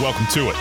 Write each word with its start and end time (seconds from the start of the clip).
Welcome 0.00 0.26
to 0.26 0.50
it. 0.50 0.56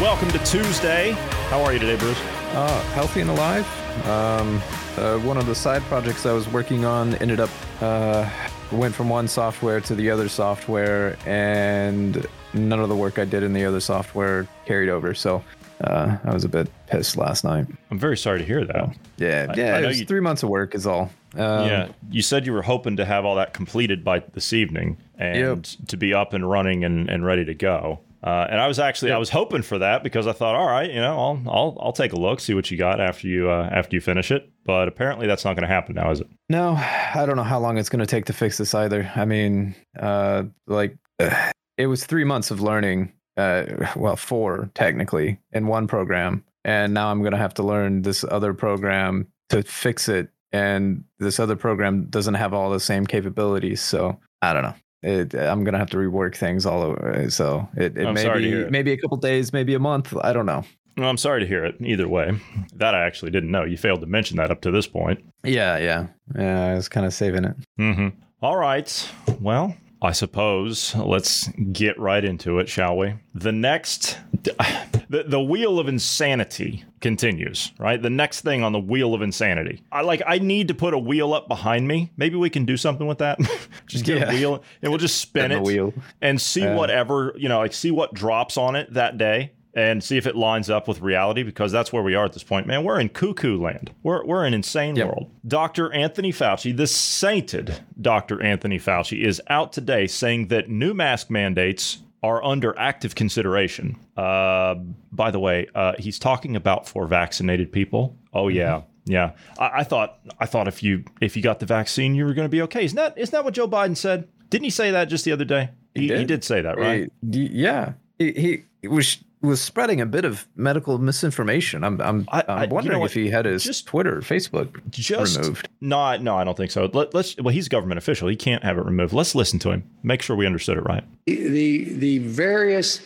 Welcome 0.00 0.30
to 0.30 0.38
Tuesday. 0.44 1.10
How 1.50 1.62
are 1.62 1.72
you 1.72 1.80
today, 1.80 1.96
Bruce? 1.96 2.20
Uh, 2.20 2.80
healthy 2.92 3.22
and 3.22 3.30
alive. 3.30 3.66
Um, 4.06 4.62
uh, 4.96 5.18
one 5.18 5.36
of 5.36 5.46
the 5.46 5.56
side 5.56 5.82
projects 5.82 6.24
I 6.24 6.32
was 6.34 6.48
working 6.48 6.84
on 6.84 7.16
ended 7.16 7.40
up 7.40 7.50
uh, 7.80 8.30
went 8.70 8.94
from 8.94 9.08
one 9.08 9.26
software 9.26 9.80
to 9.80 9.96
the 9.96 10.08
other 10.08 10.28
software, 10.28 11.16
and 11.26 12.24
none 12.54 12.78
of 12.78 12.88
the 12.88 12.96
work 12.96 13.18
I 13.18 13.24
did 13.24 13.42
in 13.42 13.52
the 13.52 13.64
other 13.64 13.80
software 13.80 14.46
carried 14.66 14.88
over. 14.88 15.14
So 15.14 15.42
uh, 15.82 16.16
I 16.24 16.32
was 16.34 16.44
a 16.44 16.48
bit 16.48 16.68
pissed 16.86 17.16
last 17.16 17.44
night. 17.44 17.66
I'm 17.90 17.98
very 17.98 18.16
sorry 18.16 18.38
to 18.40 18.44
hear 18.44 18.64
that. 18.64 18.96
Yeah, 19.16 19.46
I- 19.50 19.54
yeah. 19.56 19.76
I 19.76 19.86
was 19.86 20.00
you- 20.00 20.06
three 20.06 20.20
months 20.20 20.42
of 20.42 20.48
work 20.48 20.74
is 20.74 20.86
all. 20.86 21.10
Um, 21.34 21.66
yeah, 21.68 21.88
you 22.10 22.22
said 22.22 22.44
you 22.46 22.52
were 22.52 22.62
hoping 22.62 22.96
to 22.96 23.04
have 23.04 23.24
all 23.24 23.36
that 23.36 23.54
completed 23.54 24.02
by 24.04 24.18
this 24.32 24.52
evening 24.52 24.96
and 25.16 25.64
to 25.88 25.96
be 25.96 26.12
up 26.12 26.32
and 26.32 26.48
running 26.48 26.84
and, 26.84 27.08
and 27.08 27.24
ready 27.24 27.44
to 27.44 27.54
go. 27.54 28.00
Uh, 28.22 28.46
and 28.50 28.60
I 28.60 28.66
was 28.66 28.78
actually 28.78 29.12
I 29.12 29.16
was 29.18 29.30
hoping 29.30 29.62
for 29.62 29.78
that 29.78 30.02
because 30.02 30.26
I 30.26 30.32
thought, 30.32 30.54
all 30.54 30.66
right, 30.66 30.90
you 30.90 31.00
know, 31.00 31.16
I'll 31.18 31.42
I'll 31.46 31.78
I'll 31.80 31.92
take 31.92 32.12
a 32.12 32.16
look, 32.16 32.40
see 32.40 32.52
what 32.52 32.70
you 32.70 32.76
got 32.76 33.00
after 33.00 33.28
you 33.28 33.48
uh, 33.48 33.68
after 33.72 33.96
you 33.96 34.00
finish 34.02 34.30
it. 34.30 34.50
But 34.66 34.88
apparently 34.88 35.26
that's 35.26 35.44
not 35.44 35.54
going 35.54 35.62
to 35.66 35.72
happen 35.72 35.94
now, 35.94 36.10
is 36.10 36.20
it? 36.20 36.26
No, 36.50 36.72
I 36.74 37.24
don't 37.26 37.36
know 37.36 37.42
how 37.44 37.58
long 37.60 37.78
it's 37.78 37.88
going 37.88 38.00
to 38.00 38.06
take 38.06 38.26
to 38.26 38.32
fix 38.34 38.58
this 38.58 38.74
either. 38.74 39.10
I 39.16 39.24
mean, 39.24 39.74
uh, 39.98 40.42
like 40.66 40.96
it 41.78 41.86
was 41.86 42.04
three 42.04 42.24
months 42.24 42.50
of 42.50 42.60
learning. 42.60 43.12
Uh, 43.40 43.92
well, 43.96 44.16
four 44.16 44.70
technically 44.74 45.38
in 45.52 45.66
one 45.66 45.86
program, 45.86 46.44
and 46.64 46.92
now 46.92 47.10
I'm 47.10 47.20
going 47.20 47.32
to 47.32 47.38
have 47.38 47.54
to 47.54 47.62
learn 47.62 48.02
this 48.02 48.24
other 48.24 48.52
program 48.54 49.26
to 49.48 49.62
fix 49.62 50.08
it. 50.08 50.28
And 50.52 51.04
this 51.18 51.38
other 51.38 51.56
program 51.56 52.06
doesn't 52.06 52.34
have 52.34 52.52
all 52.52 52.70
the 52.70 52.80
same 52.80 53.06
capabilities, 53.06 53.80
so 53.80 54.18
I 54.42 54.52
don't 54.52 54.62
know. 54.62 54.74
It, 55.02 55.34
I'm 55.34 55.64
gonna 55.64 55.78
have 55.78 55.90
to 55.90 55.96
rework 55.96 56.36
things 56.36 56.66
all 56.66 56.82
over. 56.82 57.30
So 57.30 57.68
it, 57.76 57.96
it 57.96 58.12
may 58.12 58.28
be 58.36 58.52
it. 58.52 58.70
maybe 58.70 58.92
a 58.92 58.98
couple 58.98 59.16
days, 59.16 59.52
maybe 59.52 59.74
a 59.74 59.78
month. 59.78 60.14
I 60.22 60.32
don't 60.32 60.46
know. 60.46 60.64
Well, 60.96 61.08
I'm 61.08 61.16
sorry 61.16 61.40
to 61.40 61.46
hear 61.46 61.64
it. 61.64 61.76
Either 61.80 62.08
way, 62.08 62.38
that 62.74 62.94
I 62.94 63.06
actually 63.06 63.30
didn't 63.30 63.50
know. 63.50 63.64
You 63.64 63.78
failed 63.78 64.00
to 64.00 64.06
mention 64.06 64.36
that 64.36 64.50
up 64.50 64.60
to 64.62 64.70
this 64.70 64.86
point. 64.86 65.24
Yeah, 65.44 65.78
yeah, 65.78 66.08
yeah. 66.36 66.66
I 66.66 66.74
was 66.74 66.88
kind 66.88 67.06
of 67.06 67.14
saving 67.14 67.44
it. 67.44 67.56
Mm-hmm. 67.78 68.08
All 68.42 68.56
right. 68.56 69.10
Well, 69.40 69.74
I 70.02 70.12
suppose 70.12 70.94
let's 70.96 71.48
get 71.72 71.98
right 71.98 72.24
into 72.24 72.58
it, 72.58 72.68
shall 72.68 72.96
we? 72.96 73.14
The 73.34 73.52
next, 73.52 74.18
the, 74.42 75.24
the 75.26 75.40
wheel 75.40 75.78
of 75.78 75.88
insanity 75.88 76.84
continues, 77.00 77.72
right? 77.78 78.00
The 78.00 78.08
next 78.10 78.40
thing 78.40 78.62
on 78.62 78.72
the 78.72 78.78
wheel 78.80 79.12
of 79.14 79.20
insanity. 79.20 79.82
I 79.92 80.00
like, 80.02 80.22
I 80.26 80.38
need 80.38 80.68
to 80.68 80.74
put 80.74 80.94
a 80.94 80.98
wheel 80.98 81.34
up 81.34 81.48
behind 81.48 81.86
me. 81.86 82.12
Maybe 82.16 82.36
we 82.36 82.48
can 82.48 82.64
do 82.64 82.76
something 82.78 83.06
with 83.06 83.18
that. 83.18 83.38
just 83.86 84.04
get 84.06 84.26
a 84.28 84.32
wheel 84.32 84.62
and 84.82 84.90
we'll 84.90 84.98
just 84.98 85.20
spin 85.20 85.52
it 85.52 85.62
wheel. 85.62 85.92
and 86.22 86.40
see 86.40 86.62
Yeah. 86.62 86.76
whatever, 86.76 87.34
you 87.36 87.48
know, 87.48 87.58
like 87.58 87.74
see 87.74 87.90
what 87.90 88.14
drops 88.14 88.56
on 88.56 88.76
it 88.76 88.94
that 88.94 89.18
day 89.18 89.52
and 89.74 90.02
see 90.02 90.16
if 90.16 90.26
it 90.26 90.34
lines 90.36 90.68
up 90.68 90.88
with 90.88 91.00
reality 91.00 91.42
because 91.42 91.70
that's 91.70 91.92
where 91.92 92.02
we 92.02 92.14
are 92.14 92.24
at 92.24 92.32
this 92.32 92.42
point. 92.42 92.66
Man, 92.66 92.82
we're 92.84 92.98
in 92.98 93.08
cuckoo 93.08 93.60
land. 93.60 93.92
We're, 94.02 94.24
we're 94.24 94.44
in 94.44 94.52
insane 94.54 94.96
Yep. 94.96 95.06
world. 95.06 95.30
Dr. 95.46 95.92
Anthony 95.92 96.32
Fauci, 96.32 96.76
the 96.76 96.86
sainted 96.86 97.78
Dr. 98.00 98.42
Anthony 98.42 98.78
Fauci, 98.78 99.22
is 99.24 99.40
out 99.48 99.72
today 99.72 100.06
saying 100.06 100.48
that 100.48 100.68
new 100.68 100.92
mask 100.94 101.30
mandates 101.30 101.98
are 102.22 102.42
under 102.44 102.76
active 102.78 103.14
consideration. 103.14 103.96
Uh, 104.16 104.74
by 105.12 105.30
the 105.30 105.38
way, 105.38 105.66
uh, 105.74 105.94
he's 105.98 106.18
talking 106.18 106.56
about 106.56 106.86
for 106.88 107.06
vaccinated 107.06 107.72
people. 107.72 108.16
Oh 108.34 108.48
yeah, 108.48 108.82
yeah. 109.06 109.32
I, 109.58 109.70
I 109.80 109.84
thought 109.84 110.18
I 110.38 110.44
thought 110.46 110.68
if 110.68 110.82
you 110.82 111.04
if 111.22 111.34
you 111.36 111.42
got 111.42 111.60
the 111.60 111.66
vaccine, 111.66 112.14
you 112.14 112.26
were 112.26 112.34
going 112.34 112.44
to 112.44 112.50
be 112.50 112.60
okay. 112.62 112.84
Isn't 112.84 112.96
that 112.96 113.16
isn't 113.16 113.32
that 113.32 113.44
what 113.44 113.54
Joe 113.54 113.66
Biden 113.66 113.96
said? 113.96 114.28
Didn't 114.50 114.64
he 114.64 114.70
say 114.70 114.90
that 114.90 115.06
just 115.06 115.24
the 115.24 115.32
other 115.32 115.46
day? 115.46 115.70
He, 115.94 116.02
he, 116.02 116.08
did. 116.08 116.26
did. 116.26 116.44
say 116.44 116.60
that, 116.60 116.76
right? 116.76 117.10
D- 117.28 117.48
yeah, 117.52 117.94
he, 118.18 118.64
he 118.82 118.88
was 118.88 119.16
was 119.42 119.60
spreading 119.60 120.00
a 120.00 120.06
bit 120.06 120.24
of 120.24 120.46
medical 120.56 120.98
misinformation. 120.98 121.82
I'm 121.82 122.00
I'm, 122.00 122.28
I- 122.30 122.40
I, 122.40 122.44
I- 122.48 122.56
you 122.58 122.62
am 122.64 122.68
know 122.68 122.74
wondering 122.74 123.02
if 123.02 123.14
he 123.14 123.30
had 123.30 123.44
his 123.46 123.64
Just- 123.64 123.86
Twitter, 123.86 124.20
Facebook 124.20 124.80
just 124.90 125.38
removed. 125.38 125.68
no, 125.80 125.98
I- 125.98 126.18
no, 126.18 126.36
I 126.36 126.44
don't 126.44 126.56
think 126.56 126.70
so. 126.70 126.90
Let, 126.92 127.14
let's. 127.14 127.36
Well, 127.38 127.54
he's 127.54 127.66
a 127.66 127.70
government 127.70 127.98
official. 127.98 128.28
He 128.28 128.36
can't 128.36 128.62
have 128.62 128.76
it 128.78 128.84
removed. 128.84 129.12
Let's 129.12 129.34
listen 129.34 129.58
to 129.60 129.70
him. 129.70 129.84
Make 130.02 130.22
sure 130.22 130.36
we 130.36 130.46
understood 130.46 130.76
it 130.78 130.82
right. 130.82 131.04
the 131.26 131.84
the 131.94 132.18
various 132.18 133.00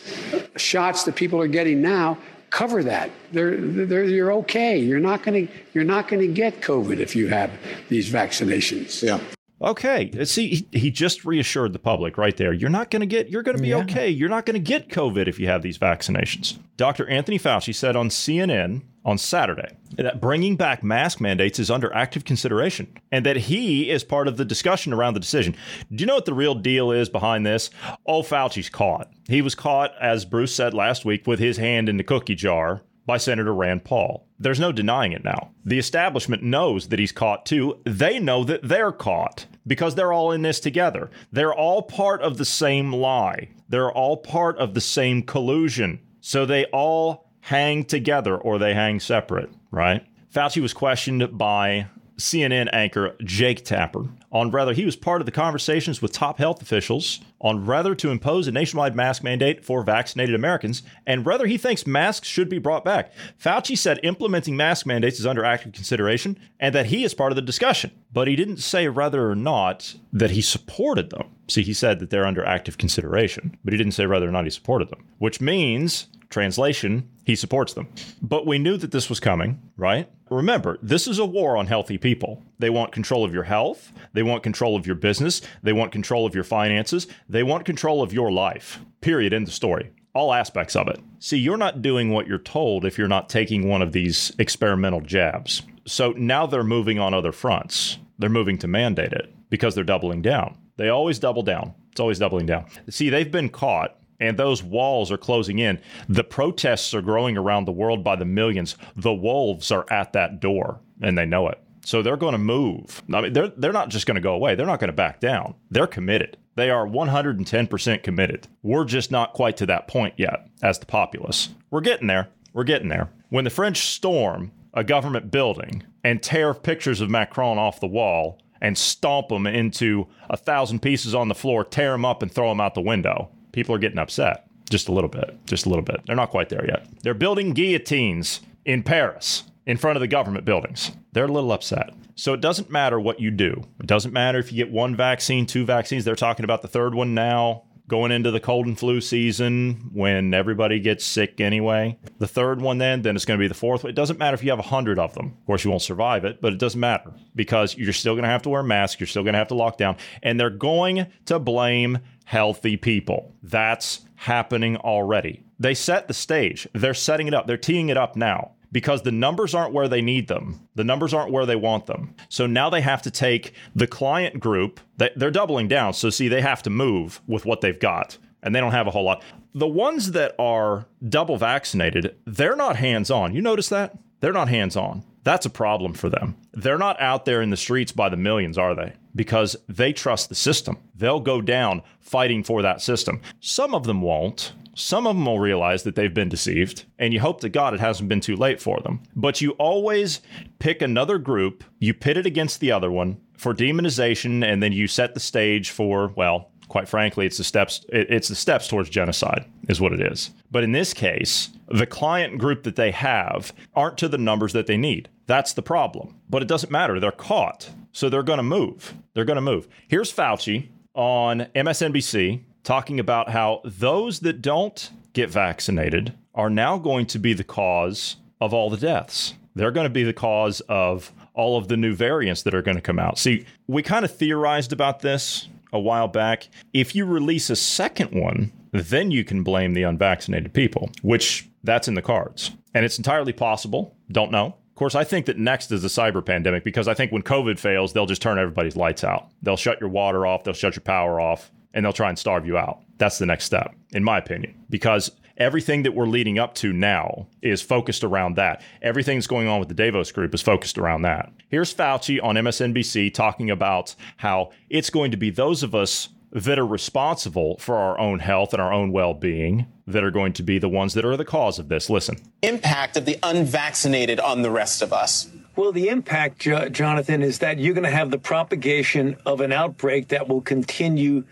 shots 0.57 1.03
that 1.05 1.15
people 1.15 1.39
are 1.39 1.47
getting 1.47 1.81
now 1.81 2.17
cover 2.49 2.83
that. 2.83 3.09
They're, 3.33 3.57
they're, 3.57 4.05
you're 4.05 4.31
okay. 4.33 4.77
You're 4.77 4.99
not 4.99 5.23
going 5.23 5.47
to 5.47 5.53
you're 5.73 5.83
not 5.83 6.07
going 6.07 6.21
to 6.21 6.27
get 6.33 6.61
COVID 6.61 6.99
if 6.99 7.15
you 7.15 7.27
have 7.27 7.51
these 7.89 8.09
vaccinations. 8.09 9.01
Yeah. 9.03 9.19
Okay. 9.65 10.11
See, 10.25 10.47
he, 10.71 10.79
he 10.79 10.91
just 10.91 11.25
reassured 11.25 11.73
the 11.73 11.79
public 11.79 12.17
right 12.19 12.37
there. 12.37 12.53
You're 12.53 12.69
not 12.69 12.91
going 12.91 12.99
to 13.01 13.05
get. 13.07 13.29
You're 13.29 13.41
going 13.43 13.57
to 13.57 13.61
be 13.63 13.69
Yeah. 13.69 13.77
okay. 13.77 14.09
You're 14.09 14.29
not 14.29 14.45
going 14.45 14.53
to 14.53 14.59
get 14.59 14.89
COVID 14.89 15.27
if 15.27 15.39
you 15.39 15.47
have 15.47 15.63
these 15.63 15.79
vaccinations. 15.79 16.59
Dr. 16.77 17.07
Anthony 17.09 17.39
Fauci 17.39 17.73
said 17.73 17.95
on 17.95 18.09
CNN 18.09 18.83
on 19.03 19.17
Saturday 19.17 19.75
that 19.97 20.21
bringing 20.21 20.55
back 20.55 20.83
mask 20.83 21.19
mandates 21.21 21.57
is 21.59 21.71
under 21.71 21.93
active 21.93 22.25
consideration 22.25 22.87
and 23.11 23.25
that 23.25 23.35
he 23.37 23.89
is 23.89 24.03
part 24.03 24.27
of 24.27 24.37
the 24.37 24.45
discussion 24.45 24.93
around 24.93 25.13
the 25.15 25.19
decision. 25.19 25.55
Do 25.91 26.01
you 26.01 26.05
know 26.05 26.15
what 26.15 26.25
the 26.25 26.33
real 26.33 26.55
deal 26.55 26.91
is 26.91 27.09
behind 27.09 27.45
this? 27.45 27.69
Oh, 28.05 28.21
Fauci's 28.21 28.69
caught. 28.69 29.09
He 29.27 29.41
was 29.41 29.55
caught, 29.55 29.93
as 29.99 30.25
Bruce 30.25 30.53
said 30.53 30.73
last 30.75 31.05
week, 31.05 31.25
with 31.25 31.39
his 31.39 31.57
hand 31.57 31.89
in 31.89 31.97
the 31.97 32.03
cookie 32.03 32.35
jar 32.35 32.81
by 33.05 33.17
Senator 33.17 33.53
Rand 33.53 33.83
Paul. 33.83 34.27
There's 34.39 34.59
no 34.59 34.71
denying 34.71 35.11
it 35.11 35.23
now. 35.23 35.51
The 35.63 35.77
establishment 35.79 36.41
knows 36.43 36.87
that 36.89 36.99
he's 36.99 37.11
caught 37.11 37.45
too. 37.45 37.79
They 37.85 38.19
know 38.19 38.43
that 38.43 38.61
they're 38.63 38.91
caught 38.91 39.45
because 39.67 39.95
they're 39.95 40.13
all 40.13 40.31
in 40.31 40.41
this 40.41 40.59
together. 40.59 41.09
They're 41.31 41.53
all 41.53 41.83
part 41.83 42.21
of 42.21 42.37
the 42.37 42.45
same 42.45 42.93
lie. 42.93 43.49
They're 43.69 43.91
all 43.91 44.17
part 44.17 44.57
of 44.57 44.73
the 44.73 44.81
same 44.81 45.23
collusion. 45.23 45.99
So 46.21 46.45
they 46.45 46.65
all 46.65 47.29
hang 47.41 47.85
together 47.85 48.35
or 48.35 48.57
they 48.57 48.73
hang 48.73 48.99
separate, 48.99 49.49
right? 49.71 50.05
Fauci 50.33 50.61
was 50.61 50.73
questioned 50.73 51.37
by 51.37 51.87
CNN 52.17 52.69
anchor 52.73 53.15
Jake 53.23 53.63
Tapper 53.63 54.05
on 54.35 54.51
whether 54.51 54.73
he 54.73 54.83
was 54.83 54.97
part 54.97 55.21
of 55.21 55.25
the 55.25 55.31
conversations 55.31 56.01
with 56.01 56.11
top 56.11 56.39
health 56.39 56.61
officials 56.61 57.21
on 57.39 57.65
whether 57.65 57.95
to 57.95 58.09
impose 58.09 58.49
a 58.49 58.51
nationwide 58.51 58.93
mask 58.93 59.23
mandate 59.23 59.63
for 59.63 59.81
vaccinated 59.81 60.35
Americans 60.35 60.83
and 61.07 61.23
whether 61.23 61.47
he 61.47 61.57
thinks 61.57 61.87
masks 61.87 62.27
should 62.27 62.49
be 62.49 62.59
brought 62.59 62.83
back. 62.83 63.13
Fauci 63.41 63.77
said 63.77 63.97
implementing 64.03 64.57
mask 64.57 64.85
mandates 64.85 65.21
is 65.21 65.25
under 65.25 65.45
active 65.45 65.71
consideration 65.71 66.37
and 66.59 66.75
that 66.75 66.87
he 66.87 67.05
is 67.05 67.13
part 67.13 67.31
of 67.31 67.37
the 67.37 67.41
discussion, 67.41 67.91
but 68.11 68.27
he 68.27 68.35
didn't 68.35 68.57
say 68.57 68.89
whether 68.89 69.31
or 69.31 69.35
not 69.35 69.95
that 70.11 70.31
he 70.31 70.41
supported 70.41 71.11
them. 71.11 71.29
See, 71.47 71.63
he 71.63 71.73
said 71.73 71.99
that 71.99 72.09
they're 72.09 72.25
under 72.25 72.43
active 72.43 72.77
consideration, 72.77 73.55
but 73.63 73.71
he 73.71 73.77
didn't 73.77 73.93
say 73.93 74.05
whether 74.05 74.27
or 74.27 74.33
not 74.33 74.43
he 74.43 74.49
supported 74.49 74.89
them, 74.89 75.05
which 75.17 75.39
means 75.39 76.07
Translation, 76.29 77.09
he 77.23 77.35
supports 77.35 77.73
them. 77.73 77.87
But 78.21 78.45
we 78.45 78.59
knew 78.59 78.77
that 78.77 78.91
this 78.91 79.09
was 79.09 79.19
coming, 79.19 79.61
right? 79.77 80.09
Remember, 80.29 80.79
this 80.81 81.07
is 81.07 81.19
a 81.19 81.25
war 81.25 81.55
on 81.55 81.67
healthy 81.67 81.97
people. 81.97 82.41
They 82.59 82.69
want 82.69 82.91
control 82.91 83.23
of 83.23 83.33
your 83.33 83.43
health, 83.43 83.91
they 84.13 84.23
want 84.23 84.43
control 84.43 84.75
of 84.75 84.87
your 84.87 84.95
business, 84.95 85.41
they 85.61 85.73
want 85.73 85.91
control 85.91 86.25
of 86.25 86.33
your 86.33 86.43
finances, 86.43 87.07
they 87.29 87.43
want 87.43 87.65
control 87.65 88.01
of 88.01 88.13
your 88.13 88.31
life. 88.31 88.79
Period. 89.01 89.33
End 89.33 89.47
of 89.47 89.53
story. 89.53 89.91
All 90.13 90.33
aspects 90.33 90.75
of 90.75 90.87
it. 90.87 90.99
See, 91.19 91.37
you're 91.37 91.57
not 91.57 91.81
doing 91.81 92.09
what 92.09 92.25
you're 92.25 92.37
told 92.37 92.85
if 92.85 92.97
you're 92.97 93.07
not 93.07 93.29
taking 93.29 93.67
one 93.67 93.81
of 93.81 93.91
these 93.91 94.31
experimental 94.39 95.01
jabs. 95.01 95.61
So 95.85 96.11
now 96.11 96.47
they're 96.47 96.63
moving 96.63 96.99
on 96.99 97.13
other 97.13 97.31
fronts. 97.31 97.99
They're 98.17 98.29
moving 98.29 98.57
to 98.59 98.67
mandate 98.67 99.13
it 99.13 99.31
because 99.49 99.75
they're 99.75 99.83
doubling 99.83 100.21
down. 100.21 100.57
They 100.77 100.89
always 100.89 101.19
double 101.19 101.43
down. 101.43 101.73
It's 101.91 101.99
always 101.99 102.19
doubling 102.19 102.45
down. 102.45 102.65
See, 102.89 103.09
they've 103.09 103.31
been 103.31 103.49
caught 103.49 103.97
and 104.19 104.37
those 104.37 104.63
walls 104.63 105.11
are 105.11 105.17
closing 105.17 105.59
in. 105.59 105.79
The 106.07 106.23
protests 106.23 106.93
are 106.93 107.01
growing 107.01 107.37
around 107.37 107.65
the 107.65 107.71
world 107.71 108.03
by 108.03 108.15
the 108.15 108.25
millions. 108.25 108.75
The 108.95 109.13
wolves 109.13 109.71
are 109.71 109.85
at 109.91 110.13
that 110.13 110.39
door, 110.39 110.79
and 111.01 111.17
they 111.17 111.25
know 111.25 111.47
it. 111.49 111.59
So 111.83 112.01
they're 112.01 112.17
going 112.17 112.33
to 112.33 112.39
move. 112.39 113.03
I 113.13 113.21
mean, 113.21 113.33
they're 113.33 113.49
they're 113.49 113.71
not 113.71 113.89
just 113.89 114.07
going 114.07 114.15
to 114.15 114.21
go 114.21 114.33
away. 114.33 114.55
They're 114.55 114.65
not 114.65 114.79
going 114.79 114.89
to 114.89 114.93
back 114.93 115.19
down. 115.19 115.55
They're 115.69 115.87
committed. 115.87 116.37
They 116.55 116.69
are 116.69 116.87
110% 116.87 118.03
committed. 118.03 118.47
We're 118.63 118.85
just 118.85 119.11
not 119.11 119.33
quite 119.33 119.57
to 119.57 119.65
that 119.65 119.87
point 119.87 120.13
yet 120.17 120.47
as 120.63 120.79
the 120.79 120.85
populace. 120.85 121.49
We're 121.69 121.81
getting 121.81 122.07
there. 122.07 122.29
We're 122.53 122.63
getting 122.63 122.87
there. 122.87 123.09
When 123.29 123.43
the 123.43 123.49
French 123.49 123.85
storm 123.87 124.51
a 124.75 124.83
government 124.83 125.31
building 125.31 125.83
and 126.03 126.21
tear 126.21 126.53
pictures 126.53 127.01
of 127.01 127.09
Macron 127.09 127.57
off 127.57 127.79
the 127.79 127.87
wall 127.87 128.39
and 128.61 128.77
stomp 128.77 129.29
them 129.29 129.47
into 129.47 130.07
a 130.29 130.37
thousand 130.37 130.81
pieces 130.81 131.15
on 131.15 131.29
the 131.29 131.35
floor, 131.35 131.63
tear 131.63 131.91
them 131.91 132.05
up, 132.05 132.21
and 132.21 132.31
throw 132.31 132.49
them 132.49 132.61
out 132.61 132.73
the 132.73 132.81
window. 132.81 133.29
People 133.55 133.73
are 133.73 133.79
getting 133.79 133.99
upset. 133.99 134.49
Just 134.69 134.89
a 134.89 134.91
little 134.91 135.09
bit. 135.09 135.39
Just 135.45 135.65
a 135.65 135.69
little 135.69 135.81
bit. 135.81 136.01
They're 136.05 136.15
not 136.17 136.29
quite 136.29 136.49
there 136.49 136.65
yet. 136.67 136.85
They're 137.03 137.13
building 137.13 137.53
guillotines 137.53 138.41
in 138.65 138.83
Paris 138.83 139.45
in 139.65 139.77
front 139.77 139.95
of 139.95 140.01
the 140.01 140.09
government 140.09 140.43
buildings. 140.43 140.91
They're 141.13 141.23
a 141.23 141.31
little 141.31 141.53
upset. 141.53 141.91
So 142.15 142.33
it 142.33 142.41
doesn't 142.41 142.69
matter 142.69 142.99
what 142.99 143.21
you 143.21 143.31
do. 143.31 143.63
It 143.79 143.87
doesn't 143.87 144.11
matter 144.11 144.39
if 144.39 144.51
you 144.51 144.57
get 144.57 144.73
one 144.73 144.93
vaccine, 144.93 145.45
two 145.45 145.63
vaccines. 145.63 146.03
They're 146.03 146.15
talking 146.17 146.43
about 146.43 146.63
the 146.63 146.67
third 146.67 146.93
one 146.95 147.13
now 147.13 147.63
going 147.87 148.11
into 148.11 148.31
the 148.31 148.39
cold 148.39 148.65
and 148.65 148.77
flu 148.77 148.99
season 149.01 149.89
when 149.93 150.33
everybody 150.33 150.79
gets 150.79 151.05
sick 151.05 151.39
anyway. 151.39 151.97
The 152.19 152.27
third 152.27 152.61
one, 152.61 152.77
then, 152.77 153.01
then 153.03 153.15
it's 153.15 153.25
going 153.25 153.39
to 153.39 153.43
be 153.43 153.47
the 153.47 153.53
fourth 153.53 153.83
one. 153.83 153.91
It 153.91 153.95
doesn't 153.95 154.19
matter 154.19 154.35
if 154.35 154.43
you 154.43 154.49
have 154.49 154.59
a 154.59 154.63
hundred 154.63 154.99
of 154.99 155.13
them. 155.13 155.37
Of 155.39 155.45
course, 155.45 155.63
you 155.63 155.69
won't 155.69 155.83
survive 155.83 156.25
it, 156.25 156.41
but 156.41 156.53
it 156.53 156.59
doesn't 156.59 156.79
matter 156.79 157.13
because 157.35 157.77
you're 157.77 157.93
still 157.93 158.13
going 158.13 158.23
to 158.23 158.29
have 158.29 158.41
to 158.43 158.49
wear 158.49 158.63
masks. 158.63 158.99
You're 158.99 159.07
still 159.07 159.23
going 159.23 159.33
to 159.33 159.39
have 159.39 159.49
to 159.49 159.55
lock 159.55 159.77
down, 159.77 159.97
and 160.23 160.39
they're 160.39 160.49
going 160.49 161.07
to 161.25 161.39
blame 161.39 161.99
healthy 162.25 162.77
people. 162.77 163.35
That's 163.43 164.01
happening 164.15 164.77
already. 164.77 165.43
They 165.59 165.73
set 165.73 166.07
the 166.07 166.13
stage. 166.13 166.67
They're 166.73 166.93
setting 166.93 167.27
it 167.27 167.33
up. 167.33 167.47
They're 167.47 167.57
teeing 167.57 167.89
it 167.89 167.97
up 167.97 168.15
now 168.15 168.51
because 168.75 169.03
the 169.03 169.11
numbers 169.11 169.55
aren't 169.55 169.71
where 169.71 169.87
they 169.87 170.01
need 170.01 170.27
them. 170.27 170.67
The 170.75 170.83
numbers 170.83 171.13
aren't 171.13 171.31
where 171.31 171.45
they 171.45 171.55
want 171.55 171.85
them. 171.85 172.13
So 172.27 172.45
now 172.45 172.69
they 172.69 172.81
have 172.81 173.01
to 173.03 173.09
take 173.09 173.53
the 173.73 173.87
client 173.87 174.41
group, 174.41 174.81
they're 174.97 175.31
doubling 175.31 175.69
down. 175.69 175.93
So, 175.93 176.09
see, 176.09 176.27
they 176.27 176.41
have 176.41 176.61
to 176.63 176.69
move 176.69 177.21
with 177.25 177.45
what 177.45 177.61
they've 177.61 177.79
got, 177.79 178.17
and 178.43 178.53
they 178.53 178.59
don't 178.59 178.73
have 178.73 178.85
a 178.85 178.91
whole 178.91 179.05
lot. 179.05 179.23
The 179.53 179.65
ones 179.65 180.11
that 180.11 180.35
are 180.37 180.87
double 181.07 181.37
vaccinated, 181.37 182.17
they're 182.25 182.57
not 182.57 182.75
hands 182.75 183.09
on. 183.09 183.33
You 183.33 183.41
notice 183.41 183.69
that? 183.69 183.97
They're 184.19 184.33
not 184.33 184.49
hands 184.49 184.75
on. 184.75 185.05
That's 185.23 185.45
a 185.45 185.49
problem 185.49 185.93
for 185.93 186.09
them. 186.09 186.35
They're 186.51 186.77
not 186.77 186.99
out 186.99 187.23
there 187.23 187.41
in 187.41 187.51
the 187.51 187.57
streets 187.57 187.93
by 187.93 188.09
the 188.09 188.17
millions, 188.17 188.57
are 188.57 188.75
they? 188.75 188.91
Because 189.15 189.55
they 189.69 189.93
trust 189.93 190.27
the 190.27 190.35
system. 190.35 190.79
They'll 190.93 191.21
go 191.21 191.39
down 191.39 191.81
fighting 192.01 192.43
for 192.43 192.61
that 192.61 192.81
system. 192.81 193.21
Some 193.39 193.73
of 193.73 193.85
them 193.85 194.01
won't. 194.01 194.51
Some 194.75 195.07
of 195.07 195.15
them 195.15 195.25
will 195.25 195.39
realize 195.39 195.83
that 195.83 195.95
they've 195.95 196.13
been 196.13 196.29
deceived, 196.29 196.83
and 196.99 197.13
you 197.13 197.21
hope 197.21 197.39
to 197.41 197.49
God 197.49 197.73
it 197.73 197.79
hasn't 197.79 198.09
been 198.09 198.19
too 198.19 198.35
late 198.35 198.61
for 198.61 198.79
them. 198.81 199.01
But 199.15 199.41
you 199.41 199.51
always 199.51 200.21
pick 200.59 200.81
another 200.81 201.17
group, 201.17 201.63
you 201.79 201.93
pit 201.93 202.17
it 202.17 202.25
against 202.25 202.59
the 202.59 202.73
other 202.73 202.91
one 202.91 203.17
for 203.37 203.53
demonization, 203.53 204.43
and 204.43 204.61
then 204.61 204.73
you 204.73 204.87
set 204.87 205.13
the 205.13 205.19
stage 205.21 205.69
for, 205.69 206.09
well, 206.15 206.51
quite 206.67 206.89
frankly, 206.89 207.25
it's 207.25 207.37
the 207.37 207.43
steps 207.43 207.85
it's 207.89 208.27
the 208.27 208.35
steps 208.35 208.67
towards 208.67 208.89
genocide 208.89 209.45
is 209.69 209.79
what 209.79 209.93
it 209.93 210.01
is. 210.01 210.31
But 210.51 210.63
in 210.63 210.73
this 210.73 210.93
case, 210.93 211.51
the 211.67 211.85
client 211.85 212.37
group 212.37 212.63
that 212.63 212.75
they 212.75 212.91
have 212.91 213.53
aren't 213.75 213.97
to 213.99 214.09
the 214.09 214.17
numbers 214.17 214.53
that 214.53 214.67
they 214.67 214.77
need. 214.77 215.09
That's 215.25 215.53
the 215.53 215.61
problem. 215.61 216.15
But 216.29 216.41
it 216.41 216.47
doesn't 216.47 216.71
matter. 216.71 216.99
They're 216.99 217.11
caught. 217.11 217.69
So 217.91 218.09
they're 218.09 218.23
going 218.23 218.37
to 218.37 218.43
move. 218.43 218.93
They're 219.13 219.25
going 219.25 219.35
to 219.35 219.41
move. 219.41 219.67
Here's 219.87 220.13
Fauci 220.13 220.67
on 220.93 221.47
MSNBC 221.55 222.41
talking 222.65 222.99
about 222.99 223.29
how 223.29 223.61
those 223.63 224.19
that 224.21 224.41
don't 224.41 224.91
get 225.13 225.29
vaccinated 225.29 226.13
are 226.33 226.49
now 226.49 226.77
going 226.77 227.05
to 227.05 227.19
be 227.19 227.31
the 227.31 227.43
cause 227.43 228.17
of 228.41 228.53
all 228.53 228.69
the 228.69 228.77
deaths. 228.77 229.35
They're 229.55 229.71
going 229.71 229.85
to 229.85 229.89
be 229.89 230.03
the 230.03 230.13
cause 230.13 230.59
of 230.67 231.13
all 231.33 231.57
of 231.57 231.69
the 231.69 231.77
new 231.77 231.95
variants 231.95 232.43
that 232.43 232.53
are 232.53 232.61
going 232.61 232.75
to 232.75 232.81
come 232.81 232.99
out. 232.99 233.17
See, 233.17 233.45
we 233.67 233.81
kind 233.81 234.03
of 234.03 234.13
theorized 234.13 234.73
about 234.73 234.99
this 234.99 235.47
a 235.71 235.79
while 235.79 236.07
back. 236.07 236.49
If 236.73 236.95
you 236.95 237.05
release 237.05 237.49
a 237.49 237.55
second 237.55 238.11
one, 238.11 238.51
then 238.71 239.11
you 239.11 239.23
can 239.23 239.43
blame 239.43 239.73
the 239.73 239.83
unvaccinated 239.83 240.53
people, 240.53 240.89
which 241.01 241.47
that's 241.63 241.87
in 241.87 241.93
the 241.93 242.01
cards. 242.01 242.51
And 242.73 242.83
it's 242.83 242.97
entirely 242.97 243.33
possible. 243.33 243.95
Don't 244.11 244.31
know. 244.31 244.47
Of 244.47 244.75
course, 244.75 244.95
I 244.95 245.05
think 245.05 245.25
that 245.27 245.37
next 245.37 245.71
is 245.71 245.83
the 245.83 245.87
cyber 245.87 246.25
pandemic 246.25 246.65
because 246.65 246.89
I 246.89 246.93
think 246.93 247.13
when 247.13 247.23
COVID 247.23 247.57
fails, 247.57 247.93
they'll 247.93 248.05
just 248.05 248.21
turn 248.21 248.37
everybody's 248.37 248.75
lights 248.75 249.05
out. 249.05 249.29
They'll 249.41 249.55
shut 249.55 249.79
your 249.79 249.89
water 249.89 250.25
off, 250.25 250.43
they'll 250.43 250.53
shut 250.53 250.75
your 250.75 250.81
power 250.81 251.21
off, 251.21 251.49
and 251.75 251.85
they'll 251.85 251.93
try 251.93 252.09
and 252.09 252.17
starve 252.17 252.47
you 252.47 252.57
out. 252.57 252.79
That's 252.97 253.19
the 253.19 253.27
next 253.27 253.45
step, 253.45 253.75
in 253.91 254.03
my 254.03 254.17
opinion, 254.17 254.55
because 254.69 255.11
everything 255.37 255.83
that 255.83 255.93
we're 255.93 256.07
leading 256.07 256.39
up 256.39 256.55
to 256.55 256.71
now 256.73 257.27
is 257.41 257.61
focused 257.61 258.03
around 258.03 258.37
that. 258.37 258.63
Everything 258.81 259.17
that's 259.17 259.27
going 259.27 259.47
on 259.47 259.59
with 259.59 259.67
the 259.67 259.75
Davos 259.75 260.11
group 260.11 260.33
is 260.33 260.41
focused 260.41 260.77
around 260.77 261.03
that. 261.03 261.31
Here's 261.49 261.73
Fauci 261.73 262.23
on 262.23 262.35
MSNBC 262.35 263.13
talking 263.13 263.51
about 263.51 263.93
how 264.17 264.51
it's 264.69 264.89
going 264.89 265.11
to 265.11 265.17
be 265.17 265.29
those 265.29 265.61
of 265.61 265.75
us 265.75 266.09
that 266.31 266.57
are 266.57 266.65
responsible 266.65 267.57
for 267.59 267.75
our 267.75 267.99
own 267.99 268.19
health 268.19 268.53
and 268.53 268.61
our 268.61 268.73
own 268.73 268.91
well 268.91 269.13
being 269.13 269.67
that 269.87 270.03
are 270.03 270.11
going 270.11 270.33
to 270.33 270.43
be 270.43 270.57
the 270.57 270.69
ones 270.69 270.93
that 270.93 271.05
are 271.05 271.15
the 271.15 271.25
cause 271.25 271.59
of 271.59 271.69
this. 271.69 271.89
Listen. 271.89 272.17
Impact 272.41 272.97
of 272.97 273.05
the 273.05 273.19
unvaccinated 273.21 274.19
on 274.19 274.41
the 274.41 274.49
rest 274.49 274.81
of 274.81 274.91
us. 274.91 275.29
Well, 275.55 275.71
the 275.71 275.87
impact, 275.87 276.39
jo- 276.39 276.67
Jonathan, 276.67 277.21
is 277.21 277.39
that 277.39 277.59
you're 277.59 277.73
going 277.73 277.85
to 277.85 277.89
have 277.89 278.11
the 278.11 278.17
propagation 278.17 279.15
of 279.25 279.39
an 279.39 279.53
outbreak 279.53 280.09
that 280.09 280.27
will 280.27 280.41
continue 280.41 281.23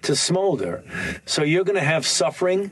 to 0.00 0.16
smolder. 0.16 0.82
So 1.26 1.42
you're 1.42 1.64
going 1.64 1.76
to 1.76 1.84
have 1.84 2.06
suffering 2.06 2.70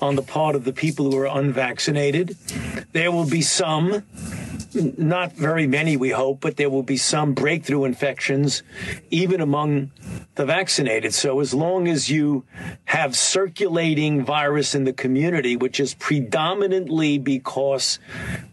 on 0.00 0.14
the 0.14 0.22
part 0.22 0.54
of 0.54 0.62
the 0.62 0.72
people 0.72 1.10
who 1.10 1.18
are 1.18 1.26
unvaccinated. 1.26 2.36
There 2.92 3.10
will 3.10 3.28
be 3.28 3.42
some 3.42 4.04
not 4.74 5.32
very 5.32 5.66
many, 5.66 5.96
we 5.96 6.10
hope, 6.10 6.40
but 6.40 6.56
there 6.56 6.70
will 6.70 6.82
be 6.82 6.96
some 6.96 7.32
breakthrough 7.32 7.84
infections, 7.84 8.62
even 9.10 9.40
among 9.40 9.90
the 10.36 10.44
vaccinated. 10.44 11.14
So 11.14 11.40
as 11.40 11.52
long 11.54 11.88
as 11.88 12.10
you 12.10 12.44
have 12.88 13.14
circulating 13.14 14.24
virus 14.24 14.74
in 14.74 14.84
the 14.84 14.94
community, 14.94 15.56
which 15.56 15.78
is 15.78 15.92
predominantly 15.92 17.18
because 17.18 17.98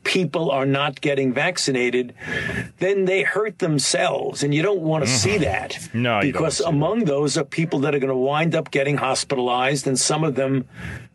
people 0.04 0.52
are 0.52 0.66
not 0.66 1.00
getting 1.00 1.32
vaccinated, 1.32 2.14
then 2.80 3.06
they 3.06 3.24
hurt 3.24 3.60
themselves. 3.60 4.44
And 4.44 4.54
you 4.54 4.62
don't 4.62 4.82
want 4.82 5.06
to 5.06 5.10
see 5.10 5.36
mm-hmm. 5.36 5.44
that. 5.44 5.90
No, 5.94 6.20
because 6.20 6.60
among 6.60 7.00
that. 7.00 7.06
those 7.06 7.38
are 7.38 7.46
people 7.46 7.80
that 7.80 7.96
are 7.96 8.00
going 8.00 8.10
to 8.10 8.16
wind 8.16 8.56
up 8.56 8.72
getting 8.72 8.98
hospitalized, 8.98 9.88
and 9.88 9.98
some 9.98 10.26
of 10.26 10.36
them 10.36 10.68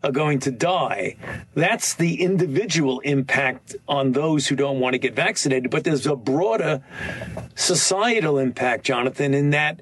are 0.03 0.11
going 0.11 0.39
to 0.39 0.51
die. 0.51 1.15
That's 1.53 1.93
the 1.93 2.23
individual 2.23 3.01
impact 3.01 3.75
on 3.87 4.13
those 4.13 4.47
who 4.47 4.55
don't 4.55 4.79
want 4.79 4.93
to 4.93 4.99
get 4.99 5.13
vaccinated. 5.13 5.69
But 5.69 5.83
there's 5.83 6.07
a 6.07 6.15
broader 6.15 6.83
societal 7.53 8.39
impact, 8.39 8.83
Jonathan, 8.83 9.35
in 9.35 9.51
that 9.51 9.79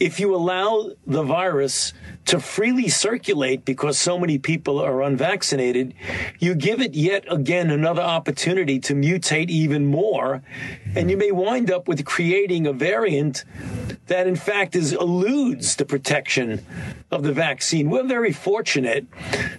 if 0.00 0.18
you 0.18 0.34
allow 0.34 0.90
the 1.06 1.22
virus 1.22 1.92
to 2.26 2.38
freely 2.38 2.88
circulate 2.88 3.64
because 3.64 3.98
so 3.98 4.18
many 4.18 4.38
people 4.38 4.78
are 4.78 5.02
unvaccinated, 5.02 5.94
you 6.38 6.54
give 6.54 6.80
it 6.80 6.94
yet 6.94 7.24
again 7.30 7.70
another 7.70 8.02
opportunity 8.02 8.78
to 8.78 8.94
mutate 8.94 9.48
even 9.48 9.86
more. 9.86 10.42
And 10.94 11.10
you 11.10 11.16
may 11.16 11.32
wind 11.32 11.70
up 11.70 11.88
with 11.88 12.04
creating 12.04 12.66
a 12.66 12.72
variant 12.72 13.44
that, 14.06 14.26
in 14.26 14.36
fact, 14.36 14.76
is 14.76 14.92
eludes 14.92 15.76
the 15.76 15.84
protection 15.84 16.64
of 17.10 17.22
the 17.22 17.32
vaccine. 17.32 17.90
We're 17.90 18.06
very 18.06 18.32
fortunate 18.32 19.06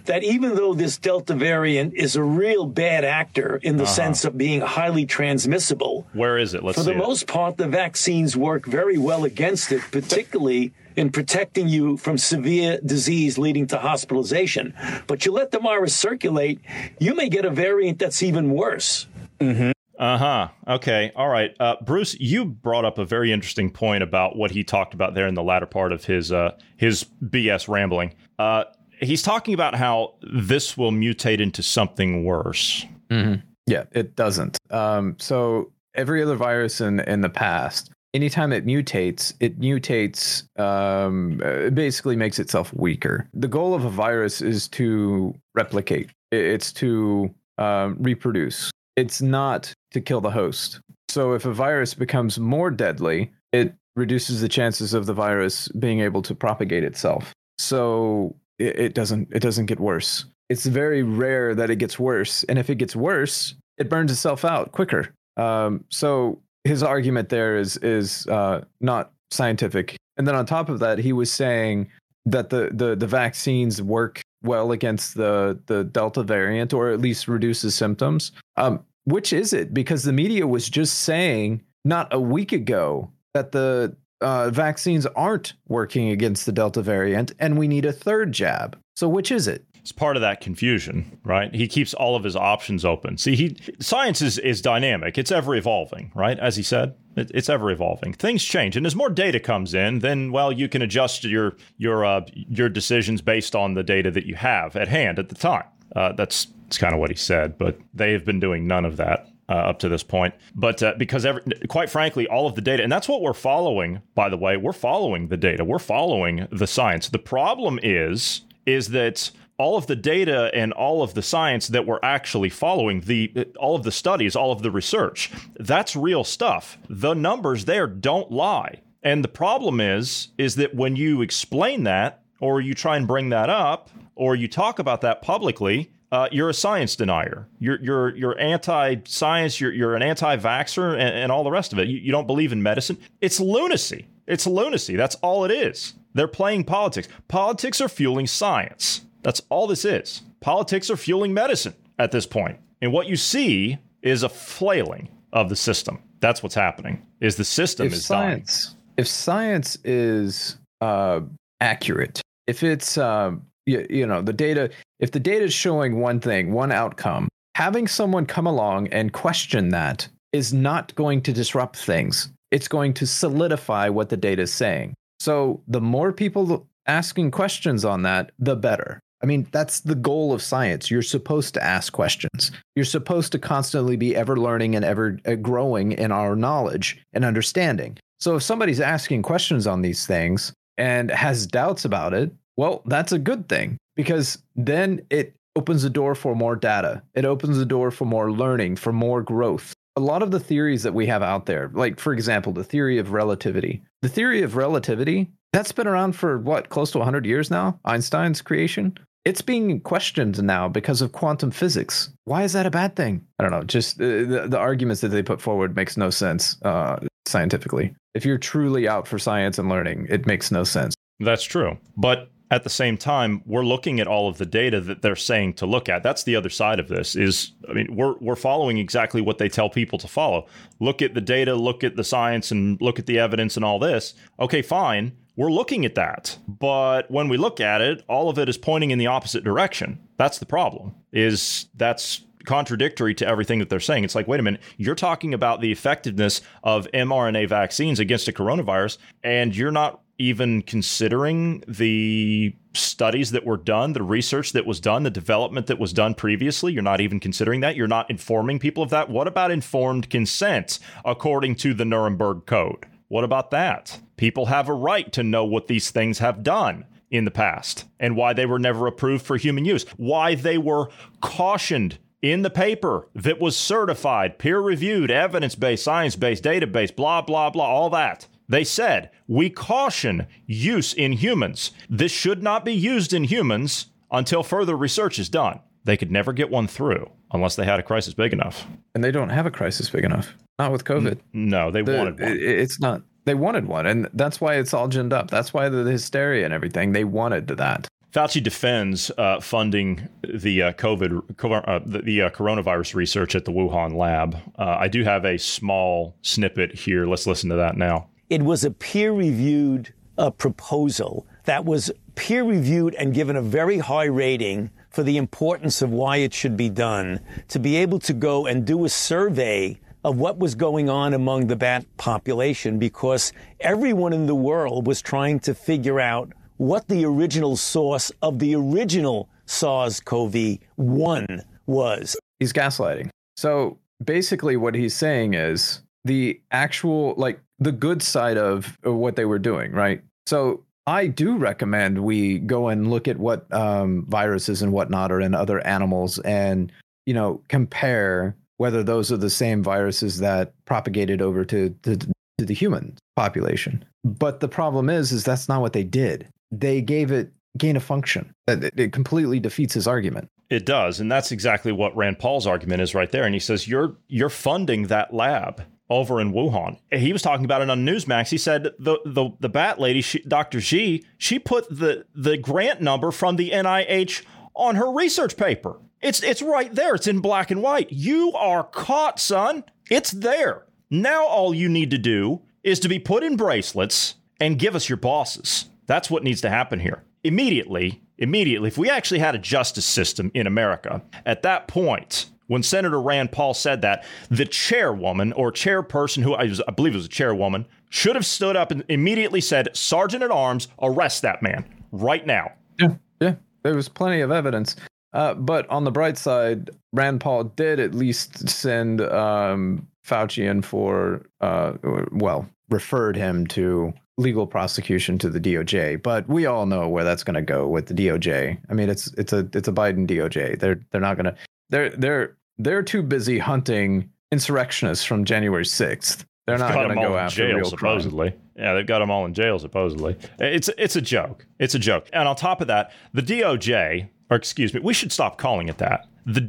that 0.04 0.22
even 0.22 0.54
though 0.54 0.74
this 0.74 0.98
Delta 0.98 1.34
variant 1.34 1.94
is 1.94 2.16
a 2.16 2.22
real 2.22 2.66
bad 2.66 3.04
actor 3.04 3.56
in 3.62 3.76
the 3.76 3.84
uh-huh. 3.84 3.92
sense 3.92 4.24
of 4.24 4.38
being 4.38 4.60
highly 4.60 5.04
transmissible, 5.04 6.06
where 6.12 6.38
is 6.38 6.54
it? 6.54 6.62
Let's 6.62 6.78
for 6.78 6.84
the 6.84 6.92
it. 6.92 6.98
most 6.98 7.26
part, 7.26 7.56
the 7.56 7.68
vaccines 7.68 8.36
work 8.36 8.66
very 8.66 8.98
well 8.98 9.24
against 9.24 9.72
it, 9.72 9.82
particularly 9.90 10.72
in 10.96 11.10
protecting 11.10 11.68
you 11.68 11.96
from 11.96 12.18
severe 12.18 12.78
disease 12.84 13.38
leading 13.38 13.66
to 13.68 13.78
hospitalization. 13.78 14.74
But 15.06 15.24
you 15.24 15.32
let 15.32 15.50
the 15.50 15.58
virus 15.58 15.94
circulate, 15.94 16.60
you 16.98 17.14
may 17.14 17.28
get 17.28 17.44
a 17.44 17.50
variant 17.50 17.98
that's 17.98 18.22
even 18.22 18.50
worse. 18.50 19.06
Mm-hmm. 19.40 19.72
Uh 19.98 20.18
huh. 20.18 20.48
Okay. 20.66 21.12
All 21.14 21.28
right. 21.28 21.54
Uh, 21.60 21.76
Bruce, 21.82 22.18
you 22.18 22.44
brought 22.44 22.84
up 22.84 22.98
a 22.98 23.04
very 23.04 23.30
interesting 23.30 23.70
point 23.70 24.02
about 24.02 24.36
what 24.36 24.50
he 24.50 24.64
talked 24.64 24.94
about 24.94 25.14
there 25.14 25.28
in 25.28 25.34
the 25.34 25.42
latter 25.42 25.66
part 25.66 25.92
of 25.92 26.04
his 26.04 26.32
uh, 26.32 26.56
his 26.76 27.06
BS 27.24 27.68
rambling. 27.68 28.14
Uh, 28.38 28.64
he's 29.00 29.22
talking 29.22 29.54
about 29.54 29.74
how 29.74 30.14
this 30.22 30.76
will 30.76 30.90
mutate 30.90 31.40
into 31.40 31.62
something 31.62 32.24
worse. 32.24 32.84
Mm-hmm. 33.10 33.46
Yeah, 33.66 33.84
it 33.92 34.16
doesn't. 34.16 34.58
Um, 34.70 35.16
so 35.20 35.70
every 35.94 36.22
other 36.22 36.36
virus 36.36 36.80
in 36.80 36.98
in 37.00 37.20
the 37.20 37.30
past 37.30 37.92
anytime 38.14 38.52
it 38.52 38.66
mutates, 38.66 39.34
it 39.40 39.58
mutates, 39.58 40.44
um, 40.58 41.40
it 41.42 41.74
basically 41.74 42.16
makes 42.16 42.38
itself 42.38 42.72
weaker. 42.74 43.28
The 43.34 43.48
goal 43.48 43.74
of 43.74 43.84
a 43.84 43.90
virus 43.90 44.40
is 44.40 44.68
to 44.68 45.34
replicate, 45.54 46.10
it's 46.30 46.72
to 46.74 47.34
um, 47.58 47.96
reproduce, 48.00 48.70
it's 48.96 49.22
not 49.22 49.72
to 49.92 50.00
kill 50.00 50.20
the 50.20 50.30
host. 50.30 50.80
So 51.08 51.34
if 51.34 51.44
a 51.44 51.52
virus 51.52 51.94
becomes 51.94 52.38
more 52.38 52.70
deadly, 52.70 53.32
it 53.52 53.74
reduces 53.96 54.40
the 54.40 54.48
chances 54.48 54.94
of 54.94 55.06
the 55.06 55.12
virus 55.12 55.68
being 55.68 56.00
able 56.00 56.22
to 56.22 56.34
propagate 56.34 56.84
itself. 56.84 57.32
So 57.58 58.34
it, 58.58 58.78
it 58.78 58.94
doesn't 58.94 59.28
it 59.30 59.40
doesn't 59.40 59.66
get 59.66 59.80
worse. 59.80 60.24
It's 60.48 60.66
very 60.66 61.02
rare 61.02 61.54
that 61.54 61.70
it 61.70 61.76
gets 61.76 61.98
worse, 61.98 62.44
and 62.44 62.58
if 62.58 62.68
it 62.68 62.76
gets 62.76 62.96
worse, 62.96 63.54
it 63.78 63.88
burns 63.88 64.10
itself 64.10 64.44
out 64.44 64.72
quicker. 64.72 65.14
Um, 65.36 65.84
so 65.88 66.40
his 66.64 66.82
argument 66.82 67.28
there 67.28 67.56
is 67.56 67.76
is 67.78 68.26
uh, 68.28 68.62
not 68.80 69.12
scientific. 69.30 69.96
And 70.16 70.26
then 70.26 70.34
on 70.34 70.46
top 70.46 70.68
of 70.68 70.78
that, 70.80 70.98
he 70.98 71.12
was 71.12 71.32
saying 71.32 71.88
that 72.26 72.50
the 72.50 72.70
the 72.72 72.94
the 72.96 73.06
vaccines 73.06 73.82
work 73.82 74.20
well 74.42 74.72
against 74.72 75.16
the 75.16 75.58
the 75.66 75.84
Delta 75.84 76.22
variant, 76.22 76.72
or 76.72 76.90
at 76.90 77.00
least 77.00 77.28
reduces 77.28 77.74
symptoms. 77.74 78.32
Um, 78.56 78.84
which 79.04 79.32
is 79.32 79.52
it? 79.52 79.74
Because 79.74 80.04
the 80.04 80.12
media 80.12 80.46
was 80.46 80.68
just 80.68 80.98
saying 80.98 81.62
not 81.84 82.12
a 82.12 82.20
week 82.20 82.52
ago 82.52 83.10
that 83.34 83.52
the 83.52 83.96
uh, 84.20 84.50
vaccines 84.50 85.06
aren't 85.06 85.54
working 85.66 86.10
against 86.10 86.46
the 86.46 86.52
Delta 86.52 86.80
variant 86.80 87.32
and 87.40 87.58
we 87.58 87.66
need 87.66 87.84
a 87.84 87.92
third 87.92 88.32
jab. 88.32 88.78
So 88.94 89.08
which 89.08 89.32
is 89.32 89.48
it? 89.48 89.64
It's 89.82 89.90
part 89.90 90.16
of 90.16 90.22
that 90.22 90.40
confusion, 90.40 91.18
right? 91.24 91.52
He 91.52 91.66
keeps 91.66 91.92
all 91.92 92.14
of 92.14 92.22
his 92.22 92.36
options 92.36 92.84
open. 92.84 93.18
See, 93.18 93.34
he 93.34 93.56
science 93.80 94.22
is, 94.22 94.38
is 94.38 94.62
dynamic. 94.62 95.18
It's 95.18 95.32
ever 95.32 95.56
evolving, 95.56 96.12
right? 96.14 96.38
As 96.38 96.56
he 96.56 96.62
said, 96.62 96.94
it, 97.16 97.32
it's 97.34 97.48
ever 97.48 97.68
evolving. 97.68 98.12
Things 98.12 98.44
change, 98.44 98.76
and 98.76 98.86
as 98.86 98.94
more 98.94 99.10
data 99.10 99.40
comes 99.40 99.74
in, 99.74 99.98
then 99.98 100.30
well, 100.30 100.52
you 100.52 100.68
can 100.68 100.82
adjust 100.82 101.24
your 101.24 101.56
your 101.78 102.04
uh, 102.04 102.24
your 102.32 102.68
decisions 102.68 103.20
based 103.20 103.56
on 103.56 103.74
the 103.74 103.82
data 103.82 104.12
that 104.12 104.24
you 104.24 104.36
have 104.36 104.76
at 104.76 104.86
hand 104.86 105.18
at 105.18 105.28
the 105.28 105.34
time. 105.34 105.64
Uh, 105.96 106.12
that's 106.12 106.46
that's 106.64 106.78
kind 106.78 106.94
of 106.94 107.00
what 107.00 107.10
he 107.10 107.16
said, 107.16 107.58
but 107.58 107.76
they 107.92 108.12
have 108.12 108.24
been 108.24 108.38
doing 108.38 108.68
none 108.68 108.84
of 108.84 108.96
that. 108.98 109.28
Uh, 109.48 109.54
up 109.54 109.80
to 109.80 109.88
this 109.88 110.04
point. 110.04 110.32
But 110.54 110.82
uh, 110.82 110.94
because, 110.96 111.26
every, 111.26 111.42
quite 111.68 111.90
frankly, 111.90 112.26
all 112.28 112.46
of 112.46 112.54
the 112.54 112.62
data, 112.62 112.82
and 112.82 112.90
that's 112.90 113.08
what 113.08 113.20
we're 113.20 113.34
following, 113.34 114.00
by 114.14 114.30
the 114.30 114.36
way, 114.38 114.56
we're 114.56 114.72
following 114.72 115.28
the 115.28 115.36
data, 115.36 115.62
we're 115.62 115.80
following 115.80 116.46
the 116.50 116.66
science. 116.66 117.08
The 117.08 117.18
problem 117.18 117.78
is, 117.82 118.42
is 118.64 118.90
that 118.90 119.30
all 119.58 119.76
of 119.76 119.86
the 119.86 119.96
data 119.96 120.50
and 120.54 120.72
all 120.72 121.02
of 121.02 121.14
the 121.14 121.22
science 121.22 121.68
that 121.68 121.86
we're 121.86 122.00
actually 122.02 122.48
following 122.48 123.00
the 123.02 123.46
all 123.58 123.76
of 123.76 123.82
the 123.82 123.92
studies 123.92 124.34
all 124.34 124.52
of 124.52 124.62
the 124.62 124.70
research 124.70 125.30
that's 125.58 125.94
real 125.94 126.24
stuff 126.24 126.78
the 126.88 127.14
numbers 127.14 127.64
there 127.64 127.86
don't 127.86 128.30
lie 128.30 128.80
and 129.02 129.22
the 129.22 129.28
problem 129.28 129.80
is 129.80 130.28
is 130.38 130.56
that 130.56 130.74
when 130.74 130.96
you 130.96 131.22
explain 131.22 131.84
that 131.84 132.22
or 132.40 132.60
you 132.60 132.74
try 132.74 132.96
and 132.96 133.06
bring 133.06 133.28
that 133.28 133.50
up 133.50 133.90
or 134.14 134.34
you 134.34 134.48
talk 134.48 134.78
about 134.78 135.00
that 135.00 135.22
publicly 135.22 135.90
uh, 136.12 136.28
you're 136.30 136.50
a 136.50 136.54
science 136.54 136.94
denier. 136.94 137.48
You're 137.58 137.80
you're 137.80 138.14
you're 138.14 138.38
anti-science. 138.38 139.58
You're 139.58 139.72
you're 139.72 139.96
an 139.96 140.02
anti-vaxxer, 140.02 140.92
and, 140.92 141.00
and 141.00 141.32
all 141.32 141.42
the 141.42 141.50
rest 141.50 141.72
of 141.72 141.78
it. 141.78 141.88
You, 141.88 141.96
you 141.96 142.12
don't 142.12 142.26
believe 142.26 142.52
in 142.52 142.62
medicine. 142.62 142.98
It's 143.22 143.40
lunacy. 143.40 144.08
It's 144.26 144.46
lunacy. 144.46 144.94
That's 144.94 145.14
all 145.16 145.46
it 145.46 145.50
is. 145.50 145.94
They're 146.12 146.28
playing 146.28 146.64
politics. 146.64 147.08
Politics 147.28 147.80
are 147.80 147.88
fueling 147.88 148.26
science. 148.26 149.06
That's 149.22 149.42
all 149.48 149.66
this 149.66 149.84
is. 149.84 150.22
Politics 150.40 150.90
are 150.90 150.96
fueling 150.96 151.32
medicine 151.34 151.74
at 151.98 152.12
this 152.12 152.26
point. 152.26 152.58
And 152.80 152.92
what 152.92 153.06
you 153.06 153.16
see 153.16 153.78
is 154.02 154.22
a 154.22 154.28
flailing 154.28 155.08
of 155.32 155.48
the 155.48 155.56
system. 155.56 156.02
That's 156.20 156.42
what's 156.42 156.54
happening. 156.54 157.06
Is 157.20 157.36
the 157.36 157.44
system 157.44 157.86
if 157.86 157.94
is 157.94 158.04
science, 158.04 158.66
dying. 158.66 158.76
If 158.96 159.08
science 159.08 159.78
is 159.84 160.56
uh, 160.80 161.20
accurate, 161.60 162.20
if 162.46 162.62
it's 162.62 162.98
uh, 162.98 163.32
you, 163.66 163.86
you 163.88 164.06
know 164.06 164.22
the 164.22 164.32
data, 164.32 164.70
if 165.00 165.12
the 165.12 165.20
data 165.20 165.44
is 165.44 165.52
showing 165.54 166.00
one 166.00 166.20
thing, 166.20 166.52
one 166.52 166.72
outcome, 166.72 167.28
having 167.54 167.86
someone 167.86 168.26
come 168.26 168.46
along 168.46 168.88
and 168.88 169.12
question 169.12 169.70
that 169.70 170.08
is 170.32 170.52
not 170.52 170.94
going 170.94 171.22
to 171.22 171.32
disrupt 171.32 171.76
things. 171.76 172.30
It's 172.50 172.68
going 172.68 172.94
to 172.94 173.06
solidify 173.06 173.88
what 173.88 174.08
the 174.08 174.16
data 174.16 174.42
is 174.42 174.52
saying. 174.52 174.94
So 175.20 175.62
the 175.68 175.80
more 175.80 176.12
people 176.12 176.66
asking 176.86 177.30
questions 177.30 177.84
on 177.84 178.02
that, 178.02 178.32
the 178.38 178.56
better. 178.56 179.00
I 179.22 179.26
mean, 179.26 179.46
that's 179.52 179.80
the 179.80 179.94
goal 179.94 180.32
of 180.32 180.42
science. 180.42 180.90
You're 180.90 181.02
supposed 181.02 181.54
to 181.54 181.64
ask 181.64 181.92
questions. 181.92 182.50
You're 182.74 182.84
supposed 182.84 183.30
to 183.32 183.38
constantly 183.38 183.96
be 183.96 184.16
ever 184.16 184.36
learning 184.36 184.74
and 184.74 184.84
ever 184.84 185.18
uh, 185.26 185.36
growing 185.36 185.92
in 185.92 186.10
our 186.10 186.34
knowledge 186.34 187.00
and 187.12 187.24
understanding. 187.24 187.98
So 188.18 188.36
if 188.36 188.42
somebody's 188.42 188.80
asking 188.80 189.22
questions 189.22 189.66
on 189.66 189.82
these 189.82 190.06
things 190.06 190.52
and 190.76 191.10
has 191.10 191.46
doubts 191.46 191.84
about 191.84 192.14
it, 192.14 192.32
well, 192.56 192.82
that's 192.86 193.12
a 193.12 193.18
good 193.18 193.48
thing 193.48 193.78
because 193.96 194.38
then 194.56 195.00
it 195.10 195.34
opens 195.54 195.82
the 195.82 195.90
door 195.90 196.14
for 196.14 196.34
more 196.34 196.56
data. 196.56 197.02
It 197.14 197.24
opens 197.24 197.58
the 197.58 197.66
door 197.66 197.90
for 197.90 198.04
more 198.04 198.32
learning, 198.32 198.76
for 198.76 198.92
more 198.92 199.22
growth. 199.22 199.72
A 199.96 200.00
lot 200.00 200.22
of 200.22 200.30
the 200.30 200.40
theories 200.40 200.82
that 200.82 200.94
we 200.94 201.06
have 201.06 201.22
out 201.22 201.46
there, 201.46 201.70
like 201.74 202.00
for 202.00 202.12
example, 202.12 202.52
the 202.52 202.64
theory 202.64 202.98
of 202.98 203.12
relativity. 203.12 203.82
The 204.00 204.08
theory 204.08 204.42
of 204.42 204.56
relativity, 204.56 205.30
that's 205.52 205.72
been 205.72 205.86
around 205.86 206.12
for 206.14 206.38
what, 206.38 206.70
close 206.70 206.90
to 206.92 206.98
100 206.98 207.26
years 207.26 207.50
now? 207.50 207.78
Einstein's 207.84 208.40
creation 208.40 208.96
it's 209.24 209.42
being 209.42 209.80
questioned 209.80 210.42
now 210.42 210.68
because 210.68 211.00
of 211.00 211.12
quantum 211.12 211.50
physics. 211.50 212.10
Why 212.24 212.42
is 212.42 212.52
that 212.54 212.66
a 212.66 212.70
bad 212.70 212.96
thing? 212.96 213.24
I 213.38 213.44
don't 213.44 213.52
know. 213.52 213.62
Just 213.62 214.00
uh, 214.00 214.04
the, 214.04 214.46
the 214.48 214.58
arguments 214.58 215.00
that 215.02 215.08
they 215.08 215.22
put 215.22 215.40
forward 215.40 215.76
makes 215.76 215.96
no 215.96 216.10
sense 216.10 216.56
uh, 216.62 216.98
scientifically. 217.26 217.94
If 218.14 218.24
you're 218.24 218.38
truly 218.38 218.88
out 218.88 219.06
for 219.06 219.18
science 219.18 219.58
and 219.58 219.68
learning, 219.68 220.06
it 220.10 220.26
makes 220.26 220.50
no 220.50 220.64
sense. 220.64 220.94
That's 221.20 221.44
true. 221.44 221.78
But 221.96 222.30
at 222.50 222.64
the 222.64 222.70
same 222.70 222.98
time, 222.98 223.42
we're 223.46 223.64
looking 223.64 224.00
at 224.00 224.06
all 224.06 224.28
of 224.28 224.38
the 224.38 224.44
data 224.44 224.80
that 224.82 225.00
they're 225.00 225.16
saying 225.16 225.54
to 225.54 225.66
look 225.66 225.88
at. 225.88 226.02
That's 226.02 226.24
the 226.24 226.36
other 226.36 226.50
side 226.50 226.78
of 226.80 226.88
this. 226.88 227.16
Is 227.16 227.52
I 227.68 227.72
mean, 227.72 227.94
we're 227.94 228.14
we're 228.18 228.36
following 228.36 228.78
exactly 228.78 229.22
what 229.22 229.38
they 229.38 229.48
tell 229.48 229.70
people 229.70 229.98
to 230.00 230.08
follow. 230.08 230.46
Look 230.80 231.00
at 231.00 231.14
the 231.14 231.20
data, 231.20 231.54
look 231.54 231.84
at 231.84 231.96
the 231.96 232.04
science, 232.04 232.50
and 232.50 232.80
look 232.82 232.98
at 232.98 233.06
the 233.06 233.18
evidence 233.18 233.56
and 233.56 233.64
all 233.64 233.78
this. 233.78 234.14
Okay, 234.40 234.62
fine 234.62 235.12
we're 235.42 235.50
looking 235.50 235.84
at 235.84 235.96
that. 235.96 236.38
But 236.46 237.10
when 237.10 237.28
we 237.28 237.36
look 237.36 237.60
at 237.60 237.80
it, 237.80 238.04
all 238.08 238.30
of 238.30 238.38
it 238.38 238.48
is 238.48 238.56
pointing 238.56 238.92
in 238.92 238.98
the 238.98 239.08
opposite 239.08 239.42
direction. 239.42 239.98
That's 240.16 240.38
the 240.38 240.46
problem. 240.46 240.94
Is 241.12 241.66
that's 241.74 242.22
contradictory 242.44 243.12
to 243.16 243.26
everything 243.26 243.58
that 243.58 243.68
they're 243.68 243.80
saying. 243.80 244.04
It's 244.04 244.14
like, 244.14 244.28
wait 244.28 244.38
a 244.38 244.42
minute, 244.44 244.60
you're 244.76 244.94
talking 244.94 245.34
about 245.34 245.60
the 245.60 245.72
effectiveness 245.72 246.42
of 246.62 246.86
mRNA 246.94 247.48
vaccines 247.48 247.98
against 247.98 248.28
a 248.28 248.32
coronavirus, 248.32 248.98
and 249.24 249.56
you're 249.56 249.72
not 249.72 250.00
even 250.16 250.62
considering 250.62 251.64
the 251.66 252.54
studies 252.74 253.32
that 253.32 253.44
were 253.44 253.56
done, 253.56 253.94
the 253.94 254.02
research 254.02 254.52
that 254.52 254.64
was 254.64 254.78
done, 254.78 255.02
the 255.02 255.10
development 255.10 255.66
that 255.66 255.80
was 255.80 255.92
done 255.92 256.14
previously. 256.14 256.72
You're 256.72 256.82
not 256.82 257.00
even 257.00 257.18
considering 257.18 257.62
that. 257.62 257.74
You're 257.74 257.88
not 257.88 258.08
informing 258.08 258.60
people 258.60 258.84
of 258.84 258.90
that. 258.90 259.10
What 259.10 259.26
about 259.26 259.50
informed 259.50 260.08
consent 260.08 260.78
according 261.04 261.56
to 261.56 261.74
the 261.74 261.84
Nuremberg 261.84 262.46
Code? 262.46 262.86
What 263.08 263.24
about 263.24 263.50
that? 263.50 263.98
People 264.16 264.46
have 264.46 264.68
a 264.68 264.74
right 264.74 265.12
to 265.12 265.22
know 265.22 265.44
what 265.44 265.66
these 265.66 265.90
things 265.90 266.18
have 266.18 266.42
done 266.42 266.84
in 267.10 267.24
the 267.24 267.30
past 267.30 267.84
and 268.00 268.16
why 268.16 268.32
they 268.32 268.46
were 268.46 268.58
never 268.58 268.86
approved 268.86 269.24
for 269.24 269.36
human 269.36 269.64
use, 269.64 269.84
why 269.96 270.34
they 270.34 270.58
were 270.58 270.88
cautioned 271.20 271.98
in 272.20 272.42
the 272.42 272.50
paper 272.50 273.08
that 273.14 273.40
was 273.40 273.56
certified, 273.56 274.38
peer 274.38 274.60
reviewed, 274.60 275.10
evidence 275.10 275.54
based, 275.54 275.84
science 275.84 276.14
based, 276.16 276.44
database, 276.44 276.94
blah, 276.94 277.20
blah, 277.20 277.50
blah, 277.50 277.66
all 277.66 277.90
that. 277.90 278.28
They 278.48 278.64
said, 278.64 279.10
we 279.26 279.50
caution 279.50 280.26
use 280.46 280.92
in 280.92 281.12
humans. 281.12 281.72
This 281.88 282.12
should 282.12 282.42
not 282.42 282.64
be 282.64 282.72
used 282.74 283.12
in 283.12 283.24
humans 283.24 283.86
until 284.10 284.42
further 284.42 284.76
research 284.76 285.18
is 285.18 285.28
done. 285.28 285.60
They 285.84 285.96
could 285.96 286.12
never 286.12 286.32
get 286.32 286.50
one 286.50 286.68
through 286.68 287.10
unless 287.32 287.56
they 287.56 287.64
had 287.64 287.80
a 287.80 287.82
crisis 287.82 288.14
big 288.14 288.32
enough. 288.32 288.66
And 288.94 289.02
they 289.02 289.10
don't 289.10 289.30
have 289.30 289.46
a 289.46 289.50
crisis 289.50 289.90
big 289.90 290.04
enough. 290.04 290.36
Not 290.58 290.70
with 290.70 290.84
COVID. 290.84 291.18
No, 291.32 291.70
they 291.70 291.82
The- 291.82 291.96
wanted 291.96 292.20
one. 292.20 292.36
It's 292.38 292.78
not. 292.78 293.02
They 293.24 293.34
wanted 293.34 293.66
one, 293.66 293.86
and 293.86 294.08
that's 294.14 294.40
why 294.40 294.54
it's 294.54 294.74
all 294.74 294.88
ginned 294.88 295.12
up. 295.12 295.30
That's 295.30 295.54
why 295.54 295.68
the, 295.68 295.84
the 295.84 295.92
hysteria 295.92 296.44
and 296.44 296.52
everything. 296.52 296.92
They 296.92 297.04
wanted 297.04 297.46
that. 297.48 297.88
Fauci 298.12 298.42
defends 298.42 299.10
uh, 299.16 299.40
funding 299.40 300.06
the 300.22 300.62
uh, 300.62 300.72
COVID, 300.74 301.36
co- 301.38 301.52
uh, 301.52 301.80
the, 301.86 302.02
the 302.02 302.22
uh, 302.22 302.30
coronavirus 302.30 302.94
research 302.94 303.34
at 303.34 303.46
the 303.46 303.52
Wuhan 303.52 303.96
lab. 303.96 304.36
Uh, 304.58 304.76
I 304.78 304.88
do 304.88 305.02
have 305.02 305.24
a 305.24 305.38
small 305.38 306.14
snippet 306.20 306.74
here. 306.74 307.06
Let's 307.06 307.26
listen 307.26 307.48
to 307.50 307.56
that 307.56 307.76
now. 307.76 308.08
It 308.28 308.42
was 308.42 308.64
a 308.64 308.70
peer 308.70 309.12
reviewed 309.12 309.94
uh, 310.18 310.30
proposal 310.30 311.26
that 311.44 311.64
was 311.64 311.90
peer 312.14 312.44
reviewed 312.44 312.94
and 312.96 313.14
given 313.14 313.36
a 313.36 313.42
very 313.42 313.78
high 313.78 314.04
rating 314.04 314.70
for 314.90 315.02
the 315.02 315.16
importance 315.16 315.80
of 315.80 315.90
why 315.90 316.18
it 316.18 316.34
should 316.34 316.56
be 316.56 316.68
done. 316.68 317.20
To 317.48 317.58
be 317.58 317.76
able 317.76 317.98
to 318.00 318.12
go 318.12 318.46
and 318.46 318.66
do 318.66 318.84
a 318.84 318.90
survey 318.90 319.80
of 320.04 320.18
what 320.18 320.38
was 320.38 320.54
going 320.54 320.88
on 320.88 321.14
among 321.14 321.46
the 321.46 321.56
bat 321.56 321.84
population 321.96 322.78
because 322.78 323.32
everyone 323.60 324.12
in 324.12 324.26
the 324.26 324.34
world 324.34 324.86
was 324.86 325.00
trying 325.00 325.38
to 325.40 325.54
figure 325.54 326.00
out 326.00 326.32
what 326.56 326.88
the 326.88 327.04
original 327.04 327.56
source 327.56 328.10
of 328.22 328.38
the 328.38 328.54
original 328.54 329.28
SARS 329.46 330.00
CoV 330.00 330.58
1 330.76 331.42
was. 331.66 332.16
He's 332.38 332.52
gaslighting. 332.52 333.10
So 333.36 333.78
basically, 334.04 334.56
what 334.56 334.74
he's 334.74 334.94
saying 334.94 335.34
is 335.34 335.82
the 336.04 336.40
actual, 336.50 337.14
like 337.16 337.40
the 337.58 337.72
good 337.72 338.02
side 338.02 338.36
of 338.36 338.76
what 338.82 339.16
they 339.16 339.24
were 339.24 339.38
doing, 339.38 339.72
right? 339.72 340.02
So 340.26 340.64
I 340.86 341.06
do 341.06 341.36
recommend 341.36 342.02
we 342.02 342.38
go 342.38 342.68
and 342.68 342.90
look 342.90 343.06
at 343.06 343.18
what 343.18 343.52
um, 343.52 344.04
viruses 344.08 344.62
and 344.62 344.72
whatnot 344.72 345.12
are 345.12 345.20
in 345.20 345.34
other 345.34 345.64
animals 345.66 346.18
and, 346.20 346.72
you 347.06 347.14
know, 347.14 347.40
compare 347.48 348.36
whether 348.62 348.84
those 348.84 349.10
are 349.10 349.16
the 349.16 349.28
same 349.28 349.60
viruses 349.60 350.20
that 350.20 350.52
propagated 350.66 351.20
over 351.20 351.44
to, 351.44 351.70
to, 351.82 351.96
to 351.96 352.44
the 352.44 352.54
human 352.54 352.96
population. 353.16 353.84
But 354.04 354.38
the 354.38 354.46
problem 354.46 354.88
is, 354.88 355.10
is 355.10 355.24
that's 355.24 355.48
not 355.48 355.60
what 355.60 355.72
they 355.72 355.82
did. 355.82 356.28
They 356.52 356.80
gave 356.80 357.10
it 357.10 357.32
gain 357.58 357.76
of 357.76 357.82
function. 357.82 358.32
It, 358.46 358.92
completely 358.92 359.40
defeats 359.40 359.74
his 359.74 359.88
argument. 359.88 360.28
It 360.48 360.64
does, 360.64 361.00
and 361.00 361.10
that's 361.10 361.32
exactly 361.32 361.72
what 361.72 361.96
Rand 361.96 362.20
Paul's 362.20 362.46
argument 362.46 362.82
is 362.82 362.94
right 362.94 363.10
there. 363.10 363.24
And 363.24 363.34
he 363.34 363.40
says 363.40 363.66
you're 363.66 363.96
you're 364.06 364.28
funding 364.28 364.84
that 364.84 365.12
lab 365.12 365.64
over 365.90 366.20
in 366.20 366.32
Wuhan. 366.32 366.78
He 366.92 367.12
was 367.12 367.20
talking 367.20 367.44
about 367.44 367.62
it 367.62 367.70
on 367.70 367.84
Newsmax. 367.84 368.28
He 368.28 368.38
said 368.38 368.68
the 368.78 369.00
the 369.04 369.30
the 369.40 369.48
bat 369.48 369.80
lady, 369.80 370.02
she, 370.02 370.20
Dr. 370.20 370.60
Shi, 370.60 371.04
she 371.18 371.40
put 371.40 371.68
the 371.68 372.06
the 372.14 372.36
grant 372.36 372.80
number 372.80 373.10
from 373.10 373.34
the 373.34 373.50
NIH 373.50 374.24
on 374.54 374.76
her 374.76 374.92
research 374.92 375.36
paper. 375.36 375.80
It's 376.02 376.22
it's 376.22 376.42
right 376.42 376.74
there. 376.74 376.94
It's 376.94 377.06
in 377.06 377.20
black 377.20 377.50
and 377.50 377.62
white. 377.62 377.92
You 377.92 378.32
are 378.34 378.64
caught, 378.64 379.20
son. 379.20 379.64
It's 379.90 380.10
there. 380.10 380.64
Now 380.90 381.24
all 381.24 381.54
you 381.54 381.68
need 381.68 381.90
to 381.90 381.98
do 381.98 382.42
is 382.62 382.80
to 382.80 382.88
be 382.88 382.98
put 382.98 383.22
in 383.22 383.36
bracelets 383.36 384.16
and 384.40 384.58
give 384.58 384.74
us 384.74 384.88
your 384.88 384.96
bosses. 384.96 385.66
That's 385.86 386.10
what 386.10 386.24
needs 386.24 386.40
to 386.42 386.50
happen 386.50 386.80
here. 386.80 387.04
Immediately, 387.24 388.02
immediately, 388.18 388.68
if 388.68 388.78
we 388.78 388.90
actually 388.90 389.20
had 389.20 389.34
a 389.34 389.38
justice 389.38 389.86
system 389.86 390.30
in 390.34 390.46
America, 390.46 391.02
at 391.24 391.42
that 391.42 391.68
point, 391.68 392.26
when 392.48 392.62
Senator 392.62 393.00
Rand 393.00 393.32
Paul 393.32 393.54
said 393.54 393.82
that, 393.82 394.04
the 394.28 394.44
chairwoman 394.44 395.32
or 395.32 395.52
chairperson, 395.52 396.22
who 396.22 396.34
I, 396.34 396.44
was, 396.44 396.60
I 396.66 396.72
believe 396.72 396.94
was 396.94 397.06
a 397.06 397.08
chairwoman, 397.08 397.66
should 397.88 398.16
have 398.16 398.26
stood 398.26 398.56
up 398.56 398.70
and 398.70 398.84
immediately 398.88 399.40
said, 399.40 399.68
Sergeant 399.76 400.22
at 400.22 400.30
Arms, 400.30 400.68
arrest 400.80 401.22
that 401.22 401.42
man 401.42 401.64
right 401.92 402.26
now. 402.26 402.52
Yeah, 402.78 402.96
yeah. 403.20 403.34
There 403.62 403.74
was 403.74 403.88
plenty 403.88 404.20
of 404.20 404.30
evidence. 404.30 404.76
Uh, 405.12 405.34
but 405.34 405.68
on 405.68 405.84
the 405.84 405.90
bright 405.90 406.16
side, 406.16 406.70
Rand 406.92 407.20
Paul 407.20 407.44
did 407.44 407.80
at 407.80 407.94
least 407.94 408.48
send 408.48 409.00
um, 409.00 409.86
Fauci 410.06 410.48
in 410.48 410.62
for, 410.62 411.26
uh, 411.40 411.74
well, 412.12 412.48
referred 412.70 413.16
him 413.16 413.46
to 413.48 413.92
legal 414.18 414.46
prosecution 414.46 415.18
to 415.18 415.28
the 415.28 415.40
DOJ. 415.40 416.02
But 416.02 416.28
we 416.28 416.46
all 416.46 416.66
know 416.66 416.88
where 416.88 417.04
that's 417.04 417.24
going 417.24 417.34
to 417.34 417.42
go 417.42 417.66
with 417.66 417.86
the 417.86 417.94
DOJ. 417.94 418.58
I 418.68 418.74
mean, 418.74 418.88
it's 418.88 419.12
it's 419.14 419.32
a 419.32 419.48
it's 419.52 419.68
a 419.68 419.72
Biden 419.72 420.06
DOJ. 420.06 420.58
They're 420.58 420.80
they're 420.90 421.00
not 421.00 421.16
going 421.16 421.26
to 421.26 421.36
they're 421.70 421.90
they're 421.90 422.36
they're 422.58 422.82
too 422.82 423.02
busy 423.02 423.38
hunting 423.38 424.10
insurrectionists 424.30 425.04
from 425.04 425.24
January 425.24 425.66
sixth. 425.66 426.24
They're 426.46 426.58
not 426.58 426.74
going 426.74 426.88
to 426.88 426.94
go 426.94 427.16
after 427.16 427.48
jail, 427.48 427.56
real 427.56 427.64
supposedly. 427.66 428.30
crime. 428.30 428.40
Yeah, 428.56 428.74
they've 428.74 428.86
got 428.86 428.98
them 428.98 429.10
all 429.10 429.26
in 429.26 429.34
jail 429.34 429.58
supposedly. 429.58 430.16
It's 430.38 430.68
it's 430.76 430.96
a 430.96 431.00
joke. 431.00 431.46
It's 431.58 431.74
a 431.74 431.78
joke. 431.78 432.08
And 432.12 432.28
on 432.28 432.36
top 432.36 432.60
of 432.60 432.66
that, 432.66 432.92
the 433.12 433.22
DOJ, 433.22 434.08
or 434.32 434.36
excuse 434.36 434.72
me, 434.72 434.80
we 434.80 434.94
should 434.94 435.12
stop 435.12 435.36
calling 435.36 435.68
it 435.68 435.76
that. 435.76 436.06
The 436.24 436.40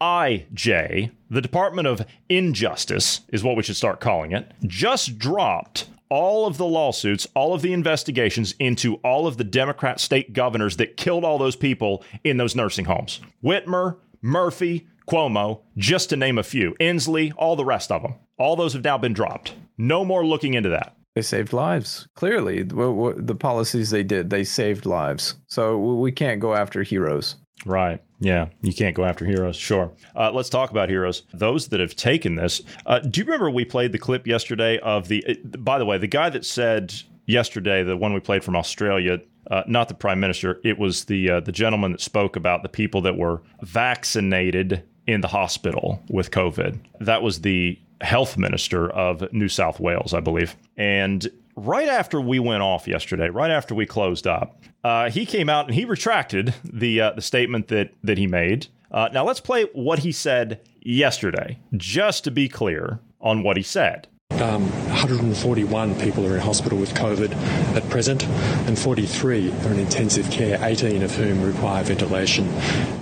DOIJ, 0.00 1.10
the 1.28 1.40
Department 1.42 1.86
of 1.86 2.06
Injustice, 2.30 3.20
is 3.28 3.44
what 3.44 3.54
we 3.54 3.62
should 3.62 3.76
start 3.76 4.00
calling 4.00 4.32
it. 4.32 4.50
Just 4.62 5.18
dropped 5.18 5.88
all 6.08 6.46
of 6.46 6.56
the 6.56 6.64
lawsuits, 6.64 7.26
all 7.34 7.52
of 7.52 7.60
the 7.60 7.74
investigations 7.74 8.54
into 8.58 8.94
all 9.04 9.26
of 9.26 9.36
the 9.36 9.44
Democrat 9.44 10.00
state 10.00 10.32
governors 10.32 10.78
that 10.78 10.96
killed 10.96 11.22
all 11.22 11.36
those 11.36 11.56
people 11.56 12.02
in 12.24 12.38
those 12.38 12.56
nursing 12.56 12.86
homes. 12.86 13.20
Whitmer, 13.44 13.98
Murphy, 14.22 14.86
Cuomo, 15.06 15.60
just 15.76 16.08
to 16.08 16.16
name 16.16 16.38
a 16.38 16.42
few. 16.42 16.74
Inslee, 16.80 17.30
all 17.36 17.56
the 17.56 17.64
rest 17.64 17.92
of 17.92 18.00
them. 18.00 18.14
All 18.38 18.56
those 18.56 18.72
have 18.72 18.84
now 18.84 18.96
been 18.96 19.12
dropped. 19.12 19.52
No 19.76 20.02
more 20.02 20.24
looking 20.24 20.54
into 20.54 20.70
that. 20.70 20.96
They 21.16 21.22
saved 21.22 21.54
lives. 21.54 22.06
Clearly, 22.14 22.62
the 22.62 23.36
policies 23.40 23.88
they 23.88 24.02
did, 24.02 24.28
they 24.28 24.44
saved 24.44 24.84
lives. 24.84 25.36
So 25.46 25.78
we 25.78 26.12
can't 26.12 26.40
go 26.40 26.54
after 26.54 26.82
heroes. 26.82 27.36
Right. 27.64 28.02
Yeah. 28.20 28.48
You 28.60 28.74
can't 28.74 28.94
go 28.94 29.02
after 29.02 29.24
heroes. 29.24 29.56
Sure. 29.56 29.90
Uh, 30.14 30.30
let's 30.30 30.50
talk 30.50 30.70
about 30.70 30.90
heroes. 30.90 31.22
Those 31.32 31.68
that 31.68 31.80
have 31.80 31.96
taken 31.96 32.34
this. 32.34 32.60
Uh, 32.84 32.98
do 32.98 33.20
you 33.20 33.24
remember 33.24 33.48
we 33.48 33.64
played 33.64 33.92
the 33.92 33.98
clip 33.98 34.26
yesterday 34.26 34.78
of 34.80 35.08
the, 35.08 35.24
uh, 35.26 35.56
by 35.56 35.78
the 35.78 35.86
way, 35.86 35.96
the 35.96 36.06
guy 36.06 36.28
that 36.28 36.44
said 36.44 36.92
yesterday, 37.24 37.82
the 37.82 37.96
one 37.96 38.12
we 38.12 38.20
played 38.20 38.44
from 38.44 38.54
Australia, 38.54 39.18
uh, 39.50 39.62
not 39.66 39.88
the 39.88 39.94
prime 39.94 40.20
minister, 40.20 40.60
it 40.64 40.78
was 40.78 41.06
the 41.06 41.30
uh, 41.30 41.40
the 41.40 41.52
gentleman 41.52 41.92
that 41.92 42.02
spoke 42.02 42.36
about 42.36 42.62
the 42.62 42.68
people 42.68 43.00
that 43.00 43.16
were 43.16 43.40
vaccinated 43.62 44.82
in 45.06 45.22
the 45.22 45.28
hospital 45.28 46.02
with 46.10 46.30
COVID. 46.30 46.78
That 47.00 47.22
was 47.22 47.40
the 47.40 47.78
health 48.00 48.36
minister 48.36 48.90
of 48.90 49.32
New 49.32 49.48
South 49.48 49.80
Wales, 49.80 50.14
I 50.14 50.20
believe. 50.20 50.56
And 50.76 51.28
right 51.56 51.88
after 51.88 52.20
we 52.20 52.38
went 52.38 52.62
off 52.62 52.86
yesterday, 52.86 53.28
right 53.28 53.50
after 53.50 53.74
we 53.74 53.86
closed 53.86 54.26
up, 54.26 54.62
uh, 54.84 55.10
he 55.10 55.26
came 55.26 55.48
out 55.48 55.66
and 55.66 55.74
he 55.74 55.84
retracted 55.84 56.54
the 56.62 57.00
uh, 57.00 57.12
the 57.12 57.22
statement 57.22 57.68
that 57.68 57.92
that 58.04 58.18
he 58.18 58.26
made. 58.26 58.68
Uh, 58.90 59.08
now 59.12 59.24
let's 59.24 59.40
play 59.40 59.64
what 59.72 60.00
he 60.00 60.12
said 60.12 60.60
yesterday, 60.80 61.58
just 61.76 62.24
to 62.24 62.30
be 62.30 62.48
clear 62.48 63.00
on 63.20 63.42
what 63.42 63.56
he 63.56 63.62
said. 63.62 64.06
Um, 64.30 64.70
141 64.88 65.98
people 65.98 66.26
are 66.26 66.34
in 66.34 66.40
hospital 66.40 66.78
with 66.78 66.92
COVID 66.94 67.34
at 67.74 67.88
present, 67.88 68.24
and 68.68 68.78
43 68.78 69.50
are 69.50 69.72
in 69.72 69.78
intensive 69.78 70.30
care, 70.30 70.58
18 70.62 71.02
of 71.02 71.14
whom 71.14 71.42
require 71.42 71.82
ventilation. 71.82 72.46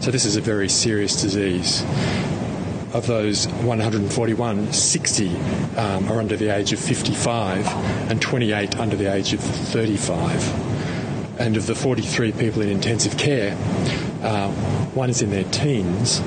So 0.01 0.11
this 0.11 0.25
is 0.25 0.37
a 0.37 0.41
very 0.41 0.69
serious 0.69 1.21
disease. 1.21 1.83
Of 2.95 3.09
those 3.09 3.49
141, 3.49 4.73
60 4.73 5.37
um, 5.77 6.09
are 6.09 6.21
under 6.21 6.37
the 6.37 6.51
age 6.51 6.73
of 6.73 6.79
55 6.79 7.67
and 8.09 8.23
28 8.23 8.79
under 8.79 8.95
the 8.95 9.13
age 9.13 9.33
of 9.33 9.41
35. 9.41 11.41
And 11.41 11.57
of 11.57 11.67
the 11.67 11.75
43 11.75 12.31
people 12.31 12.63
in 12.63 12.69
intensive 12.69 13.19
care, 13.19 13.57
uh, 14.23 14.49
one 14.95 15.11
is 15.11 15.23
in 15.23 15.31
their 15.31 15.43
teens, 15.43 16.23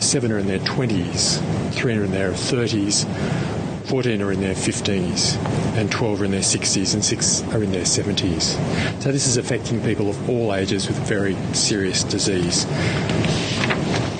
seven 0.00 0.32
are 0.32 0.40
in 0.40 0.48
their 0.48 0.58
20s, 0.58 1.72
three 1.72 1.96
are 1.96 2.02
in 2.02 2.10
their 2.10 2.32
30s, 2.32 3.06
14 3.86 4.22
are 4.22 4.32
in 4.32 4.40
their 4.40 4.56
50s, 4.56 5.36
and 5.76 5.92
12 5.92 6.20
are 6.20 6.24
in 6.24 6.32
their 6.32 6.40
60s, 6.40 6.94
and 6.94 7.04
6 7.04 7.42
are 7.52 7.62
in 7.62 7.70
their 7.70 7.84
70s. 7.84 9.00
So 9.00 9.12
this 9.12 9.28
is 9.28 9.36
affecting 9.36 9.80
people 9.84 10.10
of 10.10 10.28
all 10.28 10.52
ages 10.52 10.88
with 10.88 10.98
very 11.06 11.36
serious 11.54 12.02
disease. 12.02 12.66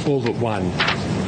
All 0.06 0.22
but 0.22 0.36
one 0.36 0.70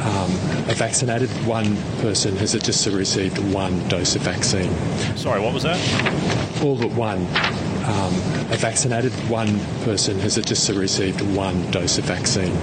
um, 0.03 0.31
are 0.69 0.75
vaccinated. 0.75 1.29
One 1.45 1.77
person 2.01 2.35
has 2.37 2.53
just 2.53 2.85
received 2.87 3.37
one 3.53 3.87
dose 3.87 4.15
of 4.15 4.21
vaccine. 4.21 4.71
Sorry, 5.15 5.41
what 5.41 5.53
was 5.53 5.63
that? 5.63 5.79
All 6.61 6.77
but 6.77 6.91
one 6.91 7.21
um, 7.85 8.13
are 8.51 8.57
vaccinated. 8.57 9.11
One 9.29 9.59
person 9.83 10.19
has 10.19 10.35
just 10.35 10.69
received 10.69 11.21
one 11.35 11.69
dose 11.71 11.97
of 11.97 12.05
vaccine. 12.05 12.57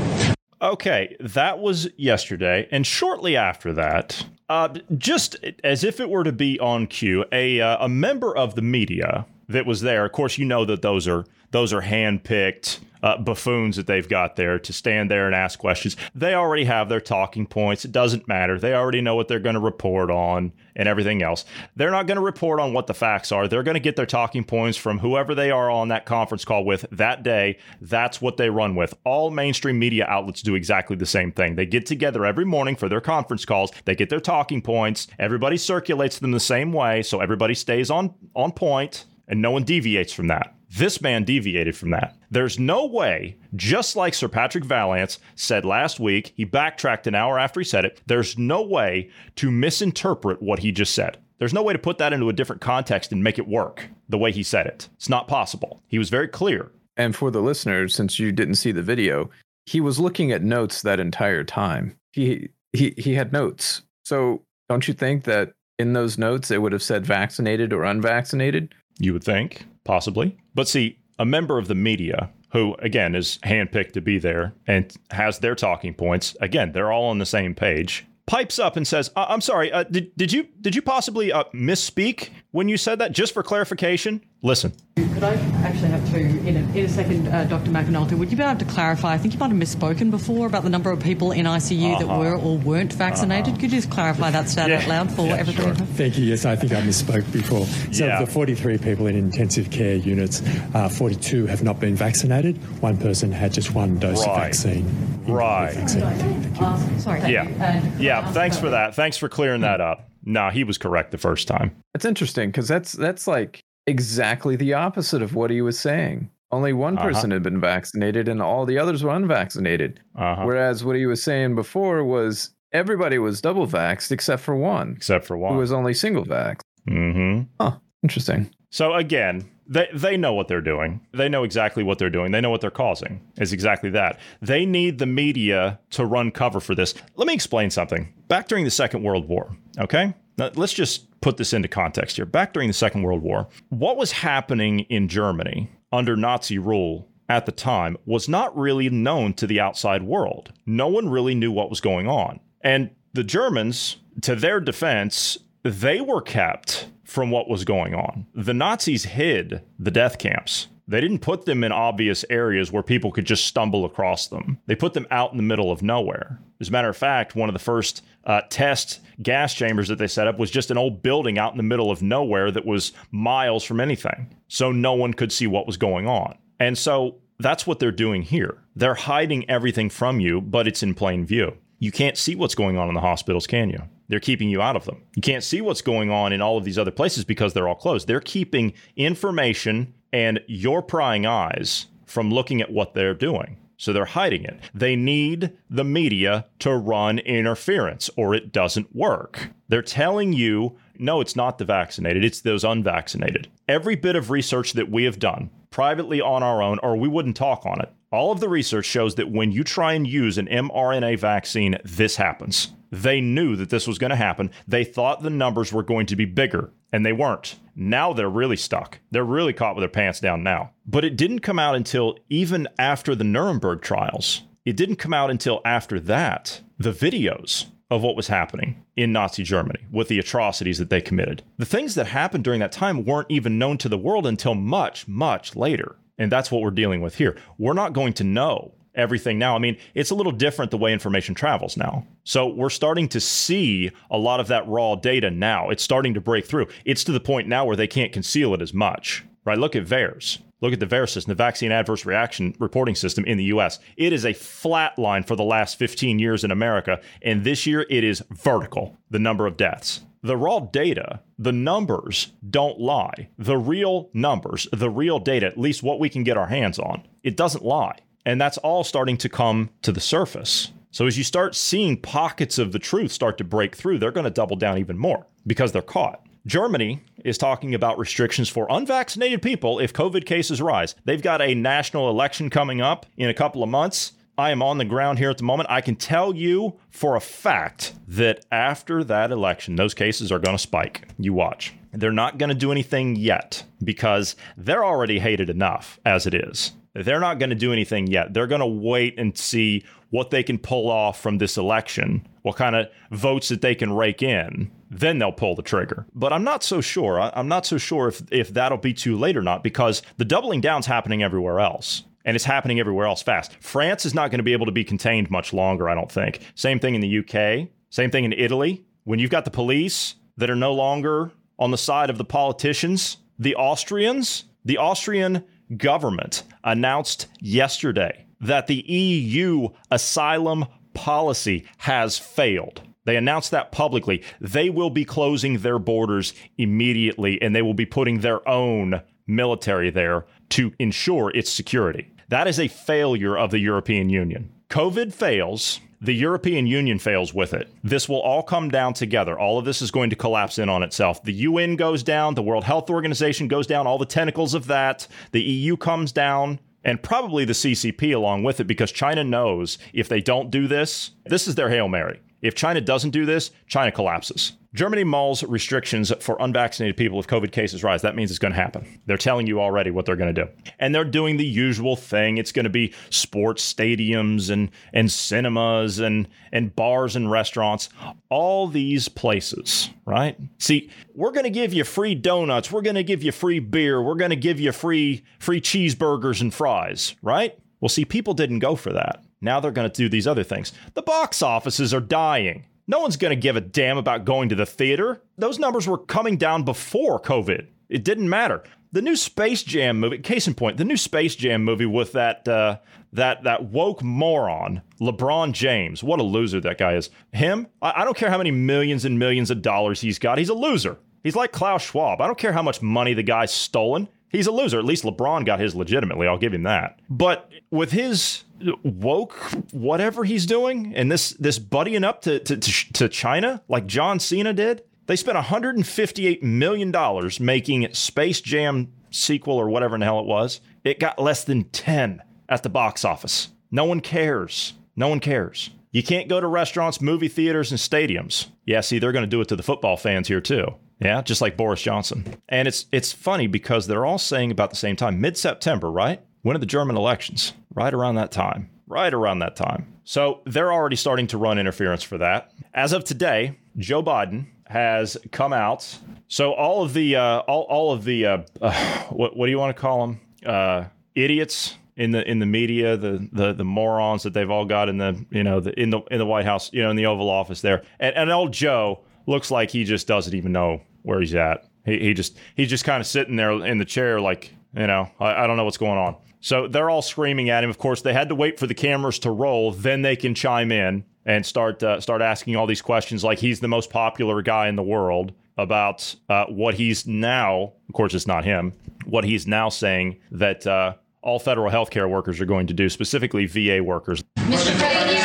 Okay, 0.63 1.17
that 1.21 1.59
was 1.59 1.89
yesterday, 1.97 2.69
and 2.71 2.87
shortly 2.87 3.35
after 3.35 3.73
that, 3.73 4.27
uh, 4.51 4.69
just 4.99 5.37
as 5.65 5.85
if 5.85 6.01
it 6.01 6.11
were 6.11 6.25
to 6.25 6.33
be 6.33 6.61
on 6.61 6.87
cue, 6.87 7.25
a 7.33 7.61
uh, 7.61 7.85
a 7.85 7.89
member 7.89 8.37
of 8.37 8.55
the 8.57 8.63
media 8.63 9.25
that 9.49 9.65
was 9.65 9.81
there. 9.81 10.05
Of 10.05 10.13
course, 10.13 10.37
you 10.37 10.45
know 10.45 10.67
that 10.67 10.83
those 10.83 11.09
are 11.09 11.25
those 11.51 11.73
are 11.73 11.81
handpicked 11.81 12.81
uh, 13.03 13.19
buffoons 13.19 13.77
that 13.77 13.87
they've 13.87 14.09
got 14.09 14.37
there 14.37 14.59
to 14.59 14.73
stand 14.73 15.11
there 15.11 15.27
and 15.27 15.35
ask 15.35 15.59
questions. 15.59 15.97
They 16.15 16.35
already 16.35 16.65
have 16.65 16.89
their 16.89 17.01
talking 17.01 17.47
points. 17.47 17.85
It 17.85 17.93
doesn't 17.93 18.29
matter. 18.29 18.59
They 18.59 18.75
already 18.75 19.01
know 19.01 19.15
what 19.15 19.29
they're 19.29 19.39
going 19.39 19.55
to 19.55 19.61
report 19.61 20.11
on 20.11 20.53
and 20.77 20.89
everything 20.89 21.23
else. 21.23 21.45
They're 21.77 21.91
not 21.91 22.07
going 22.07 22.17
to 22.17 22.23
report 22.23 22.61
on 22.61 22.73
what 22.73 22.87
the 22.87 22.95
facts 22.95 23.33
are. 23.33 23.49
They're 23.49 23.63
going 23.63 23.75
to 23.75 23.81
get 23.81 23.97
their 23.97 24.07
talking 24.07 24.45
points 24.45 24.79
from 24.79 24.99
whoever 24.99 25.35
they 25.35 25.51
are 25.51 25.71
on 25.71 25.89
that 25.89 26.07
conference 26.07 26.45
call 26.45 26.65
with 26.65 26.87
that 26.91 27.23
day. 27.23 27.59
That's 27.81 28.21
what 28.21 28.37
they 28.37 28.51
run 28.51 28.75
with. 28.75 28.95
All 29.05 29.31
mainstream 29.31 29.79
media 29.79 30.07
outlets 30.07 30.43
do 30.43 30.55
exactly 30.55 30.97
the 30.97 31.07
same 31.07 31.33
thing. 31.33 31.57
They 31.57 31.67
get 31.67 31.87
together 31.87 32.25
every 32.25 32.45
morning 32.45 32.77
for 32.77 32.89
their 32.89 33.01
conference 33.01 33.45
calls. 33.45 33.73
They 33.85 33.95
get 33.95 34.11
their 34.11 34.21
talking 34.21 34.63
points. 34.63 35.09
Everybody 35.19 35.57
circulates 35.57 36.19
them 36.19 36.31
the 36.31 36.41
same 36.41 36.73
way, 36.73 37.03
so 37.03 37.21
everybody 37.21 37.55
stays 37.55 37.91
on 37.91 38.15
on 38.35 38.53
point 38.53 39.07
and 39.29 39.41
no 39.41 39.51
one 39.51 39.65
deviates 39.65 40.13
from 40.13 40.29
that. 40.29 40.55
This 40.77 41.01
man 41.01 41.25
deviated 41.25 41.77
from 41.77 41.91
that. 41.91 42.17
There's 42.31 42.59
no 42.59 42.87
way, 42.87 43.37
just 43.57 43.97
like 43.97 44.15
Sir 44.15 44.29
Patrick 44.29 44.65
Vallance 44.65 45.19
said 45.35 45.65
last 45.65 45.99
week, 45.99 46.33
he 46.37 46.45
backtracked 46.45 47.09
an 47.09 47.15
hour 47.15 47.39
after 47.39 47.61
he 47.61 47.65
said 47.65 47.85
it. 47.85 48.01
There's 48.07 48.39
no 48.39 48.63
way 48.63 49.11
to 49.37 49.51
misinterpret 49.51 50.41
what 50.41 50.61
he 50.61 50.71
just 50.71 50.95
said. 50.95 51.19
There's 51.39 51.55
no 51.55 51.63
way 51.63 51.73
to 51.73 51.79
put 51.79 51.99
that 51.99 52.13
into 52.13 52.29
a 52.29 52.35
different 52.35 52.61
context 52.61 53.11
and 53.11 53.25
make 53.25 53.39
it 53.39 53.49
work 53.49 53.89
the 54.09 54.19
way 54.19 54.31
he 54.31 54.43
said 54.43 54.67
it. 54.67 54.89
It's 54.95 55.09
not 55.09 55.27
possible. 55.27 55.83
He 55.89 55.99
was 55.99 56.11
very 56.11 56.29
clear. 56.29 56.71
And 56.97 57.17
for 57.17 57.31
the 57.31 57.41
listeners, 57.41 57.95
since 57.95 58.19
you 58.19 58.31
didn't 58.31 58.57
see 58.57 58.73
the 58.73 58.83
video, 58.83 59.31
he 59.67 59.81
was 59.81 59.99
looking 59.99 60.31
at 60.33 60.43
notes 60.43 60.83
that 60.83 61.01
entire 61.01 61.45
time. 61.45 61.97
He 62.13 62.51
he 62.73 62.95
he 62.97 63.15
had 63.15 63.33
notes. 63.33 63.83
So 64.05 64.43
don't 64.69 64.87
you 64.87 64.95
think 64.95 65.25
that 65.25 65.53
in 65.79 65.95
those 65.95 66.19
notes 66.19 66.51
it 66.51 66.61
would 66.61 66.73
have 66.73 66.83
said 66.83 67.07
vaccinated 67.07 67.73
or 67.73 67.85
unvaccinated? 67.85 68.75
You 68.99 69.15
would 69.15 69.25
think, 69.25 69.67
possibly. 69.91 70.37
But 70.55 70.69
see, 70.69 70.99
a 71.19 71.25
member 71.25 71.59
of 71.59 71.67
the 71.67 71.75
media 71.75 72.31
who, 72.53 72.77
again, 72.79 73.17
is 73.17 73.41
handpicked 73.43 73.91
to 73.95 74.01
be 74.01 74.21
there 74.21 74.55
and 74.69 74.95
has 75.11 75.41
their 75.41 75.57
talking 75.57 75.95
points, 75.95 76.37
again, 76.41 76.71
they're 76.71 76.93
all 76.93 77.07
on 77.11 77.19
the 77.19 77.27
same 77.27 77.57
page, 77.57 78.07
pipes 78.25 78.61
up 78.61 78.77
and 78.77 78.87
says, 78.87 79.11
uh, 79.17 79.27
I'm 79.29 79.41
sorry, 79.41 79.73
uh, 79.73 79.83
did, 79.83 80.17
did 80.17 80.33
you 80.33 80.47
did 80.61 80.77
you 80.77 80.83
possibly 80.83 81.33
uh, 81.33 81.43
misspeak 81.53 82.29
when 82.53 82.69
you 82.69 82.77
said 82.77 83.01
that? 83.01 83.11
Just 83.11 83.35
for 83.35 83.43
clarification, 83.43 84.25
listen. 84.43 84.73
Could 84.97 85.25
I 85.25 85.35
actually 85.65 85.89
have 85.89 86.11
two 86.11 86.19
in 86.19 86.57
a, 86.57 86.61
in 86.77 86.85
a 86.85 86.89
second, 86.89 87.27
uh, 87.29 87.45
Dr. 87.45 87.71
McAnulty? 87.71 88.19
Would 88.19 88.31
you 88.31 88.37
be 88.37 88.43
able 88.43 88.59
to 88.59 88.65
clarify? 88.67 89.15
I 89.15 89.19
think 89.19 89.33
you 89.35 89.41
might 89.41 89.51
have 89.51 89.57
misspoken 89.59 90.11
before 90.11 90.47
about 90.47 90.63
the 90.63 90.69
number 90.71 90.91
of 90.91 91.01
people 91.01 91.33
in 91.33 91.47
ICU 91.47 91.99
that 91.99 92.09
were 92.09 92.37
or 92.37 92.59
weren't 92.59 92.93
vaccinated. 92.93 93.55
Could 93.55 93.65
you 93.73 93.79
just 93.81 93.91
clarify 93.91 94.31
that 94.31 94.49
stat 94.49 94.69
Yeah. 94.69 94.81
out 94.81 94.89
loud 94.89 95.13
for 95.13 95.27
Yeah, 95.27 95.35
everybody? 95.37 95.77
sure. 95.77 95.87
Thank 95.87 96.19
you. 96.19 96.25
Yes, 96.25 96.45
I 96.45 96.57
think 96.57 96.73
I 96.73 96.81
misspoke 96.83 97.31
before. 97.33 97.65
So, 97.93 98.07
Yeah. 98.07 98.21
the 98.21 98.27
43 98.31 98.79
people 98.79 99.07
in 99.07 99.17
intensive 99.17 99.71
care 99.71 99.95
units, 99.97 100.43
uh, 100.75 100.89
42 100.89 101.47
have 101.47 101.63
not 101.63 101.81
been 101.81 101.95
vaccinated. 101.97 102.59
One 102.83 102.97
person 102.99 103.33
had 103.33 103.53
just 103.53 103.75
one 103.75 103.99
dose 103.99 104.27
Right. 104.27 104.31
of 104.37 104.37
vaccine. 104.43 104.87
Right. 105.27 105.73
Vaccine. 105.75 106.03
Uh, 106.03 106.99
sorry. 106.99 107.21
thank 107.21 107.33
Yeah. 107.33 107.45
you. 107.49 107.55
And- 107.61 108.01
Yeah, 108.01 108.31
thanks 108.33 108.59
for 108.59 108.71
that. 108.71 108.95
Thanks 108.95 109.17
for 109.17 109.29
clearing 109.29 109.63
that 109.63 109.81
up. 109.81 110.09
Nah, 110.25 110.51
he 110.51 110.65
was 110.65 110.77
correct 110.77 111.11
the 111.13 111.19
first 111.19 111.49
time. 111.49 111.71
It's 111.95 112.05
interesting 112.05 112.51
because 112.51 112.69
that's 112.69 112.93
that's 112.93 113.27
like 113.27 113.63
exactly 113.91 114.57
the 114.57 114.73
opposite 114.75 115.21
of 115.23 115.35
what 115.35 115.51
he 115.51 115.61
was 115.61 115.79
saying. 115.79 116.31
only 116.53 116.73
one 116.73 116.97
person 116.97 117.31
had 117.31 117.43
been 117.43 117.61
vaccinated 117.61 118.29
and 118.29 118.41
all 118.43 118.65
the 118.67 118.79
others 118.79 119.03
were 119.05 119.15
unvaccinated. 119.15 120.01
Uh-huh. 120.17 120.43
Whereas 120.45 120.85
what 120.85 120.97
he 120.97 121.07
was 121.07 121.23
saying 121.23 121.55
before 121.55 122.03
was 122.05 122.51
everybody 122.73 123.19
was 123.19 123.41
double 123.41 123.67
vaxxed 123.67 124.11
except 124.11 124.43
for 124.43 124.57
one, 124.57 124.95
Except 124.97 125.25
for 125.27 125.37
one. 125.37 125.53
who 125.53 125.59
was 125.61 125.73
only 125.73 125.95
single 125.95 126.25
vaxxed. 126.25 126.63
mm-hmm. 126.89 127.43
Huh. 127.61 127.77
Interesting. 128.03 128.51
So 128.71 128.95
again, 128.95 129.49
they 129.67 129.89
they 129.93 130.17
know 130.17 130.33
what 130.33 130.49
they're 130.49 130.61
doing. 130.75 131.01
They 131.13 131.29
know 131.29 131.45
exactly 131.45 131.83
what 131.85 131.99
they're 131.99 132.11
doing. 132.19 132.33
They 132.33 132.41
know 132.41 132.51
what 132.51 132.61
they're 132.63 132.71
causing. 132.71 133.21
Is 133.39 133.53
exactly 133.53 133.91
that. 133.91 134.19
They 134.41 134.65
need 134.67 134.99
the 134.99 135.07
media 135.07 135.79
to 135.91 136.05
run 136.07 136.31
cover 136.31 136.61
for 136.61 136.75
this. 136.75 136.95
Let 137.17 137.27
me 137.29 137.35
explain 137.35 137.71
something. 137.71 138.13
Back 138.29 138.49
during 138.49 138.65
the 138.65 138.71
Second 138.71 139.03
World 139.05 139.29
War, 139.29 139.55
okay? 139.79 140.15
Now, 140.39 140.51
let's 140.55 140.73
just 140.73 141.07
put 141.21 141.37
this 141.37 141.53
into 141.53 141.69
context 141.69 142.17
here. 142.17 142.27
Back 142.27 142.53
during 142.53 142.69
the 142.69 142.75
Second 142.75 143.03
World 143.03 143.23
War, 143.23 143.49
what 143.69 143.97
was 143.97 144.13
happening 144.13 144.81
in 144.81 145.09
Germany 145.09 145.71
under 145.93 146.17
Nazi 146.17 146.59
rule 146.59 147.09
at 147.29 147.47
the 147.47 147.53
time 147.53 147.97
was 148.07 148.29
not 148.29 148.57
really 148.57 148.91
known 148.91 149.33
to 149.35 149.47
the 149.47 149.61
outside 149.61 150.03
world. 150.03 150.53
No 150.67 150.89
one 150.89 151.09
really 151.09 151.35
knew 151.35 151.53
what 151.53 151.71
was 151.71 151.81
going 151.81 152.09
on. 152.09 152.41
And 152.61 152.91
the 153.13 153.25
Germans, 153.25 153.97
to 154.23 154.35
their 154.35 154.61
defense, 154.61 155.39
they 155.63 156.01
were 156.01 156.23
kept 156.23 156.89
from 157.05 157.31
what 157.31 157.49
was 157.49 157.65
going 157.65 157.95
on. 157.95 158.27
The 158.35 158.55
Nazis 158.55 159.05
hid 159.05 159.63
the 159.79 159.91
death 159.91 160.19
camps. 160.19 160.69
They 160.91 161.01
didn't 161.01 161.21
put 161.21 161.45
them 161.45 161.63
in 161.63 161.71
obvious 161.71 162.25
areas 162.31 162.73
where 162.73 162.83
people 162.83 163.13
could 163.13 163.25
just 163.25 163.45
stumble 163.47 163.85
across 163.85 164.27
them. 164.27 164.59
They 164.67 164.75
put 164.75 164.93
them 164.93 165.07
out 165.13 165.31
in 165.31 165.37
the 165.37 165.45
middle 165.45 165.71
of 165.71 165.83
nowhere. 165.83 166.41
As 166.59 166.69
a 166.69 166.73
matter 166.73 166.89
of 166.89 166.97
fact, 166.97 167.37
one 167.37 167.49
of 167.49 167.53
the 167.53 167.61
first 167.61 168.05
uh, 168.25 168.41
test 168.51 168.99
gas 169.23 169.55
chambers 169.55 169.87
that 169.87 169.99
they 169.99 170.09
set 170.09 170.27
up 170.27 170.37
was 170.37 170.51
just 170.51 170.73
an 170.73 170.79
old 170.79 171.01
building 171.01 171.39
out 171.39 171.53
in 171.53 171.59
the 171.59 171.63
middle 171.63 171.93
of 171.93 172.03
nowhere 172.03 172.51
that 172.51 172.67
was 172.67 172.93
miles 173.13 173.63
from 173.63 173.79
anything. 173.79 174.35
So 174.49 174.73
no 174.73 174.95
one 174.95 175.15
could 175.15 175.31
see 175.31 175.47
what 175.47 175.65
was 175.65 175.77
going 175.77 176.09
on. 176.09 176.37
And 176.59 176.77
so 176.77 177.21
that's 177.39 177.69
what 177.69 177.79
they're 177.79 177.93
doing 177.93 178.23
here. 178.23 178.59
They're 178.75 178.95
hiding 178.95 179.49
everything 179.49 179.91
from 179.91 180.19
you, 180.19 180.41
but 180.41 180.67
it's 180.67 180.83
in 180.83 180.95
plain 180.95 181.25
view. 181.25 181.57
You 181.79 181.93
can't 181.93 182.19
see 182.19 182.35
what's 182.35 182.57
going 182.57 182.77
on 182.77 182.89
in 182.89 182.95
the 182.95 183.01
hospitals, 183.01 183.47
can 183.47 183.71
you? 183.71 183.81
They're 184.09 184.19
keeping 184.19 184.51
you 184.51 184.61
out 184.61 184.75
of 184.75 184.87
them. 184.87 185.05
You 185.15 185.23
can't 185.23 185.45
see 185.45 185.61
what's 185.61 185.83
going 185.83 186.11
on 186.11 186.33
in 186.33 186.43
all 186.43 186.59
of 186.59 186.65
these 186.65 186.79
other 186.79 186.91
places 186.91 187.25
because 187.25 187.55
they're 187.55 187.69
all 187.69 187.77
closed. 187.77 188.09
They're 188.09 188.21
keeping 188.21 188.73
information 188.97 189.95
and 190.13 190.41
your 190.47 190.83
prying 190.83 191.27
eyes 191.27 191.87
from 192.07 192.33
looking 192.33 192.61
at 192.61 192.73
what 192.73 192.95
they're 192.95 193.15
doing. 193.15 193.57
So 193.77 193.95
they're 193.95 194.05
hiding 194.05 194.45
it. 194.45 194.61
They 194.75 194.95
need 194.95 195.53
the 195.71 195.85
media 195.85 196.47
to 196.59 196.75
run 196.75 197.19
interference 197.21 198.11
or 198.15 198.35
it 198.35 198.53
doesn't 198.53 198.95
work. 198.95 199.49
They're 199.69 199.81
telling 199.81 200.35
you, 200.35 200.77
no, 200.99 201.23
it's 201.23 201.35
not 201.35 201.57
the 201.57 201.65
vaccinated, 201.65 202.23
it's 202.23 202.43
those 202.43 202.63
unvaccinated. 202.63 203.49
Every 203.69 203.97
bit 203.97 204.17
of 204.17 204.31
research 204.31 204.75
that 204.75 204.91
we 204.91 205.05
have 205.05 205.19
done 205.19 205.49
privately 205.71 206.21
on 206.21 206.43
our 206.43 206.61
own, 206.61 206.79
or 206.83 206.97
we 206.97 207.09
wouldn't 207.09 207.37
talk 207.37 207.65
on 207.65 207.81
it, 207.81 207.91
all 208.13 208.33
of 208.33 208.41
the 208.41 208.49
research 208.49 208.85
shows 208.85 209.15
that 209.15 209.31
when 209.31 209.53
you 209.53 209.65
try 209.65 209.93
and 209.95 210.07
use 210.07 210.37
an 210.37 210.47
mRNA 210.49 211.19
vaccine, 211.19 211.77
this 211.85 212.17
happens. 212.17 212.73
They 212.91 213.21
knew 213.21 213.55
that 213.57 213.71
this 213.71 213.87
was 213.87 213.99
going 213.99 214.11
to 214.11 214.17
happen. 214.17 214.51
They 214.67 214.85
thought 214.85 215.23
the 215.23 215.31
numbers 215.31 215.73
were 215.73 215.85
going 215.85 216.07
to 216.07 216.17
be 216.17 216.25
bigger, 216.25 216.73
and 216.93 217.07
they 217.07 217.13
weren't. 217.13 217.57
Now 217.81 218.13
they're 218.13 218.29
really 218.29 218.59
stuck. 218.59 219.01
They're 219.11 219.25
really 219.25 219.55
caught 219.55 219.75
with 219.75 219.81
their 219.81 219.89
pants 219.89 220.21
down 220.21 220.43
now. 220.43 220.73
But 220.87 221.03
it 221.03 221.17
didn't 221.17 221.41
come 221.41 221.59
out 221.59 221.75
until 221.75 222.19
even 222.29 222.69
after 222.79 223.15
the 223.15 223.25
Nuremberg 223.25 223.81
trials. 223.81 224.43
It 224.67 224.77
didn't 224.77 224.97
come 224.97 225.15
out 225.15 225.31
until 225.31 225.63
after 225.65 225.99
that. 226.01 226.61
The 226.79 226.93
videos 226.93 227.67
of 227.91 228.03
what 228.03 228.17
was 228.17 228.29
happening 228.29 228.85
in 228.97 229.13
Nazi 229.13 229.43
Germany 229.45 229.81
with 229.91 230.09
the 230.09 230.19
atrocities 230.19 230.77
that 230.77 230.91
they 230.91 231.01
committed. 231.01 231.43
The 231.57 231.65
things 231.65 231.95
that 231.95 232.09
happened 232.09 232.45
during 232.45 232.61
that 232.61 232.71
time 232.71 233.07
weren't 233.07 233.31
even 233.31 233.59
known 233.59 233.79
to 233.79 233.89
the 233.89 233.99
world 233.99 234.27
until 234.27 234.55
much, 234.55 235.09
much 235.09 235.57
later. 235.57 235.97
And 236.19 236.31
that's 236.31 236.51
what 236.51 236.61
we're 236.61 236.71
dealing 236.71 237.01
with 237.01 237.15
here. 237.15 237.35
We're 237.57 237.73
not 237.73 237.95
going 237.95 238.13
to 238.13 238.25
know 238.25 238.75
everything 238.95 239.39
now. 239.39 239.55
I 239.55 239.59
mean, 239.59 239.77
it's 239.95 240.11
a 240.11 240.15
little 240.15 240.33
different 240.33 240.71
the 240.71 240.79
way 240.79 240.93
information 240.93 241.35
travels 241.35 241.77
now. 241.77 242.07
So 242.25 242.47
we're 242.47 242.71
starting 242.71 243.09
to 243.09 243.21
see 243.21 243.91
a 244.11 244.19
lot 244.19 244.41
of 244.41 244.49
that 244.49 244.67
raw 244.69 244.95
data 244.97 245.31
now. 245.31 245.71
It's 245.71 245.83
starting 245.83 246.15
to 246.15 246.21
break 246.21 246.47
through. 246.47 246.67
It's 246.85 247.05
to 247.05 247.13
the 247.13 247.21
point 247.21 247.49
now 247.49 247.65
where 247.65 247.77
they 247.77 247.87
can't 247.87 248.13
conceal 248.13 248.55
it 248.55 248.63
as 248.63 248.75
much, 248.75 249.25
right? 249.45 249.59
Look 249.59 249.77
at 249.77 249.87
VAERS. 249.87 250.39
Look 250.61 250.75
at 250.75 250.81
the 250.81 250.87
VAERS 250.87 251.11
system, 251.11 251.31
the 251.31 251.37
Vaccine 251.37 251.73
Adverse 251.73 252.05
Reaction 252.05 252.55
Reporting 252.59 252.95
System 252.95 253.25
in 253.25 253.39
the 253.39 253.45
US. 253.45 253.79
It 253.97 254.13
is 254.13 254.27
a 254.27 254.35
flat 254.35 254.99
line 254.99 255.23
for 255.23 255.37
the 255.37 255.43
last 255.43 255.79
15 255.79 256.19
years 256.19 256.45
in 256.45 256.51
America. 256.51 257.01
And 257.23 257.45
this 257.45 257.67
year 257.67 257.87
it 257.89 258.05
is 258.05 258.23
vertical, 258.31 258.99
the 259.11 259.19
number 259.19 259.47
of 259.47 259.57
deaths. 259.57 260.03
The 260.23 260.37
raw 260.37 260.61
data, 260.61 261.21
the 261.39 261.53
numbers 261.53 262.33
don't 262.49 262.79
lie. 262.79 263.31
The 263.39 263.57
real 263.57 264.11
numbers, 264.13 264.69
the 264.71 264.91
real 264.91 265.19
data, 265.19 265.47
at 265.47 265.59
least 265.59 265.83
what 265.83 265.99
we 265.99 266.11
can 266.11 266.25
get 266.25 266.37
our 266.37 266.49
hands 266.49 266.79
on, 266.79 267.07
it 267.23 267.39
doesn't 267.39 267.65
lie. 267.65 267.97
And 268.25 268.41
that's 268.41 268.59
all 268.59 268.85
starting 268.85 269.17
to 269.19 269.29
come 269.29 269.71
to 269.83 269.93
the 269.93 270.01
surface. 270.01 270.73
So 270.91 271.07
as 271.07 271.17
you 271.17 271.25
start 271.25 271.55
seeing 271.55 271.97
pockets 271.97 272.59
of 272.59 272.73
the 272.73 272.79
truth 272.79 273.13
start 273.13 273.39
to 273.39 273.45
break 273.45 273.77
through, 273.77 273.99
they're 273.99 274.11
going 274.11 274.25
to 274.25 274.31
double 274.31 274.57
down 274.57 274.79
even 274.79 274.99
more 274.99 275.27
because 275.47 275.73
they're 275.73 275.83
caught. 275.83 276.27
Germany 276.47 277.03
is 277.25 277.39
talking 277.39 277.75
about 277.75 277.99
restrictions 277.99 278.49
for 278.49 278.67
unvaccinated 278.71 279.43
people 279.43 279.79
if 279.79 279.93
COVID 279.93 280.25
cases 280.25 280.61
rise. 280.61 280.95
They've 281.05 281.23
got 281.23 281.43
a 281.43 281.55
national 281.55 282.09
election 282.09 282.51
coming 282.51 282.81
up 282.81 283.07
in 283.17 283.29
a 283.29 283.35
couple 283.35 283.63
of 283.63 283.69
months. 283.69 284.13
I 284.39 284.51
am 284.51 284.63
on 284.63 284.79
the 284.79 284.87
ground 284.87 285.19
here 285.19 285.29
at 285.29 285.37
the 285.37 285.45
moment. 285.45 285.71
I 285.71 285.83
can 285.83 285.97
tell 285.97 286.35
you 286.35 286.79
for 286.89 287.15
a 287.15 287.21
fact 287.21 287.93
that 288.09 288.45
after 288.51 289.05
that 289.05 289.31
election, 289.31 289.77
those 289.77 289.93
cases 289.93 290.33
are 290.33 290.39
going 290.39 290.57
to 290.57 290.63
spike. 290.63 291.07
You 291.19 291.35
watch. 291.35 291.75
They're 291.93 292.11
not 292.11 292.39
going 292.39 292.49
to 292.49 292.55
do 292.55 292.73
anything 292.73 293.17
yet 293.17 293.65
because 293.85 294.37
they're 294.57 294.85
already 294.85 295.19
hated 295.19 295.51
enough 295.51 296.01
as 296.07 296.27
it 296.27 296.35
is. 296.35 296.73
They're 296.95 297.21
not 297.21 297.39
going 297.39 297.51
to 297.51 297.57
do 297.57 297.73
anything 297.73 298.07
yet. 298.07 298.35
They're 298.35 298.47
going 298.47 298.61
to 298.61 298.67
wait 298.67 299.19
and 299.19 299.37
see 299.37 299.85
what 300.11 300.31
they 300.31 300.43
can 300.43 300.59
pull 300.59 300.91
off 300.91 301.21
from 301.21 301.39
this 301.39 301.57
election, 301.57 302.27
what 302.43 302.57
kind 302.57 302.75
of 302.75 302.89
votes 303.13 303.49
that 303.49 303.63
they 303.63 303.75
can 303.75 303.93
rake 303.93 304.23
in. 304.23 304.71
Then 304.91 305.19
they'll 305.19 305.31
pull 305.31 305.55
the 305.55 305.63
trigger. 305.63 306.07
But 306.15 306.33
I'm 306.33 306.43
not 306.43 306.65
so 306.65 306.81
sure. 306.81 307.21
I'm 307.21 307.47
not 307.47 307.65
so 307.65 307.79
sure 307.79 308.09
if, 308.09 308.23
if 308.33 308.49
that'll 308.53 308.79
be 308.79 308.93
too 308.93 309.17
late 309.17 309.37
or 309.37 309.43
not 309.43 309.63
because 309.63 310.03
the 310.17 310.25
doubling 310.25 310.61
down's 310.61 310.87
happening 310.87 311.23
everywhere 311.23 311.61
else. 311.61 312.03
And 312.25 312.35
it's 312.35 312.45
happening 312.45 312.81
everywhere 312.81 313.07
else 313.07 313.23
fast. 313.23 313.57
France 313.61 314.05
is 314.05 314.15
not 314.15 314.31
going 314.31 314.41
to 314.41 314.45
be 314.45 314.53
able 314.53 314.67
to 314.67 314.73
be 314.73 314.85
contained 314.85 315.31
much 315.31 315.53
longer, 315.55 315.89
I 315.89 315.95
don't 315.95 316.13
think. 316.13 316.41
Same 316.55 316.79
thing 316.79 316.95
in 316.95 317.01
the 317.01 317.19
UK. 317.21 317.69
Same 317.89 318.11
thing 318.11 318.25
in 318.25 318.33
Italy. 318.35 318.85
When 319.05 319.19
you've 319.19 319.31
got 319.31 319.47
the 319.47 319.51
police 319.51 320.17
that 320.37 320.51
are 320.51 320.57
no 320.57 320.75
longer 320.75 321.33
on 321.59 321.71
the 321.71 321.79
side 321.79 322.11
of 322.11 322.19
the 322.19 322.25
politicians, 322.25 323.17
the 323.39 323.55
Austrians, 323.55 324.45
the 324.65 324.77
Austrian 324.77 325.45
government 325.77 326.43
announced 326.65 327.27
yesterday 327.41 328.27
that 328.41 328.67
the 328.67 328.83
EU 328.91 329.69
asylum 329.91 330.67
policy 330.95 331.67
has 331.79 332.19
failed. 332.19 332.83
They 333.05 333.17
announced 333.17 333.51
that 333.51 333.73
publicly. 333.73 334.23
They 334.41 334.71
will 334.71 334.91
be 334.91 335.05
closing 335.05 335.59
their 335.59 335.79
borders 335.79 336.35
immediately 336.59 337.41
and 337.41 337.55
they 337.55 337.63
will 337.63 337.75
be 337.75 337.87
putting 337.87 338.21
their 338.21 338.47
own 338.49 339.03
military 339.27 339.91
there 339.91 340.27
to 340.51 340.73
ensure 340.79 341.31
its 341.31 341.51
security. 341.51 342.11
That 342.29 342.47
is 342.47 342.61
a 342.61 342.69
failure 342.69 343.37
of 343.37 343.51
the 343.51 343.59
European 343.59 344.11
Union. 344.11 344.53
COVID 344.69 345.13
fails, 345.13 345.81
the 346.01 346.15
European 346.15 346.67
Union 346.67 346.99
fails 346.99 347.35
with 347.35 347.53
it. 347.53 347.69
This 347.85 348.09
will 348.09 348.21
all 348.21 348.43
come 348.43 348.71
down 348.71 348.95
together. 348.95 349.39
All 349.39 349.59
of 349.59 349.67
this 349.67 349.83
is 349.83 349.91
going 349.91 350.11
to 350.11 350.17
collapse 350.17 350.59
in 350.59 350.71
on 350.71 350.83
itself. 350.83 351.23
The 351.23 351.33
UN 351.33 351.77
goes 351.77 352.03
down, 352.03 352.35
the 352.35 352.43
World 352.43 352.65
Health 352.65 352.89
Organization 352.89 353.49
goes 353.49 353.67
down, 353.67 353.87
all 353.87 353.99
the 353.99 354.07
tentacles 354.07 354.55
of 354.55 354.67
that. 354.69 355.07
The 355.33 355.43
EU 355.43 355.77
comes 355.77 356.11
down, 356.11 356.59
and 356.83 357.03
probably 357.03 357.45
the 357.45 357.53
CCP 357.53 358.15
along 358.15 358.45
with 358.45 358.61
it, 358.61 358.65
because 358.65 358.93
China 358.93 359.23
knows 359.23 359.77
if 359.93 360.09
they 360.09 360.23
don't 360.23 360.51
do 360.51 360.67
this, 360.67 361.11
this 361.27 361.47
is 361.47 361.55
their 361.55 361.69
Hail 361.69 361.89
Mary. 361.89 362.21
If 362.43 362.55
China 362.55 362.81
doesn't 362.81 363.11
do 363.11 363.27
this, 363.27 363.51
China 363.67 363.93
collapses. 363.93 364.53
Germany 364.73 365.03
mulls 365.03 365.43
restrictions 365.43 366.13
for 366.21 366.37
unvaccinated 366.39 366.97
people 366.97 367.19
if 367.19 367.27
COVID 367.27 367.51
cases 367.51 367.83
rise. 367.83 368.03
That 368.03 368.15
means 368.15 368.31
it's 368.31 368.39
going 368.39 368.53
to 368.53 368.61
happen. 368.61 369.01
They're 369.07 369.17
telling 369.17 369.49
you 369.49 369.61
already 369.61 369.91
what 369.91 370.07
they're 370.07 370.15
going 370.15 370.33
to 370.33 370.45
do. 370.45 370.51
And 370.79 370.95
they're 370.95 371.05
doing 371.05 371.39
the 371.39 371.45
usual 371.45 371.97
thing. 371.97 372.39
It's 372.39 372.53
going 372.53 372.65
to 372.65 372.71
be 372.71 372.95
sports 373.11 373.75
stadiums 373.75 374.49
and, 374.49 374.71
and 374.93 375.11
cinemas 375.11 375.99
and, 375.99 376.29
and 376.53 376.75
bars 376.77 377.17
and 377.17 377.29
restaurants. 377.29 377.89
All 378.29 378.69
these 378.69 379.09
places, 379.09 379.91
right? 380.07 380.39
See, 380.59 380.89
we're 381.17 381.33
going 381.33 381.45
to 381.45 381.51
give 381.51 381.75
you 381.75 381.83
free 381.83 382.15
donuts. 382.15 382.71
We're 382.71 382.83
going 382.83 382.95
to 382.95 383.03
give 383.03 383.25
you 383.25 383.33
free 383.33 383.59
beer. 383.59 384.01
We're 384.01 384.15
going 384.15 384.31
to 384.31 384.37
give 384.37 384.61
you 384.61 384.71
free, 384.71 385.25
free 385.41 385.61
cheeseburgers 385.61 386.41
and 386.41 386.55
fries, 386.55 387.17
right? 387.23 387.59
Well, 387.81 387.89
see, 387.89 388.05
people 388.05 388.35
didn't 388.35 388.61
go 388.61 388.77
for 388.77 388.93
that. 388.93 389.25
Now 389.41 389.61
they're 389.61 389.71
going 389.71 389.91
to 389.91 390.03
do 390.03 390.09
these 390.09 390.27
other 390.27 390.45
things. 390.45 390.73
The 390.95 391.03
box 391.03 391.43
offices 391.43 391.95
are 391.95 392.01
dying. 392.01 392.65
No 392.87 393.01
one's 393.01 393.17
going 393.17 393.31
to 393.31 393.41
give 393.41 393.57
a 393.57 393.61
damn 393.61 393.99
about 393.99 394.25
going 394.25 394.49
to 394.49 394.55
the 394.55 394.67
theater. 394.67 395.23
Those 395.39 395.59
numbers 395.59 395.87
were 395.87 395.99
coming 395.99 396.37
down 396.37 396.65
before 396.65 397.21
COVID. 397.21 397.69
It 397.89 398.05
didn't 398.05 398.29
matter. 398.29 398.63
The 398.93 399.03
new 399.03 399.15
Space 399.15 399.63
Jam 399.63 400.01
movie, 400.01 400.19
case 400.19 400.49
in 400.49 400.55
point, 400.55 400.77
the 400.77 400.85
new 400.85 400.97
Space 400.97 401.37
Jam 401.37 401.65
movie 401.65 401.87
with 401.87 402.13
that 402.13 402.47
uh, 402.49 402.79
that 403.13 403.45
that 403.45 403.67
woke 403.67 404.03
moron, 404.03 404.83
LeBron 405.01 405.53
James. 405.53 406.03
What 406.03 406.19
a 406.19 406.25
loser 406.25 406.61
that 406.61 406.79
guy 406.79 406.95
is. 406.95 407.11
Him, 407.33 407.69
I, 407.81 408.03
I 408.03 408.05
don't 408.05 408.17
care 408.17 408.31
how 408.31 408.39
many 408.39 408.51
millions 408.51 409.05
and 409.05 409.19
millions 409.19 409.51
of 409.51 409.63
dollars 409.63 410.01
he's 410.01 410.19
got. 410.19 410.39
He's 410.39 410.49
a 410.49 410.55
loser. 410.55 410.99
He's 411.23 411.37
like 411.37 411.53
Klaus 411.53 411.83
Schwab. 411.83 412.21
I 412.21 412.27
don't 412.27 412.39
care 412.39 412.53
how 412.53 412.63
much 412.63 412.83
money 412.83 413.15
the 413.15 413.23
guy's 413.23 413.53
stolen. 413.53 414.09
He's 414.31 414.47
a 414.47 414.53
loser. 414.53 414.79
At 414.79 414.85
least 414.85 415.05
LeBron 415.05 415.45
got 415.45 415.61
his 415.61 415.75
legitimately. 415.75 416.27
I'll 416.27 416.39
give 416.39 416.55
him 416.55 416.63
that. 416.63 417.01
But 417.09 417.51
with 417.71 417.93
his 417.93 418.45
woke 418.83 419.35
whatever 419.73 420.25
he's 420.25 420.45
doing 420.45 420.95
and 420.95 421.11
this 421.11 421.31
this 421.33 421.59
buddying 421.59 422.05
up 422.05 422.21
to 422.23 422.39
to, 422.41 422.57
to 422.59 423.09
China 423.09 423.63
like 423.69 423.87
John 423.87 424.21
Cena 424.21 424.53
did, 424.53 424.83
they 425.07 425.17
spent 425.17 425.37
158 425.37 426.43
million 426.43 426.91
dollars 426.91 427.41
making 427.41 427.93
Space 427.95 428.41
Jam 428.41 428.93
sequel 429.11 429.57
or 429.57 429.69
whatever 429.69 429.97
in 429.97 430.01
the 430.01 430.07
hell 430.07 430.21
it 430.21 430.27
was. 430.27 430.61
It 430.85 431.01
got 431.01 431.19
less 431.19 431.45
than 431.45 431.65
10 431.65 432.23
at 432.49 432.63
the 432.63 432.69
box 432.69 433.05
office. 433.05 433.49
No 433.71 433.85
one 433.85 434.01
cares. 434.01 434.75
No 434.97 435.09
one 435.09 435.21
cares. 435.21 435.71
You 435.93 436.03
can't 436.03 436.29
go 436.29 436.41
to 436.41 436.47
restaurants, 436.47 437.01
movie 437.01 437.29
theaters, 437.29 437.73
and 437.73 437.81
stadiums. 437.81 438.47
Yeah, 438.65 438.81
see, 438.81 438.99
they're 439.01 439.13
going 439.13 439.25
to 439.25 439.29
do 439.29 439.41
it 439.41 439.49
to 439.49 439.57
the 439.57 439.63
football 439.63 439.97
fans 439.97 440.29
here 440.29 440.41
too. 440.41 440.75
Yeah, 441.01 441.23
just 441.23 441.41
like 441.41 441.57
Boris 441.57 441.81
Johnson. 441.81 442.37
And 442.49 442.69
it's 442.69 442.87
it's 442.93 443.13
funny 443.13 443.47
because 443.47 443.87
they're 443.87 444.05
all 444.05 444.19
saying 444.19 444.51
about 444.51 444.71
the 444.71 444.77
same 444.77 444.97
time, 444.97 445.21
mid-September, 445.21 445.91
right? 445.91 446.21
When 446.43 446.57
are 446.57 446.61
the 446.61 446.67
German 446.67 446.97
elections? 446.97 447.53
Right 447.75 447.93
around 447.93 448.17
that 448.17 448.33
time. 448.33 448.71
Right 448.87 449.13
around 449.13 449.39
that 449.39 449.57
time. 449.57 449.95
So 450.05 450.41
they're 450.45 450.73
already 450.73 450.97
starting 450.97 451.27
to 451.29 451.39
run 451.39 451.59
interference 451.59 452.03
for 452.03 452.19
that. 452.19 452.53
As 452.75 452.93
of 452.93 453.05
today, 453.05 453.59
Joe 453.77 454.03
Biden 454.03 454.47
has 454.67 455.17
come 455.31 455.53
out. 455.53 455.99
So 456.29 456.53
all 456.53 456.83
of 456.83 456.93
the 456.95 457.17
uh, 457.17 457.39
all 457.41 457.63
all 457.63 457.93
of 457.93 458.05
the 458.05 458.27
uh, 458.27 458.39
uh, 458.61 459.05
what 459.11 459.37
what 459.37 459.47
do 459.47 459.53
you 459.53 459.59
want 459.59 459.75
to 459.75 459.81
call 459.81 460.07
them? 460.07 460.21
Uh, 460.45 460.85
idiots 461.15 461.77
in 461.97 462.13
the 462.13 462.29
in 462.29 462.39
the 462.39 462.47
media, 462.47 462.97
the 462.97 463.29
the 463.33 463.53
the 463.53 463.65
morons 463.65 464.23
that 464.23 464.33
they've 464.33 464.51
all 464.51 464.65
got 464.65 464.89
in 464.89 464.99
the 464.99 465.25
you 465.31 465.45
know 465.45 465.61
the, 465.61 465.79
in 465.81 465.91
the 465.91 466.01
in 466.11 466.19
the 466.19 466.27
White 466.27 466.45
House, 466.45 466.73
you 466.73 466.83
know, 466.83 466.91
in 466.91 466.97
the 466.97 467.07
Oval 467.07 467.29
Office 467.29 467.61
there, 467.61 467.83
and, 467.99 468.15
and 468.17 468.31
old 468.31 468.53
Joe 468.53 469.01
looks 469.27 469.51
like 469.51 469.71
he 469.71 469.85
just 469.85 470.07
doesn't 470.07 470.35
even 470.35 470.53
know 470.53 470.83
where 471.03 471.21
he's 471.21 471.35
at. 471.35 471.69
He 471.85 471.99
he 471.99 472.15
just 472.15 472.37
he's 472.55 472.69
just 472.69 472.85
kind 472.85 473.01
of 473.01 473.07
sitting 473.07 473.37
there 473.37 473.53
in 473.65 473.79
the 473.79 473.85
chair, 473.85 474.21
like 474.21 474.53
you 474.75 474.87
know, 474.87 475.09
I, 475.19 475.45
I 475.45 475.47
don't 475.47 475.57
know 475.57 475.65
what's 475.65 475.79
going 475.79 475.99
on. 475.99 476.17
So 476.41 476.69
they're 476.69 476.89
all 476.89 477.03
screaming 477.03 477.51
at 477.51 477.63
him. 477.63 477.71
Of 477.71 477.79
course, 477.79 478.03
they 478.03 478.13
had 478.13 478.29
to 478.31 478.35
wait 478.35 478.59
for 478.59 478.67
the 478.67 478.75
cameras 478.75 479.19
to 479.21 479.31
roll, 479.31 479.73
then 479.73 480.03
they 480.03 480.17
can 480.17 480.35
chime 480.35 480.73
in 480.73 481.05
and 481.27 481.45
start 481.45 481.83
uh, 481.83 482.01
start 482.01 482.23
asking 482.23 482.57
all 482.57 482.67
these 482.67 482.83
questions, 482.83 483.23
like 483.23 483.39
he's 483.39 483.61
the 483.61 483.69
most 483.69 483.91
popular 483.91 484.43
guy 484.43 484.69
in 484.69 484.77
the 484.77 484.83
world 484.83 485.33
about 485.59 486.15
uh, 486.29 486.47
what 486.47 486.75
he's 486.75 487.07
now. 487.07 487.73
Of 487.89 487.95
course, 487.95 488.15
it's 488.15 488.27
not 488.27 488.45
him. 488.45 488.73
What 489.05 489.25
he's 489.25 489.47
now 489.47 489.69
saying 489.69 490.19
that 490.31 490.67
uh, 490.67 490.95
all 491.23 491.39
federal 491.39 491.71
healthcare 491.71 492.09
workers 492.09 492.41
are 492.41 492.47
going 492.47 492.67
to 492.69 492.75
do, 492.75 492.89
specifically 492.89 493.47
VA 493.47 493.83
workers. 493.83 494.23
Mr. 494.39 494.79
President, 494.79 495.21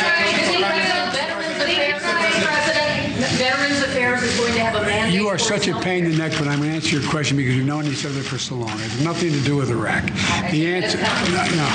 Veterans 3.36 3.82
Affairs 3.82 4.22
is 4.22 4.36
going 4.38 4.52
to 4.54 4.60
have 4.60 4.76
a 4.76 4.82
mandate. 4.82 5.20
You 5.20 5.25
are 5.36 5.38
such 5.38 5.68
a 5.68 5.78
pain 5.80 6.06
in 6.06 6.12
the 6.12 6.16
neck, 6.16 6.32
but 6.38 6.48
I'm 6.48 6.60
going 6.60 6.70
to 6.70 6.76
answer 6.76 6.98
your 6.98 7.10
question 7.10 7.36
because 7.36 7.56
we've 7.56 7.66
known 7.66 7.86
each 7.86 8.06
other 8.06 8.22
for 8.22 8.38
so 8.38 8.54
long. 8.54 8.70
It 8.70 8.88
has 8.88 9.04
nothing 9.04 9.32
to 9.32 9.40
do 9.40 9.54
with 9.54 9.70
Iraq. 9.70 10.04
The 10.50 10.74
answer, 10.74 10.96
no, 10.96 11.44
no. 11.60 11.68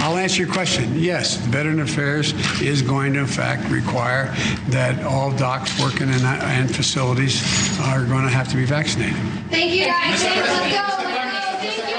I'll 0.04 0.16
answer 0.16 0.42
your 0.42 0.52
question. 0.52 0.98
Yes, 0.98 1.36
Veteran 1.36 1.78
Affairs 1.78 2.32
is 2.60 2.82
going 2.82 3.12
to, 3.12 3.20
in 3.20 3.26
fact, 3.28 3.70
require 3.70 4.34
that 4.70 5.04
all 5.04 5.30
docs 5.30 5.80
working 5.80 6.08
in, 6.08 6.24
in 6.58 6.66
facilities 6.66 7.78
are 7.82 8.04
going 8.04 8.24
to 8.24 8.30
have 8.30 8.48
to 8.48 8.56
be 8.56 8.64
vaccinated. 8.64 9.14
Thank 9.48 9.72
you, 9.72 9.84
guys. 9.84 10.20
Let's 10.20 10.24
go. 10.24 10.42
Thank 10.42 10.66
you, 10.66 10.74
guys. 10.74 11.54
Let's 11.62 11.78
go. 11.78 11.96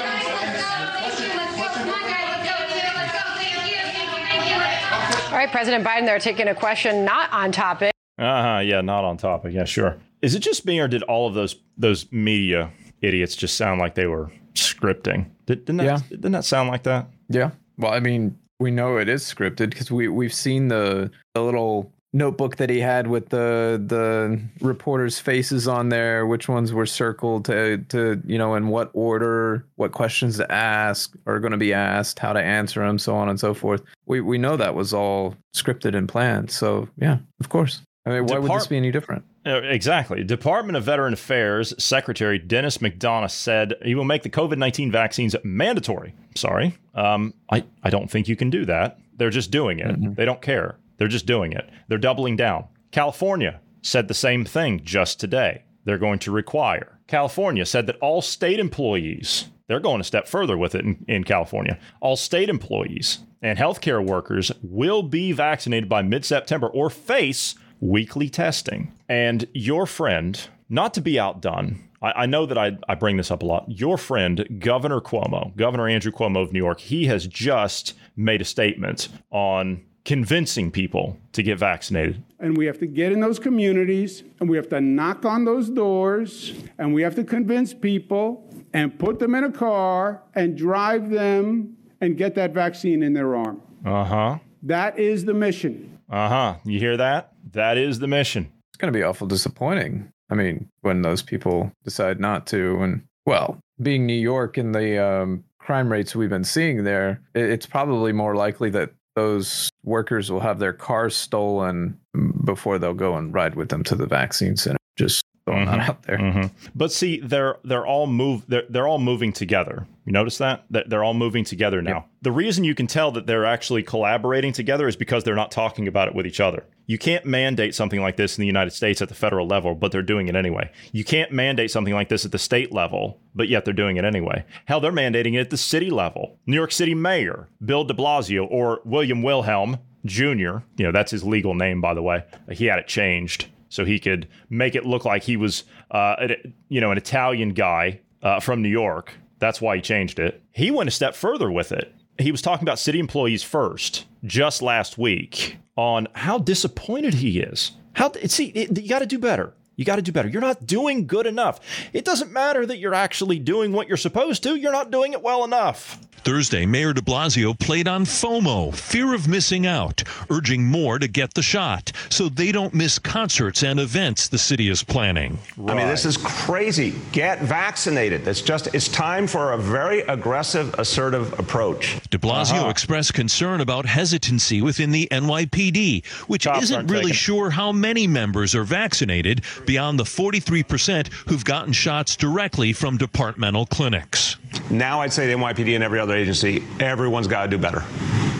Thank 0.99 1.19
you. 1.21 1.37
Let's 1.37 1.55
go. 1.55 1.67
Come 1.71 1.89
on. 1.89 2.03
Let's 2.03 2.43
go. 2.43 2.67
Let's 2.67 3.13
go. 3.13 3.23
Thank 3.39 3.71
you. 3.71 3.79
Thank 3.95 4.11
you. 4.11 4.59
Thank 4.59 5.23
you. 5.23 5.31
All 5.31 5.37
right, 5.37 5.49
President 5.49 5.85
Biden, 5.85 6.05
they're 6.05 6.19
taking 6.19 6.49
a 6.49 6.55
question 6.55 7.05
not 7.05 7.31
on 7.31 7.53
topic. 7.53 7.93
Uh 8.19 8.55
huh. 8.55 8.59
Yeah, 8.59 8.81
not 8.81 9.05
on 9.05 9.15
topic. 9.15 9.53
Yeah, 9.53 9.63
sure. 9.63 9.95
Is 10.21 10.35
it 10.35 10.39
just 10.39 10.65
me, 10.65 10.79
or 10.79 10.87
did 10.87 11.03
all 11.03 11.27
of 11.27 11.33
those 11.33 11.55
those 11.77 12.11
media 12.11 12.71
idiots 13.01 13.35
just 13.35 13.55
sound 13.57 13.79
like 13.79 13.95
they 13.95 14.07
were 14.07 14.31
scripting? 14.55 15.27
Did, 15.45 15.65
didn't 15.65 15.77
that, 15.77 15.83
Yeah. 15.85 15.99
didn't 16.09 16.31
that 16.31 16.45
sound 16.45 16.69
like 16.69 16.83
that? 16.83 17.07
Yeah. 17.29 17.51
Well, 17.77 17.93
I 17.93 17.99
mean, 17.99 18.37
we 18.59 18.71
know 18.71 18.97
it 18.97 19.07
is 19.09 19.23
scripted 19.23 19.69
because 19.69 19.91
we 19.91 20.07
we've 20.07 20.33
seen 20.33 20.67
the 20.69 21.11
the 21.35 21.41
little 21.43 21.91
notebook 22.13 22.55
that 22.55 22.69
he 22.71 22.79
had 22.79 23.05
with 23.05 23.29
the 23.29 23.79
the 23.85 24.41
reporters' 24.65 25.19
faces 25.19 25.67
on 25.67 25.89
there. 25.89 26.25
Which 26.25 26.49
ones 26.49 26.73
were 26.73 26.87
circled 26.87 27.45
to 27.45 27.77
to 27.89 28.19
you 28.25 28.39
know 28.39 28.55
in 28.55 28.69
what 28.69 28.89
order, 28.93 29.65
what 29.75 29.91
questions 29.91 30.37
to 30.37 30.51
ask 30.51 31.15
are 31.27 31.39
going 31.39 31.51
to 31.51 31.57
be 31.57 31.73
asked, 31.73 32.17
how 32.17 32.33
to 32.33 32.41
answer 32.41 32.79
them, 32.85 32.97
so 32.97 33.15
on 33.15 33.29
and 33.29 33.39
so 33.39 33.53
forth. 33.53 33.83
We 34.07 34.21
we 34.21 34.39
know 34.39 34.57
that 34.57 34.73
was 34.73 34.93
all 34.93 35.35
scripted 35.55 35.95
and 35.95 36.09
planned. 36.09 36.49
So 36.49 36.89
yeah, 36.97 37.19
of 37.39 37.49
course. 37.49 37.81
I 38.07 38.11
mean, 38.11 38.25
why 38.25 38.39
would 38.39 38.49
this 38.51 38.67
be 38.67 38.77
any 38.77 38.89
different? 38.91 39.23
Uh, 39.47 39.61
Exactly. 39.61 40.23
Department 40.23 40.75
of 40.75 40.83
Veteran 40.83 41.13
Affairs 41.13 41.73
Secretary 41.83 42.37
Dennis 42.37 42.79
McDonough 42.79 43.31
said 43.31 43.75
he 43.83 43.95
will 43.95 44.03
make 44.03 44.23
the 44.23 44.29
COVID 44.29 44.57
19 44.57 44.91
vaccines 44.91 45.35
mandatory. 45.43 46.13
Sorry. 46.35 46.77
Um, 46.93 47.33
I, 47.51 47.63
I 47.83 47.89
don't 47.89 48.09
think 48.09 48.27
you 48.27 48.35
can 48.35 48.49
do 48.49 48.65
that. 48.65 48.99
They're 49.15 49.29
just 49.29 49.51
doing 49.51 49.79
it. 49.79 50.15
They 50.15 50.25
don't 50.25 50.41
care. 50.41 50.77
They're 50.97 51.07
just 51.07 51.25
doing 51.25 51.53
it. 51.53 51.69
They're 51.87 51.97
doubling 51.97 52.35
down. 52.35 52.65
California 52.91 53.59
said 53.81 54.07
the 54.07 54.13
same 54.13 54.45
thing 54.45 54.81
just 54.83 55.19
today. 55.19 55.63
They're 55.85 55.97
going 55.97 56.19
to 56.19 56.31
require. 56.31 56.99
California 57.07 57.65
said 57.65 57.87
that 57.87 57.97
all 57.97 58.21
state 58.21 58.59
employees, 58.59 59.45
they're 59.67 59.79
going 59.79 60.01
a 60.01 60.03
step 60.03 60.27
further 60.27 60.57
with 60.57 60.75
it 60.75 60.83
in, 60.83 61.05
in 61.07 61.23
California, 61.23 61.79
all 62.01 62.15
state 62.17 62.49
employees 62.49 63.19
and 63.41 63.57
healthcare 63.57 64.05
workers 64.05 64.51
will 64.61 65.03
be 65.03 65.31
vaccinated 65.31 65.87
by 65.87 66.01
mid 66.01 66.25
September 66.25 66.67
or 66.67 66.89
face 66.89 67.55
weekly 67.79 68.29
testing. 68.29 68.93
And 69.09 69.45
your 69.53 69.85
friend, 69.85 70.39
not 70.69 70.93
to 70.95 71.01
be 71.01 71.19
outdone, 71.19 71.83
I, 72.01 72.23
I 72.23 72.25
know 72.25 72.45
that 72.45 72.57
I, 72.57 72.77
I 72.87 72.95
bring 72.95 73.17
this 73.17 73.31
up 73.31 73.41
a 73.43 73.45
lot. 73.45 73.65
Your 73.67 73.97
friend, 73.97 74.59
Governor 74.59 75.01
Cuomo, 75.01 75.55
Governor 75.55 75.87
Andrew 75.87 76.11
Cuomo 76.11 76.41
of 76.41 76.53
New 76.53 76.59
York, 76.59 76.79
he 76.79 77.05
has 77.05 77.25
just 77.27 77.93
made 78.15 78.41
a 78.41 78.45
statement 78.45 79.09
on 79.31 79.83
convincing 80.05 80.71
people 80.71 81.17
to 81.33 81.43
get 81.43 81.59
vaccinated. 81.59 82.23
and 82.39 82.55
we 82.57 82.65
have 82.65 82.79
to 82.79 82.87
get 82.87 83.11
in 83.11 83.19
those 83.19 83.39
communities 83.39 84.23
and 84.39 84.49
we 84.49 84.55
have 84.55 84.69
to 84.69 84.79
knock 84.79 85.25
on 85.25 85.43
those 85.43 85.69
doors 85.69 86.53
and 86.77 86.93
we 86.93 87.01
have 87.01 87.13
to 87.13 87.25
convince 87.25 87.73
people 87.73 88.47
and 88.73 88.97
put 88.97 89.19
them 89.19 89.35
in 89.35 89.43
a 89.43 89.51
car 89.51 90.21
and 90.33 90.55
drive 90.57 91.09
them 91.09 91.75
and 91.99 92.15
get 92.15 92.35
that 92.35 92.53
vaccine 92.53 93.03
in 93.03 93.11
their 93.13 93.35
arm. 93.35 93.61
Uh 93.85 94.05
huh. 94.05 94.37
That 94.63 94.97
is 94.97 95.25
the 95.25 95.33
mission. 95.33 95.99
Uh 96.09 96.29
huh. 96.29 96.55
You 96.63 96.79
hear 96.79 96.95
that? 96.95 97.33
That 97.57 97.79
is 97.79 97.97
the 97.97 98.07
mission. 98.07 98.51
It's 98.69 98.77
going 98.77 98.93
to 98.93 98.97
be 98.97 99.01
awful 99.01 99.25
disappointing. 99.25 100.11
I 100.29 100.35
mean, 100.35 100.69
when 100.81 101.01
those 101.01 101.23
people 101.23 101.71
decide 101.83 102.19
not 102.19 102.45
to, 102.47 102.77
and 102.83 103.01
well, 103.25 103.57
being 103.81 104.05
New 104.05 104.13
York 104.13 104.57
and 104.57 104.75
the 104.75 105.03
um, 105.03 105.43
crime 105.57 105.91
rates 105.91 106.15
we've 106.15 106.29
been 106.29 106.43
seeing 106.43 106.83
there, 106.83 107.19
it's 107.33 107.65
probably 107.65 108.13
more 108.13 108.35
likely 108.35 108.69
that 108.69 108.91
those 109.15 109.69
workers 109.83 110.31
will 110.31 110.39
have 110.39 110.59
their 110.59 110.71
cars 110.71 111.15
stolen 111.15 111.99
before 112.45 112.77
they'll 112.77 112.93
go 112.93 113.15
and 113.15 113.33
ride 113.33 113.55
with 113.55 113.69
them 113.69 113.83
to 113.85 113.95
the 113.95 114.05
vaccine 114.05 114.55
center. 114.55 114.77
Just 114.95 115.23
throwing 115.47 115.65
that 115.65 115.79
out 115.89 116.03
there. 116.03 116.17
Mhm. 116.17 116.51
But 116.75 116.91
see, 116.91 117.19
they're 117.19 117.57
they're 117.63 117.85
all 117.85 118.05
move 118.07 118.43
they're 118.47 118.63
they're 118.69 118.87
all 118.87 118.99
moving 118.99 119.31
together. 119.31 119.87
You 120.05 120.11
notice 120.13 120.37
that? 120.37 120.65
That 120.69 120.89
they're 120.89 121.03
all 121.03 121.13
moving 121.13 121.43
together 121.43 121.81
now. 121.81 122.05
The 122.21 122.31
reason 122.31 122.63
you 122.63 122.75
can 122.75 122.87
tell 122.87 123.11
that 123.11 123.25
they're 123.27 123.45
actually 123.45 123.83
collaborating 123.83 124.53
together 124.53 124.87
is 124.87 124.95
because 124.95 125.23
they're 125.23 125.35
not 125.35 125.51
talking 125.51 125.87
about 125.87 126.07
it 126.07 126.15
with 126.15 126.25
each 126.25 126.39
other. 126.39 126.63
You 126.85 126.97
can't 126.97 127.25
mandate 127.25 127.75
something 127.75 128.01
like 128.01 128.15
this 128.15 128.37
in 128.37 128.41
the 128.41 128.47
United 128.47 128.71
States 128.71 129.01
at 129.01 129.09
the 129.09 129.15
federal 129.15 129.45
level, 129.47 129.75
but 129.75 129.91
they're 129.91 130.01
doing 130.01 130.29
it 130.29 130.35
anyway. 130.35 130.69
You 130.93 131.03
can't 131.03 131.31
mandate 131.33 131.71
something 131.71 131.93
like 131.93 132.07
this 132.07 132.23
at 132.23 132.31
the 132.31 132.39
state 132.39 132.71
level, 132.71 133.19
but 133.35 133.49
yet 133.49 133.65
they're 133.65 133.73
doing 133.73 133.97
it 133.97 134.05
anyway. 134.05 134.45
Hell, 134.65 134.79
they're 134.79 134.91
mandating 134.93 135.33
it 135.35 135.39
at 135.41 135.49
the 135.49 135.57
city 135.57 135.89
level. 135.89 136.37
New 136.45 136.55
York 136.55 136.71
City 136.71 136.95
Mayor 136.95 137.49
Bill 137.63 137.83
de 137.83 137.93
Blasio 137.93 138.47
or 138.49 138.79
William 138.85 139.21
Wilhelm 139.23 139.79
Jr., 140.05 140.59
you 140.77 140.85
know, 140.85 140.91
that's 140.93 141.11
his 141.11 141.25
legal 141.25 141.53
name, 141.53 141.81
by 141.81 141.93
the 141.93 142.01
way. 142.01 142.23
He 142.51 142.65
had 142.67 142.79
it 142.79 142.87
changed 142.87 143.47
so 143.69 143.85
he 143.85 143.99
could 143.99 144.27
make 144.49 144.75
it 144.75 144.85
look 144.85 145.05
like 145.05 145.23
he 145.23 145.37
was, 145.37 145.63
uh, 145.91 146.15
an- 146.19 146.53
you 146.69 146.81
know, 146.81 146.91
an 146.91 146.97
Italian 146.97 147.49
guy 147.53 147.99
uh, 148.23 148.39
from 148.39 148.61
New 148.61 148.69
York. 148.69 149.13
That's 149.39 149.61
why 149.61 149.75
he 149.75 149.81
changed 149.81 150.19
it. 150.19 150.41
He 150.51 150.71
went 150.71 150.87
a 150.87 150.91
step 150.91 151.15
further 151.15 151.51
with 151.51 151.71
it. 151.71 151.93
He 152.19 152.31
was 152.31 152.41
talking 152.41 152.63
about 152.67 152.79
city 152.79 152.99
employees 152.99 153.43
first, 153.43 154.05
just 154.23 154.61
last 154.61 154.97
week, 154.97 155.57
on 155.75 156.07
how 156.15 156.39
disappointed 156.39 157.15
he 157.15 157.39
is. 157.39 157.73
How 157.93 158.11
see, 158.25 158.51
you 158.55 158.87
got 158.89 158.99
to 158.99 159.05
do 159.05 159.19
better. 159.19 159.53
You 159.77 159.85
got 159.85 159.97
to 159.97 160.01
do 160.01 160.11
better. 160.11 160.27
You're 160.27 160.41
not 160.41 160.65
doing 160.65 161.05
good 161.05 161.27
enough. 161.27 161.59
It 161.93 162.03
doesn't 162.03 162.31
matter 162.31 162.65
that 162.65 162.79
you're 162.79 162.95
actually 162.95 163.37
doing 163.37 163.71
what 163.71 163.87
you're 163.87 163.95
supposed 163.95 164.41
to. 164.43 164.55
You're 164.55 164.71
not 164.71 164.89
doing 164.89 165.13
it 165.13 165.21
well 165.21 165.43
enough. 165.43 165.99
Thursday, 166.23 166.65
Mayor 166.65 166.91
de 166.93 166.99
Blasio 166.99 167.57
played 167.57 167.87
on 167.87 168.03
FOMO, 168.03 168.75
fear 168.75 169.13
of 169.13 169.29
missing 169.29 169.65
out, 169.65 170.03
urging 170.29 170.65
more 170.65 170.99
to 170.99 171.07
get 171.07 171.35
the 171.35 171.41
shot 171.43 171.93
so 172.09 172.27
they 172.27 172.51
don't 172.51 172.73
miss 172.73 172.99
concerts 172.99 173.63
and 173.63 173.79
events 173.79 174.27
the 174.27 174.37
city 174.37 174.67
is 174.67 174.83
planning. 174.83 175.37
I 175.67 175.73
mean, 175.73 175.87
this 175.87 176.03
is 176.05 176.17
crazy. 176.17 176.95
Get 177.13 177.39
vaccinated. 177.43 178.27
It's 178.27 178.41
just, 178.41 178.73
it's 178.75 178.89
time 178.89 179.25
for 179.25 179.53
a 179.53 179.57
very 179.57 180.01
aggressive, 180.01 180.73
assertive 180.77 181.31
approach. 181.39 181.97
De 182.09 182.17
Blasio 182.17 182.55
Uh-huh. 182.61 182.69
expressed 182.69 183.13
concern 183.13 183.61
about 183.61 183.85
hesitancy 183.85 184.61
within 184.61 184.91
the 184.91 185.07
NYPD, 185.11 186.03
which 186.27 186.43
Cops 186.45 186.63
isn't 186.63 186.87
really 186.87 187.03
taking- 187.03 187.13
sure 187.15 187.51
how 187.51 187.71
many 187.71 188.05
members 188.05 188.53
are 188.53 188.63
vaccinated 188.65 189.43
beyond 189.67 189.99
the 189.99 190.03
43% 190.03 191.13
who've 191.29 191.45
gotten 191.45 191.73
shots 191.73 192.15
directly 192.15 192.73
from 192.73 192.97
departmental 192.97 193.67
clinics. 193.67 194.37
Now 194.71 195.01
I'd 195.01 195.13
say 195.13 195.27
the 195.27 195.33
NYPD 195.33 195.75
and 195.75 195.83
every 195.83 195.99
other 195.99 196.15
agency, 196.15 196.63
everyone's 196.79 197.27
got 197.27 197.43
to 197.43 197.49
do 197.49 197.59
better. 197.59 197.83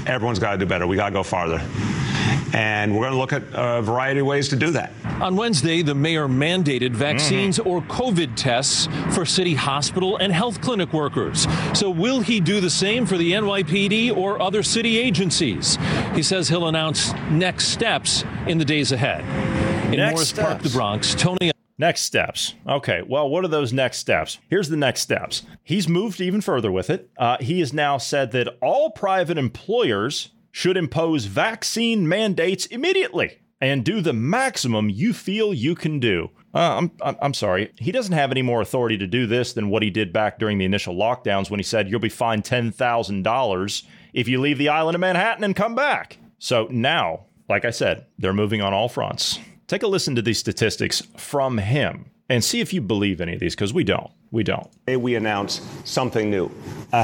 Everyone's 0.08 0.40
got 0.40 0.54
to 0.54 0.58
do 0.58 0.66
better. 0.66 0.88
We 0.88 0.96
got 0.96 1.10
to 1.10 1.13
go 1.13 1.22
farther. 1.22 1.62
And 2.54 2.96
we're 2.96 3.02
going 3.02 3.12
to 3.12 3.18
look 3.18 3.34
at 3.34 3.44
a 3.54 3.82
variety 3.82 4.22
of 4.22 4.26
ways 4.26 4.48
to 4.50 4.56
do 4.56 4.72
that. 4.72 4.92
On 5.22 5.36
Wednesday, 5.36 5.82
the 5.82 5.96
mayor 5.96 6.28
mandated 6.28 6.90
mm-hmm. 6.90 6.96
vaccines 6.96 7.60
or 7.60 7.82
COVID 7.82 8.36
tests 8.36 8.88
for 9.13 9.26
city 9.26 9.56
hospital 9.56 10.16
and 10.18 10.32
health 10.32 10.62
clinic 10.62 10.94
workers. 10.94 11.46
So, 11.74 11.90
will 11.90 12.22
he 12.22 12.40
do 12.40 12.62
the 12.62 12.70
same 12.70 13.06
for 13.06 13.18
the 13.18 13.34
NYPD 13.34 14.16
or 14.16 14.42
other 14.42 14.63
city 14.63 14.98
agencies? 14.98 15.78
He 16.13 16.24
says 16.24 16.48
he'll 16.50 16.68
announce 16.68 17.13
next 17.32 17.70
steps 17.70 18.24
in 18.48 18.60
the 18.60 18.66
days 18.66 18.92
ahead. 18.92 19.26
In 19.88 20.00
Next 20.00 20.13
Morris 20.15 20.34
Park, 20.34 20.58
the 20.62 20.69
steps. 20.69 20.76
Bronx, 20.76 21.15
Tony. 21.15 21.52
Next 21.78 22.02
steps. 22.02 22.56
Okay, 22.67 23.02
well, 23.08 23.30
what 23.30 23.45
are 23.45 23.47
those 23.47 23.71
next 23.71 24.00
steps? 24.00 24.38
Here's 24.50 24.67
the 24.67 24.76
next 24.76 25.00
steps. 25.00 25.43
He's 25.63 25.88
moved 25.88 26.19
even 26.19 26.41
further 26.41 26.69
with 26.71 26.89
it. 26.89 27.10
Uh, 27.17 27.38
he 27.39 27.62
has 27.62 27.71
now 27.71 27.97
said 27.97 28.32
that 28.34 28.58
all 28.62 28.91
private 28.91 29.38
employers 29.38 30.32
should 30.52 30.76
impose 30.76 31.26
vaccine 31.26 32.06
mandates 32.06 32.65
immediately 32.65 33.39
and 33.62 33.86
do 33.86 34.02
the 34.02 34.12
maximum 34.12 34.89
you 34.89 35.13
feel 35.13 35.54
you 35.54 35.73
can 35.73 36.02
do. 36.02 36.32
Uh, 36.54 36.80
I'm, 36.80 36.91
I'm, 37.02 37.15
I'm 37.21 37.34
sorry. 37.34 37.71
He 37.78 37.93
doesn't 37.93 38.13
have 38.13 38.32
any 38.32 38.41
more 38.41 38.62
authority 38.62 38.97
to 38.97 39.08
do 39.08 39.26
this 39.26 39.54
than 39.54 39.69
what 39.69 39.84
he 39.84 39.89
did 39.89 40.12
back 40.12 40.38
during 40.38 40.58
the 40.58 40.65
initial 40.65 40.95
lockdowns 40.95 41.50
when 41.50 41.60
he 41.60 41.63
said 41.63 41.89
you'll 41.89 42.02
be 42.02 42.10
fined 42.10 42.43
$10,000 42.43 43.84
if 44.13 44.28
you 44.28 44.41
leave 44.41 44.58
the 44.58 44.69
island 44.69 44.95
of 44.95 45.02
Manhattan 45.02 45.45
and 45.45 45.56
come 45.56 45.76
back. 45.76 46.17
So 46.39 46.67
now, 46.69 47.28
like 47.47 47.63
I 47.63 47.69
said, 47.69 48.06
they're 48.19 48.34
moving 48.34 48.62
on 48.62 48.73
all 48.73 48.89
fronts. 48.89 49.39
Take 49.67 49.84
a 49.84 49.88
listen 49.88 50.15
to 50.15 50.21
these 50.21 50.39
statistics 50.39 51.01
from 51.17 51.58
him 51.58 52.10
and 52.30 52.41
see 52.41 52.62
if 52.62 52.73
you 52.73 52.80
believe 52.80 53.19
any 53.19 53.34
of 53.34 53.41
these 53.41 53.53
because 53.53 53.73
we 53.73 53.84
don't. 53.84 54.10
We 54.32 54.41
don't. 54.41 54.71
Today 54.86 54.95
we 54.95 55.15
announce 55.15 55.60
something 55.84 56.30
new 56.30 56.49
a 56.93 57.03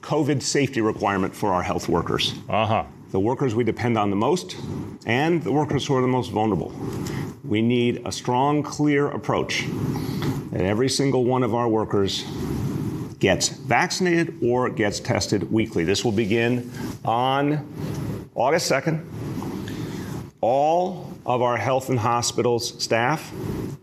COVID 0.00 0.42
safety 0.42 0.82
requirement 0.82 1.34
for 1.34 1.54
our 1.54 1.62
health 1.62 1.88
workers. 1.88 2.34
Uh 2.50 2.66
huh. 2.66 2.84
The 3.12 3.20
workers 3.20 3.54
we 3.54 3.64
depend 3.64 3.96
on 3.96 4.10
the 4.10 4.16
most 4.16 4.56
and 5.06 5.42
the 5.42 5.52
workers 5.52 5.86
who 5.86 5.96
are 5.96 6.02
the 6.02 6.06
most 6.06 6.30
vulnerable. 6.30 6.70
We 7.44 7.62
need 7.62 8.06
a 8.06 8.12
strong, 8.12 8.62
clear 8.62 9.08
approach 9.08 9.64
that 10.50 10.60
every 10.60 10.90
single 10.90 11.24
one 11.24 11.42
of 11.42 11.54
our 11.54 11.68
workers 11.68 12.24
gets 13.20 13.48
vaccinated 13.48 14.36
or 14.42 14.68
gets 14.68 15.00
tested 15.00 15.50
weekly. 15.50 15.84
This 15.84 16.04
will 16.04 16.12
begin 16.12 16.70
on 17.06 18.30
August 18.34 18.70
2nd. 18.70 19.02
All 20.42 21.11
of 21.24 21.42
our 21.42 21.56
health 21.56 21.88
and 21.88 21.98
hospitals 21.98 22.82
staff, 22.82 23.32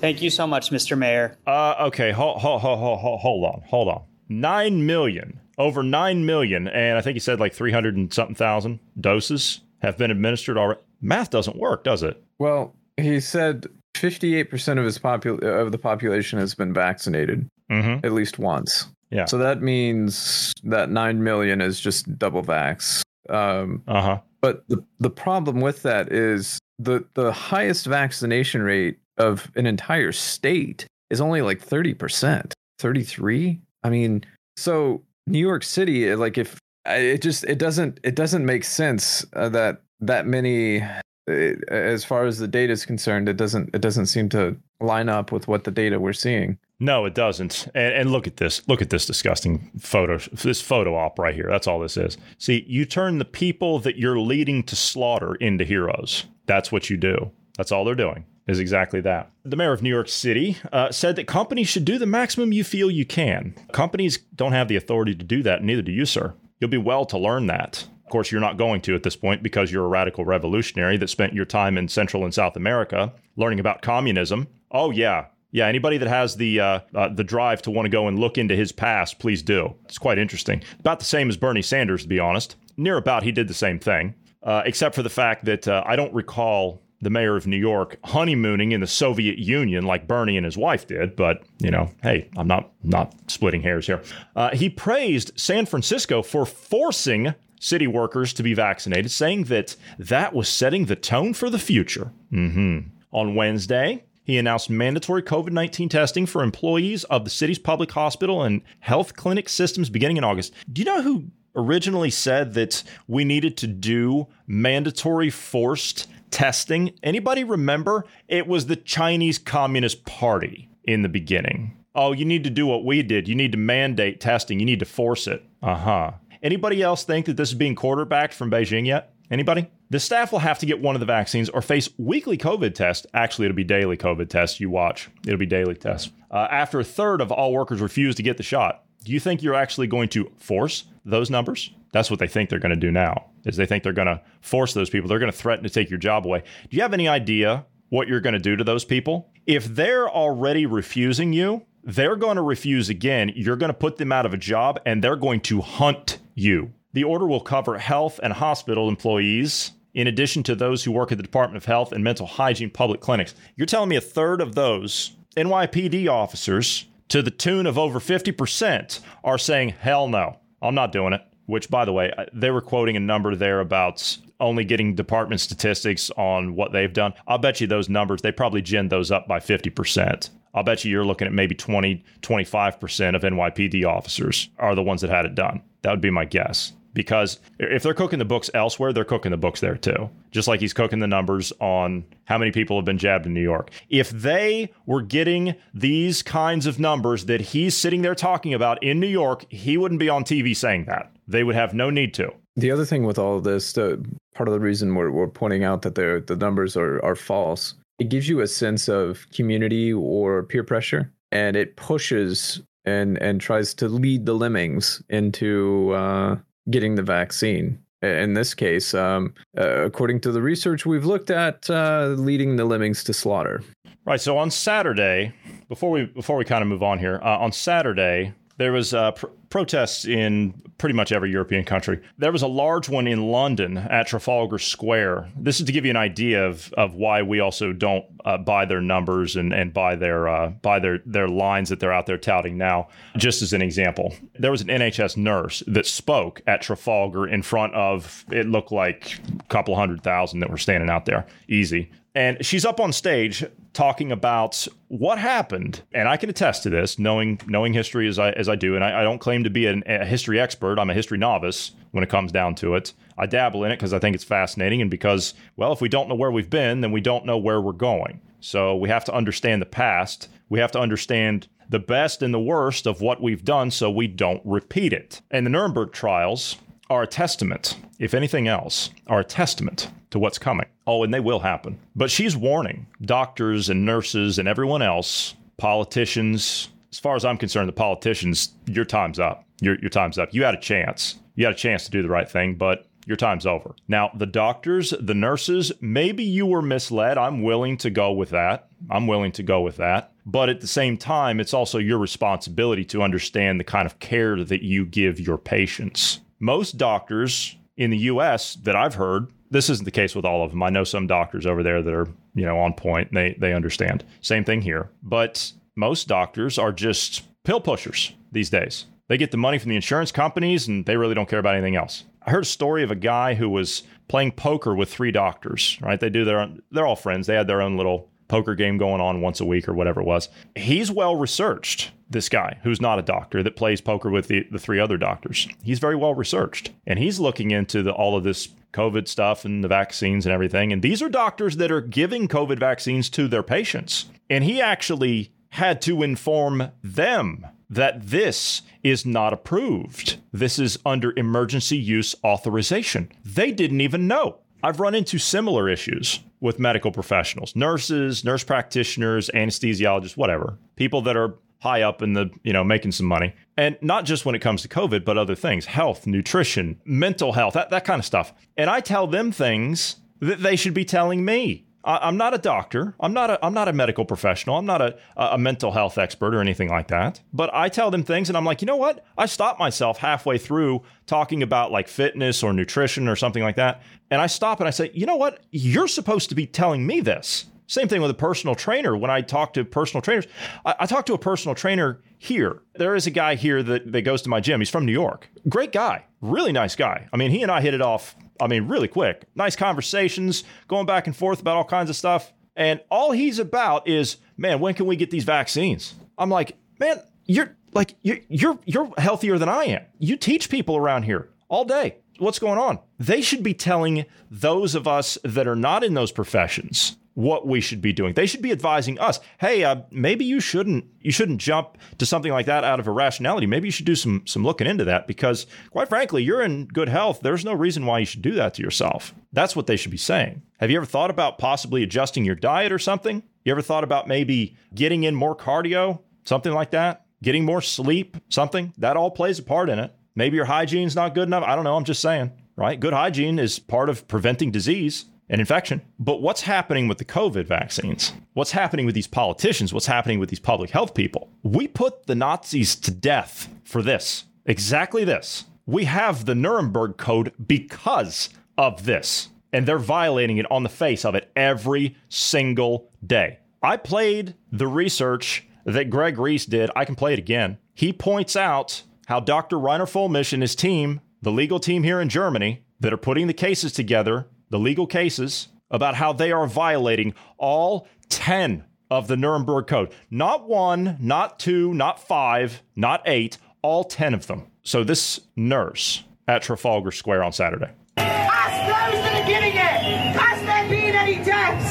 Thank 0.00 0.20
you 0.20 0.28
so 0.28 0.46
much, 0.46 0.68
Mr. 0.68 0.98
Mayor. 0.98 1.38
Uh, 1.46 1.74
okay, 1.86 2.12
hold, 2.12 2.36
hold, 2.42 2.60
hold, 2.60 2.78
hold, 2.98 3.20
hold 3.20 3.44
on, 3.46 3.62
hold 3.66 3.88
on. 3.88 4.02
Nine 4.28 4.84
million, 4.84 5.40
over 5.56 5.82
nine 5.82 6.26
million, 6.26 6.68
and 6.68 6.98
I 6.98 7.00
think 7.00 7.14
he 7.14 7.20
said 7.20 7.40
like 7.40 7.54
three 7.54 7.72
hundred 7.72 7.96
and 7.96 8.12
something 8.12 8.34
thousand 8.34 8.78
doses 9.00 9.62
have 9.80 9.96
been 9.96 10.10
administered 10.10 10.58
already. 10.58 10.80
Math 11.00 11.30
doesn't 11.30 11.56
work, 11.56 11.84
does 11.84 12.02
it? 12.02 12.22
Well, 12.38 12.74
he 12.98 13.20
said 13.20 13.66
58% 13.94 14.78
of 14.78 14.84
his 14.84 14.98
popul- 14.98 15.42
of 15.42 15.72
the 15.72 15.78
population 15.78 16.38
has 16.38 16.54
been 16.54 16.74
vaccinated 16.74 17.48
Mm-hmm. 17.70 18.04
at 18.04 18.12
least 18.12 18.38
once. 18.38 18.88
Yeah. 19.14 19.24
So 19.26 19.38
that 19.38 19.62
means 19.62 20.52
that 20.64 20.90
9 20.90 21.22
million 21.22 21.60
is 21.60 21.78
just 21.80 22.18
double 22.18 22.42
vax. 22.42 23.00
Um, 23.30 23.82
Uh 23.88 24.02
huh. 24.02 24.20
but 24.42 24.64
the, 24.68 24.84
the 25.00 25.08
problem 25.08 25.60
with 25.60 25.82
that 25.82 26.12
is 26.12 26.58
the, 26.78 27.04
the 27.14 27.32
highest 27.32 27.86
vaccination 27.86 28.62
rate 28.62 28.98
of 29.16 29.50
an 29.56 29.66
entire 29.66 30.12
state 30.12 30.86
is 31.10 31.20
only 31.20 31.40
like 31.42 31.64
30%, 31.64 32.52
33. 32.80 33.60
I 33.84 33.88
mean, 33.90 34.24
so 34.56 35.02
New 35.26 35.38
York 35.38 35.62
City, 35.62 36.14
like 36.16 36.36
if 36.36 36.58
it 36.86 37.22
just, 37.22 37.44
it 37.44 37.58
doesn't, 37.58 38.00
it 38.02 38.16
doesn't 38.16 38.44
make 38.44 38.64
sense 38.64 39.24
uh, 39.34 39.48
that 39.50 39.82
that 40.00 40.26
many, 40.26 40.82
uh, 41.28 41.54
as 41.68 42.04
far 42.04 42.24
as 42.24 42.38
the 42.38 42.48
data 42.48 42.72
is 42.72 42.84
concerned, 42.84 43.28
it 43.28 43.36
doesn't, 43.36 43.70
it 43.74 43.80
doesn't 43.80 44.06
seem 44.06 44.28
to 44.30 44.56
line 44.80 45.08
up 45.08 45.32
with 45.32 45.48
what 45.48 45.64
the 45.64 45.70
data 45.70 45.98
we're 45.98 46.12
seeing. 46.12 46.58
No, 46.80 47.04
it 47.04 47.14
doesn't. 47.14 47.68
And, 47.74 47.94
and 47.94 48.10
look 48.10 48.26
at 48.26 48.36
this. 48.36 48.66
Look 48.68 48.82
at 48.82 48.90
this 48.90 49.06
disgusting 49.06 49.70
photo. 49.78 50.18
This 50.32 50.60
photo 50.60 50.96
op 50.96 51.18
right 51.18 51.34
here. 51.34 51.48
That's 51.48 51.66
all 51.66 51.80
this 51.80 51.96
is. 51.96 52.18
See, 52.38 52.64
you 52.66 52.84
turn 52.84 53.18
the 53.18 53.24
people 53.24 53.78
that 53.80 53.96
you're 53.96 54.18
leading 54.18 54.62
to 54.64 54.76
slaughter 54.76 55.34
into 55.36 55.64
heroes. 55.64 56.24
That's 56.46 56.70
what 56.70 56.90
you 56.90 56.96
do. 56.96 57.30
That's 57.56 57.72
all 57.72 57.84
they're 57.84 57.94
doing. 57.94 58.26
Is 58.46 58.58
exactly 58.58 59.00
that. 59.00 59.30
The 59.44 59.56
mayor 59.56 59.72
of 59.72 59.82
New 59.82 59.88
York 59.88 60.10
City 60.10 60.58
uh, 60.70 60.90
said 60.90 61.16
that 61.16 61.26
companies 61.26 61.68
should 61.68 61.86
do 61.86 61.96
the 61.96 62.04
maximum 62.04 62.52
you 62.52 62.62
feel 62.62 62.90
you 62.90 63.06
can. 63.06 63.54
Companies 63.72 64.18
don't 64.34 64.52
have 64.52 64.68
the 64.68 64.76
authority 64.76 65.14
to 65.14 65.24
do 65.24 65.42
that, 65.44 65.62
neither 65.62 65.80
do 65.80 65.92
you, 65.92 66.04
sir. 66.04 66.34
You'll 66.60 66.68
be 66.68 66.76
well 66.76 67.06
to 67.06 67.16
learn 67.16 67.46
that. 67.46 67.86
Course, 68.14 68.30
you're 68.30 68.40
not 68.40 68.56
going 68.56 68.80
to 68.82 68.94
at 68.94 69.02
this 69.02 69.16
point 69.16 69.42
because 69.42 69.72
you're 69.72 69.84
a 69.84 69.88
radical 69.88 70.24
revolutionary 70.24 70.96
that 70.98 71.08
spent 71.08 71.32
your 71.32 71.44
time 71.44 71.76
in 71.76 71.88
Central 71.88 72.22
and 72.22 72.32
South 72.32 72.54
America 72.54 73.12
learning 73.34 73.58
about 73.58 73.82
communism. 73.82 74.46
Oh, 74.70 74.92
yeah. 74.92 75.26
Yeah, 75.50 75.66
anybody 75.66 75.98
that 75.98 76.06
has 76.06 76.36
the 76.36 76.60
uh, 76.60 76.80
uh, 76.94 77.08
the 77.08 77.24
drive 77.24 77.60
to 77.62 77.72
want 77.72 77.86
to 77.86 77.90
go 77.90 78.06
and 78.06 78.16
look 78.16 78.38
into 78.38 78.54
his 78.54 78.70
past, 78.70 79.18
please 79.18 79.42
do. 79.42 79.74
It's 79.86 79.98
quite 79.98 80.16
interesting. 80.18 80.62
About 80.78 81.00
the 81.00 81.04
same 81.04 81.28
as 81.28 81.36
Bernie 81.36 81.60
Sanders, 81.60 82.02
to 82.02 82.08
be 82.08 82.20
honest. 82.20 82.54
Near 82.76 82.98
about, 82.98 83.24
he 83.24 83.32
did 83.32 83.48
the 83.48 83.52
same 83.52 83.80
thing, 83.80 84.14
uh, 84.44 84.62
except 84.64 84.94
for 84.94 85.02
the 85.02 85.10
fact 85.10 85.44
that 85.46 85.66
uh, 85.66 85.82
I 85.84 85.96
don't 85.96 86.14
recall 86.14 86.84
the 87.00 87.10
mayor 87.10 87.36
of 87.36 87.48
New 87.48 87.56
York 87.56 87.98
honeymooning 88.04 88.70
in 88.70 88.80
the 88.80 88.86
Soviet 88.86 89.38
Union 89.38 89.84
like 89.84 90.06
Bernie 90.06 90.36
and 90.36 90.44
his 90.44 90.56
wife 90.56 90.86
did. 90.86 91.16
But 91.16 91.42
you 91.58 91.72
know, 91.72 91.90
hey, 92.04 92.28
I'm 92.36 92.46
not 92.46 92.70
not 92.84 93.12
splitting 93.28 93.62
hairs 93.62 93.86
here. 93.86 94.02
Uh, 94.36 94.50
he 94.54 94.70
praised 94.70 95.32
San 95.34 95.66
Francisco 95.66 96.22
for 96.22 96.46
forcing 96.46 97.34
city 97.64 97.86
workers 97.86 98.32
to 98.34 98.42
be 98.42 98.54
vaccinated, 98.54 99.10
saying 99.10 99.44
that 99.44 99.76
that 99.98 100.34
was 100.34 100.48
setting 100.48 100.84
the 100.84 100.96
tone 100.96 101.32
for 101.34 101.48
the 101.48 101.58
future. 101.58 102.10
hmm 102.30 102.80
On 103.12 103.34
Wednesday, 103.34 104.04
he 104.24 104.38
announced 104.38 104.70
mandatory 104.70 105.22
COVID 105.22 105.52
19 105.52 105.88
testing 105.88 106.26
for 106.26 106.42
employees 106.42 107.04
of 107.04 107.24
the 107.24 107.30
city's 107.30 107.58
public 107.58 107.90
hospital 107.92 108.42
and 108.42 108.62
health 108.80 109.16
clinic 109.16 109.48
systems 109.48 109.90
beginning 109.90 110.16
in 110.16 110.24
August. 110.24 110.52
Do 110.72 110.80
you 110.80 110.86
know 110.86 111.02
who 111.02 111.24
originally 111.56 112.10
said 112.10 112.54
that 112.54 112.82
we 113.06 113.24
needed 113.24 113.56
to 113.58 113.66
do 113.66 114.26
mandatory 114.46 115.30
forced 115.30 116.08
testing? 116.30 116.92
Anybody 117.02 117.44
remember? 117.44 118.04
It 118.28 118.46
was 118.46 118.66
the 118.66 118.76
Chinese 118.76 119.38
Communist 119.38 120.04
Party 120.04 120.68
in 120.84 121.02
the 121.02 121.08
beginning. 121.08 121.76
Oh, 121.94 122.12
you 122.12 122.24
need 122.24 122.42
to 122.44 122.50
do 122.50 122.66
what 122.66 122.84
we 122.84 123.02
did. 123.02 123.28
You 123.28 123.36
need 123.36 123.52
to 123.52 123.58
mandate 123.58 124.20
testing. 124.20 124.58
You 124.58 124.66
need 124.66 124.80
to 124.80 124.84
force 124.84 125.26
it. 125.28 125.44
Uh 125.62 125.76
huh. 125.76 126.10
Anybody 126.44 126.82
else 126.82 127.04
think 127.04 127.24
that 127.24 127.38
this 127.38 127.48
is 127.48 127.54
being 127.54 127.74
quarterbacked 127.74 128.34
from 128.34 128.50
Beijing 128.50 128.86
yet? 128.86 129.14
Anybody? 129.30 129.70
The 129.88 129.98
staff 129.98 130.30
will 130.30 130.40
have 130.40 130.58
to 130.58 130.66
get 130.66 130.78
one 130.78 130.94
of 130.94 131.00
the 131.00 131.06
vaccines 131.06 131.48
or 131.48 131.62
face 131.62 131.88
weekly 131.96 132.36
COVID 132.36 132.74
tests. 132.74 133.06
Actually, 133.14 133.46
it'll 133.46 133.56
be 133.56 133.64
daily 133.64 133.96
COVID 133.96 134.28
tests. 134.28 134.60
You 134.60 134.68
watch, 134.68 135.08
it'll 135.26 135.38
be 135.38 135.46
daily 135.46 135.74
tests. 135.74 136.12
Uh, 136.30 136.46
after 136.50 136.78
a 136.78 136.84
third 136.84 137.22
of 137.22 137.32
all 137.32 137.54
workers 137.54 137.80
refuse 137.80 138.14
to 138.16 138.22
get 138.22 138.36
the 138.36 138.42
shot, 138.42 138.84
do 139.04 139.12
you 139.12 139.20
think 139.20 139.42
you're 139.42 139.54
actually 139.54 139.86
going 139.86 140.10
to 140.10 140.30
force 140.36 140.84
those 141.06 141.30
numbers? 141.30 141.70
That's 141.92 142.10
what 142.10 142.20
they 142.20 142.28
think 142.28 142.50
they're 142.50 142.58
going 142.58 142.74
to 142.74 142.76
do 142.76 142.90
now. 142.90 143.30
Is 143.46 143.56
they 143.56 143.64
think 143.64 143.82
they're 143.82 143.94
going 143.94 144.08
to 144.08 144.20
force 144.42 144.74
those 144.74 144.90
people. 144.90 145.08
They're 145.08 145.18
going 145.18 145.32
to 145.32 145.38
threaten 145.38 145.64
to 145.64 145.70
take 145.70 145.88
your 145.88 145.98
job 145.98 146.26
away. 146.26 146.42
Do 146.68 146.76
you 146.76 146.82
have 146.82 146.92
any 146.92 147.08
idea 147.08 147.64
what 147.88 148.06
you're 148.06 148.20
going 148.20 148.34
to 148.34 148.38
do 148.38 148.54
to 148.56 148.64
those 148.64 148.84
people? 148.84 149.30
If 149.46 149.64
they're 149.64 150.10
already 150.10 150.66
refusing 150.66 151.32
you, 151.32 151.64
they're 151.84 152.16
going 152.16 152.36
to 152.36 152.42
refuse 152.42 152.90
again. 152.90 153.32
You're 153.34 153.56
going 153.56 153.70
to 153.70 153.78
put 153.78 153.96
them 153.96 154.12
out 154.12 154.26
of 154.26 154.34
a 154.34 154.38
job 154.38 154.80
and 154.84 155.02
they're 155.02 155.16
going 155.16 155.40
to 155.42 155.62
hunt 155.62 156.18
you. 156.34 156.72
The 156.92 157.04
order 157.04 157.26
will 157.26 157.40
cover 157.40 157.78
health 157.78 158.20
and 158.22 158.32
hospital 158.32 158.88
employees, 158.88 159.72
in 159.94 160.06
addition 160.06 160.42
to 160.44 160.54
those 160.54 160.84
who 160.84 160.92
work 160.92 161.12
at 161.12 161.18
the 161.18 161.22
Department 161.22 161.56
of 161.56 161.64
Health 161.64 161.92
and 161.92 162.02
Mental 162.04 162.26
Hygiene 162.26 162.70
public 162.70 163.00
clinics. 163.00 163.34
You're 163.56 163.66
telling 163.66 163.88
me 163.88 163.96
a 163.96 164.00
third 164.00 164.40
of 164.40 164.54
those 164.54 165.16
NYPD 165.36 166.08
officers, 166.08 166.86
to 167.08 167.22
the 167.22 167.30
tune 167.30 167.66
of 167.66 167.78
over 167.78 168.00
50%, 168.00 169.00
are 169.22 169.38
saying, 169.38 169.70
hell 169.70 170.08
no, 170.08 170.38
I'm 170.62 170.74
not 170.74 170.92
doing 170.92 171.12
it. 171.12 171.22
Which, 171.46 171.68
by 171.68 171.84
the 171.84 171.92
way, 171.92 172.10
they 172.32 172.50
were 172.50 172.62
quoting 172.62 172.96
a 172.96 173.00
number 173.00 173.36
there 173.36 173.60
about 173.60 174.16
only 174.40 174.64
getting 174.64 174.94
department 174.94 175.40
statistics 175.40 176.10
on 176.16 176.54
what 176.56 176.72
they've 176.72 176.92
done. 176.92 177.12
I'll 177.26 177.38
bet 177.38 177.60
you 177.60 177.66
those 177.66 177.88
numbers, 177.88 178.22
they 178.22 178.32
probably 178.32 178.62
ginned 178.62 178.90
those 178.90 179.10
up 179.10 179.28
by 179.28 179.40
50%. 179.40 180.30
I'll 180.54 180.62
bet 180.62 180.84
you 180.84 180.90
you're 180.90 181.04
looking 181.04 181.26
at 181.26 181.34
maybe 181.34 181.54
20, 181.54 182.02
25% 182.22 183.14
of 183.14 183.22
NYPD 183.22 183.84
officers 183.84 184.48
are 184.58 184.74
the 184.74 184.82
ones 184.82 185.02
that 185.02 185.10
had 185.10 185.26
it 185.26 185.34
done. 185.34 185.62
That 185.84 185.90
would 185.90 186.00
be 186.00 186.10
my 186.10 186.24
guess. 186.24 186.72
Because 186.94 187.40
if 187.58 187.82
they're 187.82 187.92
cooking 187.92 188.20
the 188.20 188.24
books 188.24 188.48
elsewhere, 188.54 188.92
they're 188.92 189.04
cooking 189.04 189.32
the 189.32 189.36
books 189.36 189.60
there 189.60 189.76
too. 189.76 190.08
Just 190.30 190.48
like 190.48 190.60
he's 190.60 190.72
cooking 190.72 191.00
the 191.00 191.06
numbers 191.08 191.52
on 191.60 192.04
how 192.24 192.38
many 192.38 192.52
people 192.52 192.76
have 192.76 192.84
been 192.84 192.98
jabbed 192.98 193.26
in 193.26 193.34
New 193.34 193.42
York. 193.42 193.70
If 193.90 194.10
they 194.10 194.72
were 194.86 195.02
getting 195.02 195.56
these 195.74 196.22
kinds 196.22 196.66
of 196.66 196.80
numbers 196.80 197.26
that 197.26 197.40
he's 197.40 197.76
sitting 197.76 198.02
there 198.02 198.14
talking 198.14 198.54
about 198.54 198.82
in 198.82 198.98
New 198.98 199.08
York, 199.08 199.44
he 199.50 199.76
wouldn't 199.76 200.00
be 200.00 200.08
on 200.08 200.24
TV 200.24 200.56
saying 200.56 200.84
that. 200.86 201.12
They 201.26 201.42
would 201.42 201.56
have 201.56 201.74
no 201.74 201.90
need 201.90 202.14
to. 202.14 202.32
The 202.56 202.70
other 202.70 202.84
thing 202.84 203.02
with 203.02 203.18
all 203.18 203.40
this, 203.40 203.72
the, 203.72 204.02
part 204.34 204.48
of 204.48 204.54
the 204.54 204.60
reason 204.60 204.94
we're, 204.94 205.10
we're 205.10 205.26
pointing 205.26 205.64
out 205.64 205.82
that 205.82 205.96
the 205.96 206.36
numbers 206.36 206.76
are, 206.76 207.04
are 207.04 207.16
false, 207.16 207.74
it 207.98 208.08
gives 208.08 208.28
you 208.28 208.40
a 208.40 208.46
sense 208.46 208.88
of 208.88 209.26
community 209.32 209.92
or 209.92 210.44
peer 210.44 210.62
pressure, 210.62 211.12
and 211.32 211.56
it 211.56 211.76
pushes 211.76 212.62
and 212.84 213.18
and 213.18 213.40
tries 213.40 213.74
to 213.74 213.88
lead 213.88 214.26
the 214.26 214.34
lemmings 214.34 215.02
into 215.08 215.92
uh, 215.92 216.36
getting 216.70 216.94
the 216.94 217.02
vaccine. 217.02 217.78
In 218.02 218.34
this 218.34 218.52
case, 218.52 218.92
um, 218.92 219.32
uh, 219.56 219.82
according 219.82 220.20
to 220.20 220.32
the 220.32 220.42
research 220.42 220.84
we've 220.84 221.06
looked 221.06 221.30
at, 221.30 221.70
uh, 221.70 222.08
leading 222.18 222.56
the 222.56 222.66
lemmings 222.66 223.02
to 223.04 223.14
slaughter. 223.14 223.62
Right. 224.04 224.20
So 224.20 224.36
on 224.36 224.50
Saturday, 224.50 225.32
before 225.68 225.90
we 225.90 226.04
before 226.04 226.36
we 226.36 226.44
kind 226.44 226.60
of 226.60 226.68
move 226.68 226.82
on 226.82 226.98
here, 226.98 227.18
uh, 227.22 227.38
on 227.38 227.52
Saturday 227.52 228.34
there 228.56 228.72
was 228.72 228.94
uh, 228.94 229.12
pr- 229.12 229.26
protests 229.50 230.04
in 230.04 230.54
pretty 230.78 230.94
much 230.94 231.12
every 231.12 231.30
European 231.30 231.64
country. 231.64 232.00
There 232.18 232.32
was 232.32 232.42
a 232.42 232.48
large 232.48 232.88
one 232.88 233.06
in 233.06 233.28
London 233.28 233.78
at 233.78 234.06
Trafalgar 234.08 234.58
Square. 234.58 235.30
This 235.36 235.60
is 235.60 235.66
to 235.66 235.72
give 235.72 235.84
you 235.84 235.90
an 235.90 235.96
idea 235.96 236.46
of, 236.46 236.72
of 236.74 236.94
why 236.94 237.22
we 237.22 237.40
also 237.40 237.72
don't 237.72 238.04
uh, 238.24 238.38
buy 238.38 238.64
their 238.64 238.80
numbers 238.80 239.36
and, 239.36 239.52
and 239.52 239.72
buy 239.72 239.94
their 239.96 240.28
uh, 240.28 240.48
buy 240.62 240.78
their 240.78 240.98
their 241.06 241.28
lines 241.28 241.68
that 241.68 241.80
they're 241.80 241.92
out 241.92 242.06
there 242.06 242.18
touting 242.18 242.58
now. 242.58 242.88
Just 243.16 243.42
as 243.42 243.52
an 243.52 243.62
example, 243.62 244.14
there 244.38 244.50
was 244.50 244.60
an 244.62 244.68
NHS 244.68 245.16
nurse 245.16 245.62
that 245.66 245.86
spoke 245.86 246.42
at 246.46 246.62
Trafalgar 246.62 247.26
in 247.26 247.42
front 247.42 247.74
of 247.74 248.24
it 248.30 248.46
looked 248.46 248.72
like 248.72 249.18
a 249.38 249.44
couple 249.44 249.74
hundred 249.76 250.02
thousand 250.02 250.40
that 250.40 250.50
were 250.50 250.58
standing 250.58 250.90
out 250.90 251.06
there, 251.06 251.26
easy. 251.48 251.90
And 252.14 252.44
she's 252.44 252.64
up 252.64 252.78
on 252.78 252.92
stage 252.92 253.44
talking 253.72 254.12
about 254.12 254.68
what 254.86 255.18
happened. 255.18 255.82
And 255.92 256.08
I 256.08 256.16
can 256.16 256.30
attest 256.30 256.62
to 256.62 256.70
this, 256.70 256.98
knowing 256.98 257.40
knowing 257.46 257.72
history 257.72 258.08
as 258.08 258.18
I 258.18 258.30
as 258.30 258.48
I 258.48 258.54
do. 258.54 258.76
And 258.76 258.84
I, 258.84 259.00
I 259.00 259.02
don't 259.02 259.18
claim 259.18 259.44
to 259.44 259.50
be 259.50 259.66
an, 259.66 259.82
a 259.86 260.04
history 260.04 260.38
expert. 260.38 260.78
I'm 260.78 260.90
a 260.90 260.94
history 260.94 261.18
novice 261.18 261.72
when 261.90 262.04
it 262.04 262.10
comes 262.10 262.30
down 262.30 262.54
to 262.56 262.74
it. 262.76 262.92
I 263.18 263.26
dabble 263.26 263.64
in 263.64 263.72
it 263.72 263.76
because 263.76 263.92
I 263.92 263.98
think 263.98 264.14
it's 264.14 264.24
fascinating, 264.24 264.80
and 264.80 264.90
because 264.90 265.34
well, 265.56 265.72
if 265.72 265.80
we 265.80 265.88
don't 265.88 266.08
know 266.08 266.14
where 266.14 266.30
we've 266.30 266.50
been, 266.50 266.80
then 266.80 266.92
we 266.92 267.00
don't 267.00 267.26
know 267.26 267.38
where 267.38 267.60
we're 267.60 267.72
going. 267.72 268.20
So 268.40 268.76
we 268.76 268.88
have 268.90 269.04
to 269.06 269.14
understand 269.14 269.60
the 269.62 269.66
past. 269.66 270.28
We 270.48 270.60
have 270.60 270.72
to 270.72 270.80
understand 270.80 271.48
the 271.68 271.78
best 271.78 272.22
and 272.22 272.32
the 272.32 272.40
worst 272.40 272.86
of 272.86 273.00
what 273.00 273.22
we've 273.22 273.44
done 273.44 273.70
so 273.70 273.90
we 273.90 274.06
don't 274.06 274.42
repeat 274.44 274.92
it. 274.92 275.22
And 275.30 275.46
the 275.46 275.50
Nuremberg 275.50 275.92
trials 275.92 276.58
are 276.94 277.02
a 277.02 277.08
testament, 277.08 277.76
if 277.98 278.14
anything 278.14 278.48
else, 278.48 278.90
are 279.08 279.20
a 279.20 279.24
testament 279.24 279.90
to 280.10 280.18
what's 280.18 280.38
coming. 280.38 280.66
Oh, 280.86 281.02
and 281.02 281.12
they 281.12 281.20
will 281.20 281.40
happen. 281.40 281.78
But 281.96 282.10
she's 282.10 282.36
warning 282.36 282.86
doctors 283.02 283.68
and 283.68 283.84
nurses 283.84 284.38
and 284.38 284.46
everyone 284.46 284.80
else, 284.80 285.34
politicians. 285.56 286.68
As 286.92 287.00
far 287.00 287.16
as 287.16 287.24
I'm 287.24 287.36
concerned, 287.36 287.68
the 287.68 287.72
politicians, 287.72 288.54
your 288.66 288.84
time's 288.84 289.18
up. 289.18 289.44
Your, 289.60 289.78
your 289.80 289.90
time's 289.90 290.18
up. 290.18 290.32
You 290.32 290.44
had 290.44 290.54
a 290.54 290.60
chance. 290.60 291.16
You 291.34 291.46
had 291.46 291.54
a 291.54 291.58
chance 291.58 291.84
to 291.84 291.90
do 291.90 292.00
the 292.00 292.08
right 292.08 292.30
thing, 292.30 292.54
but 292.54 292.86
your 293.06 293.16
time's 293.16 293.44
over. 293.44 293.74
Now, 293.88 294.10
the 294.14 294.26
doctors, 294.26 294.94
the 295.00 295.14
nurses, 295.14 295.72
maybe 295.80 296.22
you 296.22 296.46
were 296.46 296.62
misled. 296.62 297.18
I'm 297.18 297.42
willing 297.42 297.76
to 297.78 297.90
go 297.90 298.12
with 298.12 298.30
that. 298.30 298.68
I'm 298.90 299.06
willing 299.06 299.32
to 299.32 299.42
go 299.42 299.60
with 299.60 299.76
that. 299.76 300.12
But 300.24 300.48
at 300.48 300.60
the 300.60 300.66
same 300.66 300.96
time, 300.96 301.40
it's 301.40 301.52
also 301.52 301.78
your 301.78 301.98
responsibility 301.98 302.84
to 302.86 303.02
understand 303.02 303.60
the 303.60 303.64
kind 303.64 303.84
of 303.84 303.98
care 303.98 304.42
that 304.42 304.62
you 304.62 304.86
give 304.86 305.20
your 305.20 305.38
patients. 305.38 306.20
Most 306.44 306.76
doctors 306.76 307.56
in 307.78 307.88
the 307.88 307.96
US 308.12 308.56
that 308.56 308.76
I've 308.76 308.96
heard, 308.96 309.28
this 309.50 309.70
isn't 309.70 309.86
the 309.86 309.90
case 309.90 310.14
with 310.14 310.26
all 310.26 310.44
of 310.44 310.50
them. 310.50 310.62
I 310.62 310.68
know 310.68 310.84
some 310.84 311.06
doctors 311.06 311.46
over 311.46 311.62
there 311.62 311.82
that 311.82 311.94
are, 311.94 312.06
you 312.34 312.44
know, 312.44 312.58
on 312.58 312.74
point 312.74 313.08
and 313.08 313.16
they, 313.16 313.34
they 313.38 313.54
understand. 313.54 314.04
Same 314.20 314.44
thing 314.44 314.60
here. 314.60 314.90
But 315.02 315.52
most 315.74 316.06
doctors 316.06 316.58
are 316.58 316.70
just 316.70 317.22
pill 317.44 317.62
pushers 317.62 318.12
these 318.30 318.50
days. 318.50 318.84
They 319.08 319.16
get 319.16 319.30
the 319.30 319.38
money 319.38 319.58
from 319.58 319.70
the 319.70 319.76
insurance 319.76 320.12
companies 320.12 320.68
and 320.68 320.84
they 320.84 320.98
really 320.98 321.14
don't 321.14 321.30
care 321.30 321.38
about 321.38 321.54
anything 321.54 321.76
else. 321.76 322.04
I 322.20 322.30
heard 322.30 322.42
a 322.42 322.46
story 322.46 322.82
of 322.82 322.90
a 322.90 322.94
guy 322.94 323.32
who 323.32 323.48
was 323.48 323.82
playing 324.08 324.32
poker 324.32 324.74
with 324.74 324.92
three 324.92 325.12
doctors, 325.12 325.78
right? 325.80 325.98
They 325.98 326.10
do 326.10 326.26
their 326.26 326.40
own, 326.40 326.60
they're 326.70 326.86
all 326.86 326.94
friends. 326.94 327.26
They 327.26 327.36
had 327.36 327.46
their 327.46 327.62
own 327.62 327.78
little 327.78 328.10
poker 328.28 328.54
game 328.54 328.76
going 328.76 329.00
on 329.00 329.22
once 329.22 329.40
a 329.40 329.46
week 329.46 329.66
or 329.66 329.72
whatever 329.72 330.02
it 330.02 330.06
was. 330.06 330.28
He's 330.56 330.90
well 330.90 331.16
researched, 331.16 331.92
this 332.14 332.30
guy 332.30 332.58
who's 332.62 332.80
not 332.80 332.98
a 332.98 333.02
doctor 333.02 333.42
that 333.42 333.56
plays 333.56 333.82
poker 333.82 334.08
with 334.08 334.28
the, 334.28 334.46
the 334.50 334.58
three 334.58 334.80
other 334.80 334.96
doctors. 334.96 335.46
He's 335.62 335.78
very 335.78 335.96
well 335.96 336.14
researched 336.14 336.70
and 336.86 336.98
he's 336.98 337.20
looking 337.20 337.50
into 337.50 337.82
the, 337.82 337.92
all 337.92 338.16
of 338.16 338.24
this 338.24 338.48
COVID 338.72 339.06
stuff 339.06 339.44
and 339.44 339.62
the 339.62 339.68
vaccines 339.68 340.24
and 340.24 340.32
everything. 340.32 340.72
And 340.72 340.80
these 340.80 341.02
are 341.02 341.10
doctors 341.10 341.58
that 341.58 341.70
are 341.70 341.82
giving 341.82 342.26
COVID 342.26 342.58
vaccines 342.58 343.10
to 343.10 343.28
their 343.28 343.42
patients. 343.42 344.06
And 344.30 344.42
he 344.42 344.62
actually 344.62 345.30
had 345.50 345.82
to 345.82 346.02
inform 346.02 346.70
them 346.82 347.46
that 347.70 348.06
this 348.08 348.62
is 348.82 349.06
not 349.06 349.32
approved. 349.32 350.16
This 350.32 350.58
is 350.58 350.78
under 350.84 351.12
emergency 351.16 351.76
use 351.76 352.14
authorization. 352.24 353.10
They 353.24 353.52
didn't 353.52 353.80
even 353.80 354.06
know. 354.08 354.38
I've 354.62 354.80
run 354.80 354.94
into 354.94 355.18
similar 355.18 355.68
issues 355.68 356.20
with 356.40 356.58
medical 356.58 356.90
professionals, 356.90 357.54
nurses, 357.54 358.24
nurse 358.24 358.44
practitioners, 358.44 359.30
anesthesiologists, 359.34 360.16
whatever, 360.16 360.58
people 360.76 361.02
that 361.02 361.16
are 361.16 361.34
high 361.64 361.80
up 361.80 362.02
in 362.02 362.12
the, 362.12 362.30
you 362.42 362.52
know, 362.52 362.62
making 362.62 362.92
some 362.92 363.06
money. 363.06 363.34
And 363.56 363.78
not 363.80 364.04
just 364.04 364.26
when 364.26 364.34
it 364.34 364.40
comes 364.40 364.60
to 364.62 364.68
COVID, 364.68 365.02
but 365.02 365.16
other 365.16 365.34
things, 365.34 365.64
health, 365.64 366.06
nutrition, 366.06 366.78
mental 366.84 367.32
health, 367.32 367.54
that, 367.54 367.70
that 367.70 367.86
kind 367.86 367.98
of 367.98 368.04
stuff. 368.04 368.34
And 368.56 368.68
I 368.68 368.80
tell 368.80 369.06
them 369.06 369.32
things 369.32 369.96
that 370.20 370.42
they 370.42 370.56
should 370.56 370.74
be 370.74 370.84
telling 370.84 371.24
me. 371.24 371.66
I, 371.82 372.08
am 372.08 372.18
not 372.18 372.34
a 372.34 372.38
doctor. 372.38 372.94
I'm 373.00 373.12
not 373.12 373.30
a 373.30 373.44
I'm 373.44 373.52
not 373.52 373.68
a 373.68 373.72
medical 373.72 374.04
professional. 374.06 374.56
I'm 374.56 374.64
not 374.64 374.80
a, 374.80 374.98
a 375.16 375.36
mental 375.36 375.70
health 375.70 375.98
expert 375.98 376.34
or 376.34 376.40
anything 376.40 376.70
like 376.70 376.88
that. 376.88 377.20
But 377.32 377.50
I 377.52 377.68
tell 377.68 377.90
them 377.90 378.04
things, 378.04 378.30
and 378.30 378.38
I'm 378.38 378.44
like, 378.44 378.62
you 378.62 378.66
know 378.66 378.76
what? 378.76 379.04
I 379.18 379.26
stop 379.26 379.58
myself 379.58 379.98
halfway 379.98 380.38
through 380.38 380.82
talking 381.06 381.42
about 381.42 381.72
like 381.72 381.88
fitness 381.88 382.42
or 382.42 382.54
nutrition 382.54 383.06
or 383.06 383.16
something 383.16 383.42
like 383.42 383.56
that, 383.56 383.82
and 384.10 384.22
I 384.22 384.28
stop 384.28 384.60
and 384.60 384.68
I 384.68 384.70
say, 384.70 384.90
you 384.94 385.04
know 385.04 385.16
what? 385.16 385.40
You're 385.50 385.88
supposed 385.88 386.30
to 386.30 386.34
be 386.34 386.46
telling 386.46 386.86
me 386.86 387.00
this. 387.00 387.46
Same 387.66 387.88
thing 387.88 388.02
with 388.02 388.10
a 388.10 388.14
personal 388.14 388.54
trainer. 388.54 388.96
When 388.96 389.10
I 389.10 389.22
talk 389.22 389.54
to 389.54 389.64
personal 389.64 390.02
trainers, 390.02 390.26
I, 390.66 390.74
I, 390.80 390.86
talk 390.86 391.06
to 391.06 391.14
a 391.14 391.18
personal 391.18 391.54
trainer 391.54 392.02
here. 392.18 392.60
There 392.74 392.94
is 392.94 393.06
a 393.06 393.10
guy 393.10 393.36
here 393.36 393.62
that, 393.62 393.90
that 393.90 394.02
goes 394.02 394.22
to 394.22 394.28
my 394.28 394.40
gym. 394.40 394.60
He's 394.60 394.68
from 394.68 394.84
New 394.84 394.92
York. 394.92 395.30
Great 395.48 395.72
guy, 395.72 396.04
really 396.20 396.52
nice 396.52 396.76
guy. 396.76 397.08
I 397.12 397.16
mean, 397.16 397.30
he 397.30 397.42
and 397.42 397.50
I 397.50 397.62
hit 397.62 397.72
it 397.72 397.80
off 397.80 398.16
I 398.40 398.46
mean, 398.46 398.66
really 398.66 398.88
quick. 398.88 399.24
Nice 399.34 399.56
conversations, 399.56 400.44
going 400.68 400.86
back 400.86 401.06
and 401.06 401.16
forth 401.16 401.40
about 401.40 401.56
all 401.56 401.64
kinds 401.64 401.90
of 401.90 401.96
stuff. 401.96 402.32
And 402.56 402.80
all 402.90 403.12
he's 403.12 403.38
about 403.38 403.88
is, 403.88 404.16
man, 404.36 404.60
when 404.60 404.74
can 404.74 404.86
we 404.86 404.96
get 404.96 405.10
these 405.10 405.24
vaccines? 405.24 405.94
I'm 406.18 406.30
like, 406.30 406.56
man, 406.78 407.00
you're 407.26 407.56
like 407.72 407.96
you're 408.02 408.18
you're 408.28 408.58
you're 408.64 408.92
healthier 408.98 409.38
than 409.38 409.48
I 409.48 409.64
am. 409.64 409.82
You 409.98 410.16
teach 410.16 410.50
people 410.50 410.76
around 410.76 411.04
here 411.04 411.30
all 411.48 411.64
day. 411.64 411.96
What's 412.18 412.38
going 412.38 412.58
on? 412.58 412.78
They 412.98 413.20
should 413.20 413.42
be 413.42 413.54
telling 413.54 414.04
those 414.30 414.76
of 414.76 414.86
us 414.86 415.18
that 415.24 415.48
are 415.48 415.56
not 415.56 415.82
in 415.82 415.94
those 415.94 416.12
professions 416.12 416.96
what 417.14 417.46
we 417.46 417.60
should 417.60 417.80
be 417.80 417.92
doing. 417.92 418.12
They 418.14 418.26
should 418.26 418.42
be 418.42 418.52
advising 418.52 418.98
us, 418.98 419.20
hey, 419.38 419.64
uh, 419.64 419.82
maybe 419.90 420.24
you 420.24 420.40
shouldn't 420.40 420.84
you 421.00 421.12
shouldn't 421.12 421.40
jump 421.40 421.78
to 421.98 422.06
something 422.06 422.32
like 422.32 422.46
that 422.46 422.64
out 422.64 422.80
of 422.80 422.88
irrationality. 422.88 423.46
Maybe 423.46 423.68
you 423.68 423.72
should 423.72 423.86
do 423.86 423.94
some 423.94 424.22
some 424.26 424.44
looking 424.44 424.66
into 424.66 424.84
that 424.84 425.06
because, 425.06 425.46
quite 425.70 425.88
frankly, 425.88 426.22
you're 426.22 426.42
in 426.42 426.66
good 426.66 426.88
health. 426.88 427.20
There's 427.20 427.44
no 427.44 427.54
reason 427.54 427.86
why 427.86 428.00
you 428.00 428.06
should 428.06 428.22
do 428.22 428.32
that 428.32 428.54
to 428.54 428.62
yourself. 428.62 429.14
That's 429.32 429.54
what 429.54 429.66
they 429.66 429.76
should 429.76 429.92
be 429.92 429.96
saying. 429.96 430.42
Have 430.58 430.70
you 430.70 430.76
ever 430.76 430.86
thought 430.86 431.10
about 431.10 431.38
possibly 431.38 431.82
adjusting 431.82 432.24
your 432.24 432.34
diet 432.34 432.72
or 432.72 432.78
something? 432.78 433.22
You 433.44 433.52
ever 433.52 433.62
thought 433.62 433.84
about 433.84 434.08
maybe 434.08 434.56
getting 434.74 435.04
in 435.04 435.14
more 435.14 435.36
cardio, 435.36 436.00
something 436.24 436.52
like 436.52 436.72
that? 436.72 437.06
Getting 437.22 437.44
more 437.44 437.62
sleep, 437.62 438.16
something 438.28 438.72
that 438.78 438.96
all 438.96 439.10
plays 439.10 439.38
a 439.38 439.42
part 439.42 439.70
in 439.70 439.78
it. 439.78 439.94
Maybe 440.16 440.36
your 440.36 440.44
hygiene's 440.46 440.96
not 440.96 441.14
good 441.14 441.28
enough. 441.28 441.44
I 441.44 441.54
don't 441.54 441.64
know. 441.64 441.76
I'm 441.76 441.84
just 441.84 442.02
saying, 442.02 442.32
right? 442.56 442.78
Good 442.78 442.92
hygiene 442.92 443.38
is 443.38 443.58
part 443.58 443.88
of 443.88 444.06
preventing 444.08 444.50
disease 444.50 445.06
and 445.28 445.40
infection. 445.40 445.80
But 445.98 446.20
what's 446.20 446.42
happening 446.42 446.88
with 446.88 446.98
the 446.98 447.04
COVID 447.04 447.46
vaccines? 447.46 448.12
What's 448.34 448.52
happening 448.52 448.86
with 448.86 448.94
these 448.94 449.06
politicians? 449.06 449.72
What's 449.72 449.86
happening 449.86 450.18
with 450.18 450.28
these 450.28 450.40
public 450.40 450.70
health 450.70 450.94
people? 450.94 451.30
We 451.42 451.68
put 451.68 452.06
the 452.06 452.14
Nazis 452.14 452.76
to 452.76 452.90
death 452.90 453.48
for 453.64 453.82
this. 453.82 454.24
Exactly 454.46 455.04
this. 455.04 455.44
We 455.66 455.84
have 455.84 456.24
the 456.26 456.34
Nuremberg 456.34 456.96
Code 456.96 457.32
because 457.46 458.28
of 458.58 458.84
this. 458.84 459.30
And 459.52 459.66
they're 459.66 459.78
violating 459.78 460.36
it 460.38 460.50
on 460.50 460.62
the 460.62 460.68
face 460.68 461.04
of 461.04 461.14
it 461.14 461.30
every 461.36 461.96
single 462.08 462.90
day. 463.06 463.38
I 463.62 463.76
played 463.76 464.34
the 464.50 464.66
research 464.66 465.46
that 465.64 465.90
Greg 465.90 466.18
Reese 466.18 466.44
did. 466.44 466.70
I 466.76 466.84
can 466.84 466.96
play 466.96 467.12
it 467.14 467.18
again. 467.18 467.58
He 467.72 467.92
points 467.92 468.36
out 468.36 468.82
how 469.06 469.20
Dr. 469.20 469.56
Reiner 469.56 469.90
Fuellmich 469.90 470.32
and 470.32 470.42
his 470.42 470.54
team, 470.54 471.00
the 471.22 471.32
legal 471.32 471.58
team 471.58 471.82
here 471.82 472.00
in 472.00 472.08
Germany, 472.08 472.64
that 472.80 472.92
are 472.92 472.98
putting 472.98 473.26
the 473.26 473.32
cases 473.32 473.72
together, 473.72 474.26
the 474.54 474.58
legal 474.60 474.86
cases, 474.86 475.48
about 475.68 475.96
how 475.96 476.12
they 476.12 476.30
are 476.30 476.46
violating 476.46 477.12
all 477.38 477.88
10 478.08 478.62
of 478.88 479.08
the 479.08 479.16
Nuremberg 479.16 479.66
Code. 479.66 479.92
Not 480.12 480.48
one, 480.48 480.96
not 481.00 481.40
two, 481.40 481.74
not 481.74 481.98
five, 481.98 482.62
not 482.76 483.02
eight, 483.04 483.36
all 483.62 483.82
10 483.82 484.14
of 484.14 484.28
them. 484.28 484.46
So 484.62 484.84
this 484.84 485.18
nurse 485.34 486.04
at 486.28 486.42
Trafalgar 486.42 486.92
Square 486.92 487.24
on 487.24 487.32
Saturday. 487.32 487.72
Ask 487.96 488.92
those 488.92 489.02
that 489.02 489.24
are 489.24 489.26
getting 489.26 489.54
it. 489.54 490.16
Has 490.16 490.40
there 490.46 490.68
been 490.68 490.94
any 490.94 491.16
deaths? 491.24 491.66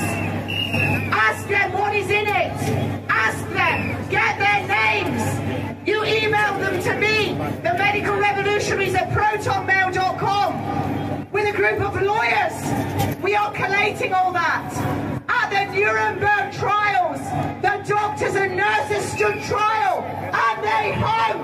Ask 1.15 1.47
them 1.47 1.71
what 1.71 1.95
is 1.95 2.09
in 2.09 2.27
it. 2.27 2.51
Ask 3.09 3.49
them. 3.51 4.09
Get 4.09 4.39
their 4.39 4.67
names. 4.67 5.87
You 5.87 6.03
email 6.03 6.59
them 6.59 6.81
to 6.83 6.97
me, 6.97 7.33
the 7.61 7.77
medical 7.77 8.17
revolutionaries 8.17 8.95
at 8.95 9.09
protonmail.com, 9.11 10.32
group 11.63 11.79
of 11.79 12.01
lawyers. 12.01 12.55
We 13.23 13.35
are 13.35 13.53
collating 13.53 14.13
all 14.13 14.33
that. 14.33 14.67
At 15.29 15.49
the 15.49 15.63
Nuremberg 15.71 16.51
trials, 16.51 17.21
the 17.63 17.81
doctors 17.87 18.35
and 18.35 18.57
nurses 18.57 19.09
stood 19.13 19.41
trial 19.43 20.03
and 20.03 20.57
they 20.59 20.91
hung. 20.91 21.39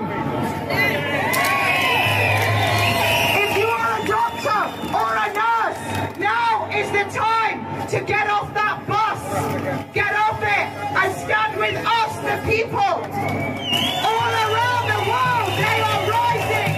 If 3.44 3.56
you 3.56 3.64
are 3.64 3.92
a 3.96 4.06
doctor 4.06 4.60
or 4.92 5.10
a 5.24 5.28
nurse, 5.40 5.80
now 6.18 6.68
is 6.68 6.90
the 6.92 7.04
time 7.16 7.88
to 7.88 8.00
get 8.04 8.28
off 8.28 8.52
that 8.52 8.84
bus. 8.86 9.20
Get 9.94 10.12
off 10.14 10.42
it 10.42 10.68
and 11.00 11.16
stand 11.16 11.56
with 11.58 11.76
us, 11.80 12.12
the 12.28 12.36
people. 12.44 12.92
All 14.04 14.32
around 14.44 14.84
the 14.84 15.00
world, 15.08 15.50
they 15.64 15.80
are 15.80 16.02
rising. 16.12 16.72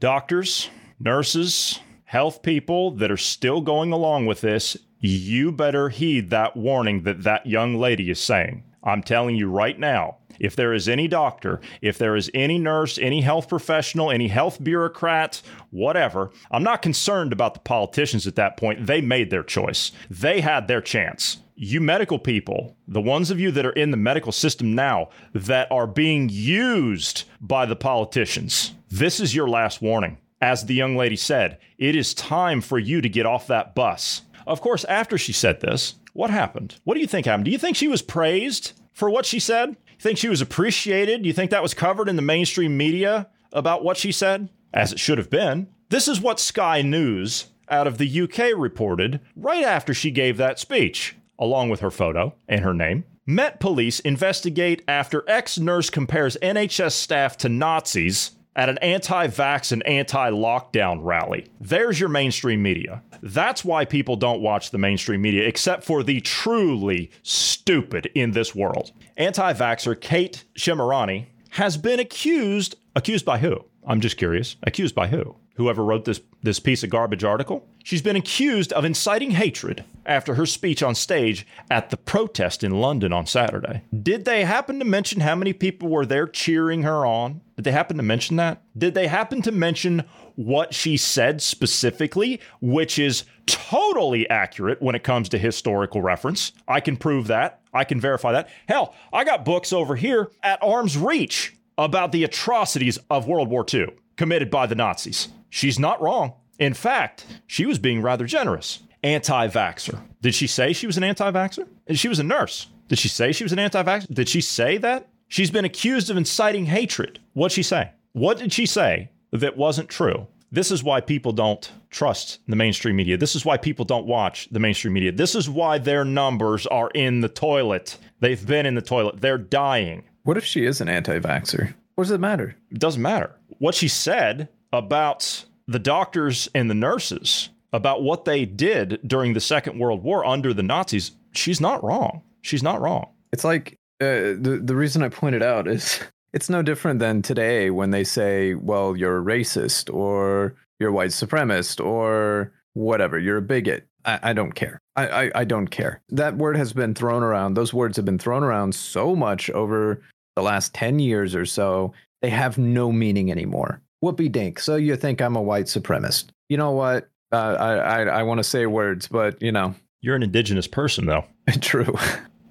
Doctors, 0.00 0.68
nurses, 1.00 1.80
health 2.04 2.42
people 2.42 2.92
that 2.92 3.10
are 3.10 3.16
still 3.16 3.60
going 3.60 3.92
along 3.92 4.26
with 4.26 4.40
this, 4.40 4.76
you 5.00 5.52
better 5.52 5.88
heed 5.88 6.30
that 6.30 6.56
warning 6.56 7.02
that 7.02 7.22
that 7.22 7.46
young 7.46 7.76
lady 7.76 8.10
is 8.10 8.20
saying. 8.20 8.64
I'm 8.82 9.02
telling 9.02 9.36
you 9.36 9.50
right 9.50 9.78
now, 9.78 10.16
if 10.40 10.54
there 10.54 10.72
is 10.72 10.88
any 10.88 11.08
doctor, 11.08 11.60
if 11.82 11.98
there 11.98 12.16
is 12.16 12.30
any 12.32 12.58
nurse, 12.58 12.96
any 12.98 13.20
health 13.20 13.48
professional, 13.48 14.10
any 14.10 14.28
health 14.28 14.62
bureaucrat, 14.62 15.42
whatever, 15.70 16.30
I'm 16.50 16.62
not 16.62 16.82
concerned 16.82 17.32
about 17.32 17.54
the 17.54 17.60
politicians 17.60 18.26
at 18.26 18.36
that 18.36 18.56
point. 18.56 18.86
They 18.86 19.00
made 19.00 19.30
their 19.30 19.42
choice, 19.42 19.92
they 20.08 20.40
had 20.40 20.68
their 20.68 20.80
chance. 20.80 21.38
You 21.60 21.80
medical 21.80 22.20
people, 22.20 22.76
the 22.86 23.00
ones 23.00 23.32
of 23.32 23.40
you 23.40 23.50
that 23.50 23.66
are 23.66 23.72
in 23.72 23.90
the 23.90 23.96
medical 23.96 24.30
system 24.30 24.76
now 24.76 25.08
that 25.34 25.66
are 25.72 25.88
being 25.88 26.28
used 26.30 27.24
by 27.40 27.66
the 27.66 27.74
politicians, 27.74 28.74
this 28.88 29.18
is 29.18 29.34
your 29.34 29.48
last 29.48 29.82
warning. 29.82 30.18
As 30.40 30.64
the 30.64 30.74
young 30.74 30.96
lady 30.96 31.16
said, 31.16 31.58
it 31.78 31.96
is 31.96 32.14
time 32.14 32.60
for 32.60 32.78
you 32.78 33.00
to 33.00 33.08
get 33.08 33.26
off 33.26 33.48
that 33.48 33.74
bus. 33.74 34.22
Of 34.46 34.60
course, 34.60 34.84
after 34.84 35.18
she 35.18 35.32
said 35.32 35.60
this, 35.60 35.96
what 36.12 36.30
happened? 36.30 36.76
What 36.84 36.94
do 36.94 37.00
you 37.00 37.06
think 37.06 37.26
happened? 37.26 37.44
Do 37.44 37.50
you 37.50 37.58
think 37.58 37.76
she 37.76 37.88
was 37.88 38.02
praised 38.02 38.72
for 38.92 39.10
what 39.10 39.26
she 39.26 39.40
said? 39.40 39.70
You 39.70 40.00
think 40.00 40.18
she 40.18 40.28
was 40.28 40.40
appreciated? 40.40 41.22
Do 41.22 41.28
you 41.28 41.32
think 41.32 41.50
that 41.50 41.62
was 41.62 41.74
covered 41.74 42.08
in 42.08 42.16
the 42.16 42.22
mainstream 42.22 42.76
media 42.76 43.28
about 43.52 43.84
what 43.84 43.96
she 43.96 44.12
said? 44.12 44.48
As 44.72 44.92
it 44.92 45.00
should 45.00 45.18
have 45.18 45.30
been. 45.30 45.68
This 45.88 46.06
is 46.08 46.20
what 46.20 46.38
Sky 46.38 46.82
News 46.82 47.46
out 47.68 47.86
of 47.86 47.98
the 47.98 48.20
UK 48.22 48.56
reported 48.56 49.20
right 49.36 49.64
after 49.64 49.92
she 49.92 50.10
gave 50.10 50.36
that 50.36 50.58
speech, 50.58 51.16
along 51.38 51.70
with 51.70 51.80
her 51.80 51.90
photo 51.90 52.34
and 52.48 52.60
her 52.60 52.74
name. 52.74 53.04
Met 53.26 53.60
police 53.60 54.00
investigate 54.00 54.82
after 54.88 55.22
ex 55.28 55.58
nurse 55.58 55.90
compares 55.90 56.36
NHS 56.42 56.92
staff 56.92 57.36
to 57.38 57.48
Nazis 57.48 58.32
at 58.58 58.68
an 58.68 58.76
anti 58.78 59.28
vax 59.28 59.70
and 59.72 59.86
anti 59.86 60.30
lockdown 60.30 60.98
rally. 61.00 61.46
There's 61.60 61.98
your 61.98 62.08
mainstream 62.08 62.60
media. 62.60 63.02
That's 63.22 63.64
why 63.64 63.84
people 63.84 64.16
don't 64.16 64.42
watch 64.42 64.72
the 64.72 64.78
mainstream 64.78 65.22
media, 65.22 65.46
except 65.46 65.84
for 65.84 66.02
the 66.02 66.20
truly 66.20 67.10
stupid 67.22 68.10
in 68.14 68.32
this 68.32 68.54
world. 68.54 68.90
Anti 69.16 69.54
vaxxer 69.54 69.98
Kate 69.98 70.44
Shemirani 70.56 71.26
has 71.50 71.76
been 71.76 72.00
accused. 72.00 72.74
Accused 72.96 73.24
by 73.24 73.38
who? 73.38 73.64
I'm 73.86 74.00
just 74.00 74.16
curious. 74.16 74.56
Accused 74.64 74.94
by 74.94 75.06
who? 75.06 75.36
Whoever 75.58 75.84
wrote 75.84 76.04
this, 76.04 76.20
this 76.40 76.60
piece 76.60 76.84
of 76.84 76.90
garbage 76.90 77.24
article? 77.24 77.66
She's 77.82 78.00
been 78.00 78.14
accused 78.14 78.72
of 78.72 78.84
inciting 78.84 79.32
hatred 79.32 79.84
after 80.06 80.36
her 80.36 80.46
speech 80.46 80.84
on 80.84 80.94
stage 80.94 81.44
at 81.68 81.90
the 81.90 81.96
protest 81.96 82.62
in 82.62 82.80
London 82.80 83.12
on 83.12 83.26
Saturday. 83.26 83.82
Did 84.00 84.24
they 84.24 84.44
happen 84.44 84.78
to 84.78 84.84
mention 84.84 85.20
how 85.20 85.34
many 85.34 85.52
people 85.52 85.88
were 85.88 86.06
there 86.06 86.28
cheering 86.28 86.84
her 86.84 87.04
on? 87.04 87.40
Did 87.56 87.64
they 87.64 87.72
happen 87.72 87.96
to 87.96 88.04
mention 88.04 88.36
that? 88.36 88.62
Did 88.78 88.94
they 88.94 89.08
happen 89.08 89.42
to 89.42 89.50
mention 89.50 90.04
what 90.36 90.74
she 90.74 90.96
said 90.96 91.42
specifically, 91.42 92.40
which 92.60 92.96
is 92.96 93.24
totally 93.46 94.30
accurate 94.30 94.80
when 94.80 94.94
it 94.94 95.02
comes 95.02 95.28
to 95.30 95.38
historical 95.38 96.02
reference? 96.02 96.52
I 96.68 96.78
can 96.78 96.96
prove 96.96 97.26
that. 97.26 97.62
I 97.74 97.82
can 97.82 98.00
verify 98.00 98.30
that. 98.30 98.48
Hell, 98.68 98.94
I 99.12 99.24
got 99.24 99.44
books 99.44 99.72
over 99.72 99.96
here 99.96 100.30
at 100.40 100.62
arm's 100.62 100.96
reach 100.96 101.56
about 101.76 102.12
the 102.12 102.22
atrocities 102.22 102.96
of 103.10 103.26
World 103.26 103.48
War 103.48 103.66
II 103.74 103.88
committed 104.16 104.50
by 104.50 104.66
the 104.66 104.76
Nazis. 104.76 105.28
She's 105.50 105.78
not 105.78 106.00
wrong. 106.00 106.34
In 106.58 106.74
fact, 106.74 107.24
she 107.46 107.66
was 107.66 107.78
being 107.78 108.02
rather 108.02 108.26
generous. 108.26 108.80
Anti 109.02 109.48
vaxxer. 109.48 110.00
Did 110.20 110.34
she 110.34 110.46
say 110.46 110.72
she 110.72 110.86
was 110.86 110.96
an 110.96 111.04
anti 111.04 111.30
vaxxer? 111.30 111.66
She 111.92 112.08
was 112.08 112.18
a 112.18 112.24
nurse. 112.24 112.66
Did 112.88 112.98
she 112.98 113.08
say 113.08 113.32
she 113.32 113.44
was 113.44 113.52
an 113.52 113.58
anti 113.58 113.82
vaxxer? 113.82 114.12
Did 114.12 114.28
she 114.28 114.40
say 114.40 114.76
that? 114.78 115.08
She's 115.28 115.50
been 115.50 115.64
accused 115.64 116.10
of 116.10 116.16
inciting 116.16 116.66
hatred. 116.66 117.20
What'd 117.34 117.54
she 117.54 117.62
say? 117.62 117.92
What 118.12 118.38
did 118.38 118.52
she 118.52 118.66
say 118.66 119.10
that 119.30 119.56
wasn't 119.56 119.88
true? 119.88 120.26
This 120.50 120.70
is 120.70 120.82
why 120.82 121.02
people 121.02 121.32
don't 121.32 121.70
trust 121.90 122.40
the 122.48 122.56
mainstream 122.56 122.96
media. 122.96 123.18
This 123.18 123.36
is 123.36 123.44
why 123.44 123.58
people 123.58 123.84
don't 123.84 124.06
watch 124.06 124.48
the 124.50 124.58
mainstream 124.58 124.94
media. 124.94 125.12
This 125.12 125.34
is 125.34 125.48
why 125.48 125.76
their 125.76 126.04
numbers 126.04 126.66
are 126.66 126.90
in 126.90 127.20
the 127.20 127.28
toilet. 127.28 127.98
They've 128.20 128.44
been 128.44 128.64
in 128.64 128.74
the 128.74 128.82
toilet. 128.82 129.20
They're 129.20 129.38
dying. 129.38 130.04
What 130.22 130.38
if 130.38 130.44
she 130.44 130.64
is 130.64 130.80
an 130.80 130.88
anti 130.88 131.18
vaxxer? 131.18 131.74
What 131.94 132.04
does 132.04 132.10
it 132.10 132.20
matter? 132.20 132.56
It 132.70 132.78
doesn't 132.78 133.02
matter. 133.02 133.34
What 133.58 133.74
she 133.74 133.88
said 133.88 134.48
about 134.72 135.44
the 135.66 135.78
doctors 135.78 136.48
and 136.54 136.70
the 136.70 136.74
nurses, 136.74 137.50
about 137.72 138.02
what 138.02 138.24
they 138.24 138.44
did 138.44 139.00
during 139.06 139.34
the 139.34 139.40
Second 139.40 139.78
World 139.78 140.02
War 140.02 140.24
under 140.24 140.54
the 140.54 140.62
Nazis, 140.62 141.12
she's 141.32 141.60
not 141.60 141.82
wrong. 141.84 142.22
She's 142.42 142.62
not 142.62 142.80
wrong. 142.80 143.08
It's 143.32 143.44
like 143.44 143.78
uh, 144.00 144.34
the 144.38 144.60
the 144.62 144.76
reason 144.76 145.02
I 145.02 145.08
pointed 145.08 145.42
out 145.42 145.68
is 145.68 146.00
it's 146.32 146.48
no 146.48 146.62
different 146.62 147.00
than 147.00 147.22
today 147.22 147.70
when 147.70 147.90
they 147.90 148.04
say, 148.04 148.54
"Well, 148.54 148.96
you're 148.96 149.18
a 149.18 149.24
racist," 149.24 149.92
or 149.92 150.54
"You're 150.78 150.90
a 150.90 150.92
white 150.92 151.10
supremacist," 151.10 151.84
or 151.84 152.52
whatever. 152.74 153.18
You're 153.18 153.38
a 153.38 153.42
bigot. 153.42 153.86
I, 154.04 154.18
I 154.22 154.32
don't 154.32 154.52
care. 154.52 154.78
I, 154.96 155.08
I 155.08 155.30
I 155.34 155.44
don't 155.44 155.68
care. 155.68 156.00
That 156.08 156.36
word 156.36 156.56
has 156.56 156.72
been 156.72 156.94
thrown 156.94 157.22
around. 157.22 157.54
Those 157.54 157.74
words 157.74 157.96
have 157.96 158.06
been 158.06 158.18
thrown 158.18 158.42
around 158.42 158.74
so 158.74 159.14
much 159.14 159.50
over 159.50 160.00
the 160.36 160.42
last 160.42 160.72
ten 160.72 160.98
years 160.98 161.34
or 161.34 161.44
so. 161.44 161.92
They 162.22 162.30
have 162.30 162.56
no 162.56 162.90
meaning 162.90 163.30
anymore. 163.30 163.80
Whoopie 164.04 164.30
dink. 164.30 164.60
So 164.60 164.76
you 164.76 164.96
think 164.96 165.20
I'm 165.20 165.36
a 165.36 165.42
white 165.42 165.66
supremacist? 165.66 166.26
You 166.48 166.56
know 166.56 166.72
what? 166.72 167.08
Uh, 167.32 167.36
I 167.36 167.72
I, 167.74 168.02
I 168.04 168.22
want 168.22 168.38
to 168.38 168.44
say 168.44 168.66
words, 168.66 169.08
but 169.08 169.40
you 169.42 169.52
know, 169.52 169.74
You're 170.00 170.16
an 170.16 170.22
indigenous 170.22 170.66
person, 170.66 171.06
though. 171.06 171.24
true. 171.60 171.94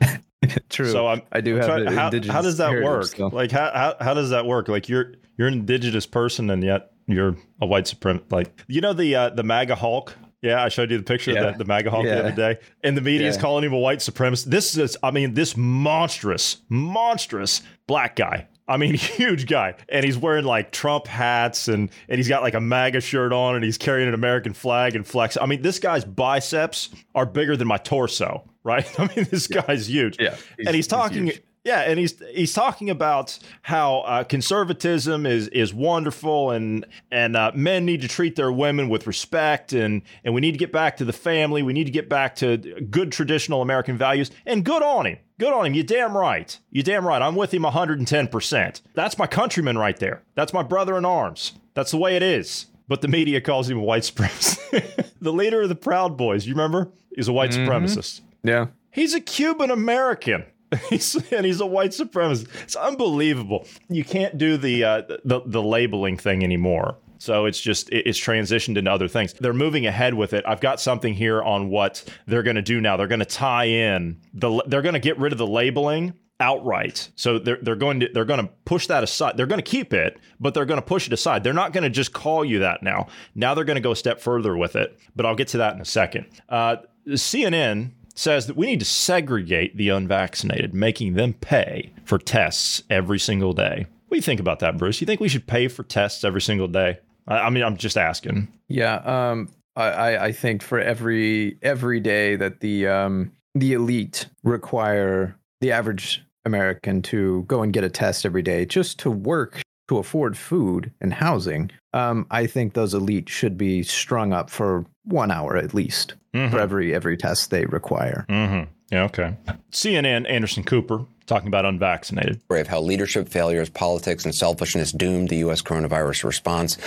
True. 0.69 0.91
So 0.91 1.07
I'm, 1.07 1.21
I 1.31 1.41
do 1.41 1.55
I'm 1.55 1.57
have 1.57 1.65
trying- 1.67 1.85
how, 1.97 2.05
indigenous 2.05 2.33
how 2.33 2.41
does 2.41 2.57
that 2.57 2.71
work? 2.83 3.05
so- 3.05 3.27
Like 3.27 3.51
how, 3.51 3.71
how 3.73 3.95
how 3.99 4.13
does 4.13 4.29
that 4.29 4.45
work? 4.45 4.67
Like 4.67 4.87
you're 4.87 5.15
you're 5.37 5.47
an 5.47 5.53
indigenous 5.53 6.05
person 6.05 6.49
and 6.49 6.63
yet 6.63 6.91
you're 7.07 7.35
a 7.59 7.65
white 7.65 7.85
supremacist. 7.85 8.31
Like 8.31 8.51
you 8.67 8.79
know 8.81 8.93
the 8.93 9.15
uh, 9.15 9.29
the 9.31 9.43
MAGA 9.43 9.75
Hulk 9.75 10.15
Yeah, 10.41 10.63
I 10.63 10.69
showed 10.69 10.91
you 10.91 10.97
the 10.97 11.03
picture 11.03 11.31
Yeah. 11.31 11.45
of 11.45 11.57
the, 11.57 11.63
the 11.63 11.67
MAGA 11.67 11.89
Hawk 11.89 12.05
Yeah. 12.05 12.15
the 12.15 12.25
other 12.27 12.35
day. 12.35 12.59
And 12.83 12.95
the 12.95 13.01
media 13.01 13.27
is 13.27 13.35
Yeah. 13.35 13.41
calling 13.41 13.63
him 13.65 13.73
a 13.73 13.79
white 13.79 13.99
supremacist. 13.99 14.45
This 14.45 14.77
is, 14.77 14.95
I 15.01 15.09
mean, 15.11 15.33
this 15.33 15.57
monstrous, 15.57 16.57
monstrous 16.69 17.61
black 17.87 18.15
guy. 18.15 18.47
I 18.68 18.78
mean, 18.78 18.93
huge 18.95 19.47
guy. 19.47 19.76
And 19.89 20.03
he's 20.05 20.18
wearing 20.18 20.45
like 20.45 20.72
Trump 20.72 21.07
hats 21.07 21.68
and, 21.68 21.89
and 22.09 22.18
he's 22.18 22.28
got 22.28 22.43
like 22.43 22.53
a 22.53 22.61
MAGA 22.61 23.01
shirt 23.01 23.34
on 23.34 23.55
and 23.55 23.63
he's 23.63 23.78
carrying 23.78 24.07
an 24.07 24.13
American 24.13 24.53
flag 24.53 24.95
and 24.95 25.05
flex. 25.05 25.38
I 25.39 25.45
mean, 25.45 25.61
this 25.61 25.80
guy's 25.80 26.05
biceps 26.05 26.89
are 27.15 27.26
bigger 27.26 27.55
than 27.55 27.68
my 27.68 27.78
torso, 27.78 28.43
right? 28.63 28.88
I 28.99 29.09
mean, 29.15 29.28
this 29.30 29.47
guy's 29.47 29.88
huge. 29.89 30.18
Yeah, 30.20 30.36
and 30.65 30.76
he's 30.76 30.88
talking. 30.88 31.32
Yeah, 31.63 31.82
and 31.82 31.99
he's 31.99 32.18
he's 32.32 32.53
talking 32.53 32.89
about 32.89 33.38
how 33.61 33.99
uh, 33.99 34.24
conservatism 34.24 35.26
is 35.26 35.49
is 35.49 35.74
wonderful, 35.74 36.51
and 36.51 36.86
and 37.11 37.36
uh, 37.36 37.51
men 37.55 37.86
need 37.86 38.03
to 38.03 38.07
treat 38.07 38.38
their 38.38 38.53
women 38.53 38.88
with 38.88 39.05
respect, 39.05 39.74
and 39.74 40.01
and 40.24 40.34
we 40.34 40.39
need 40.39 40.53
to 40.53 40.57
get 40.57 40.72
back 40.72 40.95
to 40.97 41.05
the 41.05 41.11
family. 41.11 41.63
We 41.63 41.74
need 41.74 41.84
to 41.84 41.91
get 41.91 42.07
back 42.07 42.36
to 42.38 42.55
good 42.57 43.11
traditional 43.11 43.61
American 43.61 43.97
values. 43.97 44.32
And 44.45 44.63
good 44.63 44.82
on 44.82 45.07
him, 45.07 45.18
good 45.39 45.53
on 45.53 45.65
him. 45.67 45.73
You 45.73 45.83
damn 45.83 46.15
right. 46.17 46.57
You 46.71 46.83
damn 46.83 47.05
right. 47.05 47.21
I'm 47.21 47.35
with 47.35 47.53
him 47.53 47.63
110. 47.63 48.27
percent 48.27 48.81
That's 48.93 49.17
my 49.17 49.27
countryman 49.27 49.77
right 49.77 49.97
there. 49.97 50.23
That's 50.35 50.53
my 50.53 50.63
brother 50.63 50.97
in 50.97 51.05
arms. 51.05 51.53
That's 51.73 51.91
the 51.91 51.97
way 51.97 52.15
it 52.15 52.23
is. 52.23 52.67
But 52.88 53.01
the 53.01 53.07
media 53.07 53.41
calls 53.41 53.69
him 53.69 53.77
a 53.77 53.83
white 53.83 54.03
supremacist. 54.03 55.11
the 55.21 55.33
leader 55.33 55.61
of 55.63 55.69
the 55.69 55.75
Proud 55.75 56.15
Boys, 56.17 56.47
you 56.47 56.53
remember, 56.53 56.89
is 57.11 57.27
a 57.27 57.33
white 57.33 57.51
Mhm. 57.51 57.67
supremacist. 57.67 58.21
Yeah. 58.43 58.67
He's 58.91 59.13
a 59.13 59.19
Cuban 59.19 59.69
American. 59.71 60.45
He's, 60.89 61.15
and 61.31 61.45
he's 61.45 61.61
a 61.61 61.65
white 61.65 61.91
supremacist. 61.91 62.47
It's 62.63 62.75
unbelievable. 62.75 63.65
You 63.89 64.03
can't 64.03 64.38
do 64.38 64.57
the 64.57 64.83
uh, 64.83 65.01
the 65.23 65.41
the 65.45 65.61
labeling 65.63 66.17
thing 66.17 66.43
anymore. 66.43 66.97
So 67.20 67.45
it's 67.45 67.59
just 67.59 67.89
it's 67.91 68.20
transitioned 68.20 68.78
into 68.78 68.91
other 68.91 69.07
things. 69.07 69.34
They're 69.34 69.53
moving 69.53 69.86
ahead 69.86 70.13
with 70.13 70.34
it. 70.34 70.43
I've 70.47 70.61
got 70.61 70.80
something 70.80 71.13
here 71.13 71.41
on 71.41 71.70
what 71.70 72.03
they're 72.26 72.43
going 72.43 72.55
to 72.55 72.61
do 72.61 72.82
now. 72.82 72.97
They're 72.97 73.07
going 73.07 73.20
to 73.20 73.26
tie 73.26 73.65
in 73.65 74.22
the 74.34 74.63
they're 74.68 74.82
going 74.82 74.93
to 74.93 74.99
get 74.99 75.18
rid 75.18 75.32
of 75.32 75.38
the 75.38 75.47
labeling 75.47 76.13
outright. 76.39 77.09
So 77.15 77.39
they're 77.39 77.59
they're 77.61 77.76
going 77.76 78.01
to 78.01 78.09
they're 78.13 78.26
going 78.26 78.45
to 78.45 78.51
push 78.65 78.88
that 78.88 79.03
aside. 79.03 79.38
They're 79.38 79.47
going 79.47 79.61
to 79.61 79.70
keep 79.70 79.93
it, 79.93 80.20
but 80.39 80.53
they're 80.53 80.65
going 80.65 80.80
to 80.80 80.86
push 80.86 81.07
it 81.07 81.13
aside. 81.13 81.43
They're 81.43 81.53
not 81.53 81.74
going 81.74 81.84
to 81.84 81.89
just 81.89 82.13
call 82.13 82.45
you 82.45 82.59
that 82.59 82.84
now. 82.84 83.07
Now 83.36 83.53
they're 83.53 83.65
going 83.65 83.76
to 83.76 83.82
go 83.82 83.91
a 83.91 83.95
step 83.95 84.20
further 84.20 84.55
with 84.55 84.76
it. 84.76 84.97
But 85.15 85.26
I'll 85.26 85.36
get 85.36 85.49
to 85.49 85.57
that 85.57 85.76
in 85.76 85.82
a 85.82 85.86
second. 85.86 86.28
Uh, 86.49 86.78
CNN 87.07 87.91
says 88.15 88.47
that 88.47 88.57
we 88.57 88.65
need 88.65 88.80
to 88.80 88.86
segregate 88.86 89.78
the 89.78 89.89
unvaccinated, 89.89 90.74
making 90.74 91.13
them 91.13 91.34
pay 91.34 91.93
for 92.03 92.18
tests 92.18 92.84
every 92.89 93.20
single 93.20 93.53
day. 93.53 93.86
What 94.07 94.15
do 94.15 94.18
you 94.18 94.24
think 94.24 94.39
about 94.39 94.59
that, 94.59 94.78
Bruce? 94.78 95.01
You 95.01 95.05
think 95.05 95.22
we 95.22 95.30
should 95.30 95.47
pay 95.47 95.68
for 95.68 95.84
tests 95.84 96.24
every 96.24 96.41
single 96.41 96.68
day? 96.68 96.99
I, 97.28 97.39
I 97.39 97.49
mean, 97.49 97.63
I'm 97.63 97.78
just 97.78 97.97
asking. 97.97 98.47
Yeah, 98.67 98.95
um, 98.95 99.49
I, 99.75 99.89
I 99.89 100.25
I 100.25 100.32
think 100.32 100.61
for 100.61 100.80
every 100.80 101.57
every 101.61 101.99
day 101.99 102.36
that 102.36 102.59
the 102.59 102.88
um, 102.88 103.32
the 103.55 103.73
elite 103.73 104.28
require 104.43 105.36
the 105.61 105.71
average 105.71 106.23
American 106.45 107.01
to 107.03 107.43
go 107.43 107.61
and 107.61 107.73
get 107.73 107.84
a 107.84 107.89
test 107.89 108.25
every 108.25 108.41
day 108.41 108.65
just 108.65 108.99
to 108.99 109.11
work 109.11 109.61
to 109.88 109.97
afford 109.97 110.38
food 110.38 110.91
and 110.99 111.13
housing, 111.13 111.71
um, 111.93 112.28
I 112.30 112.45
think 112.45 112.73
those 112.73 112.93
elite 112.93 113.30
should 113.30 113.57
be 113.57 113.84
strung 113.84 114.34
up 114.34 114.49
for 114.49 114.86
one 115.03 115.32
hour 115.32 115.55
at 115.55 115.73
least 115.73 116.15
for 116.51 116.59
every 116.59 116.93
every 116.93 117.17
test 117.17 117.49
they 117.49 117.65
require. 117.65 118.25
Mm-hmm. 118.30 118.69
Yeah, 118.91 119.03
okay. 119.03 119.35
CNN, 119.71 120.29
Anderson 120.29 120.63
Cooper, 120.63 121.05
talking 121.25 121.47
about 121.47 121.65
unvaccinated. 121.65 122.41
Brave 122.47 122.67
how 122.67 122.79
leadership 122.79 123.27
failures, 123.27 123.69
politics, 123.69 124.23
and 124.23 124.33
selfishness 124.33 124.91
doomed 124.91 125.29
the 125.29 125.38
U.S. 125.38 125.61
coronavirus 125.61 126.23
response. 126.23 126.77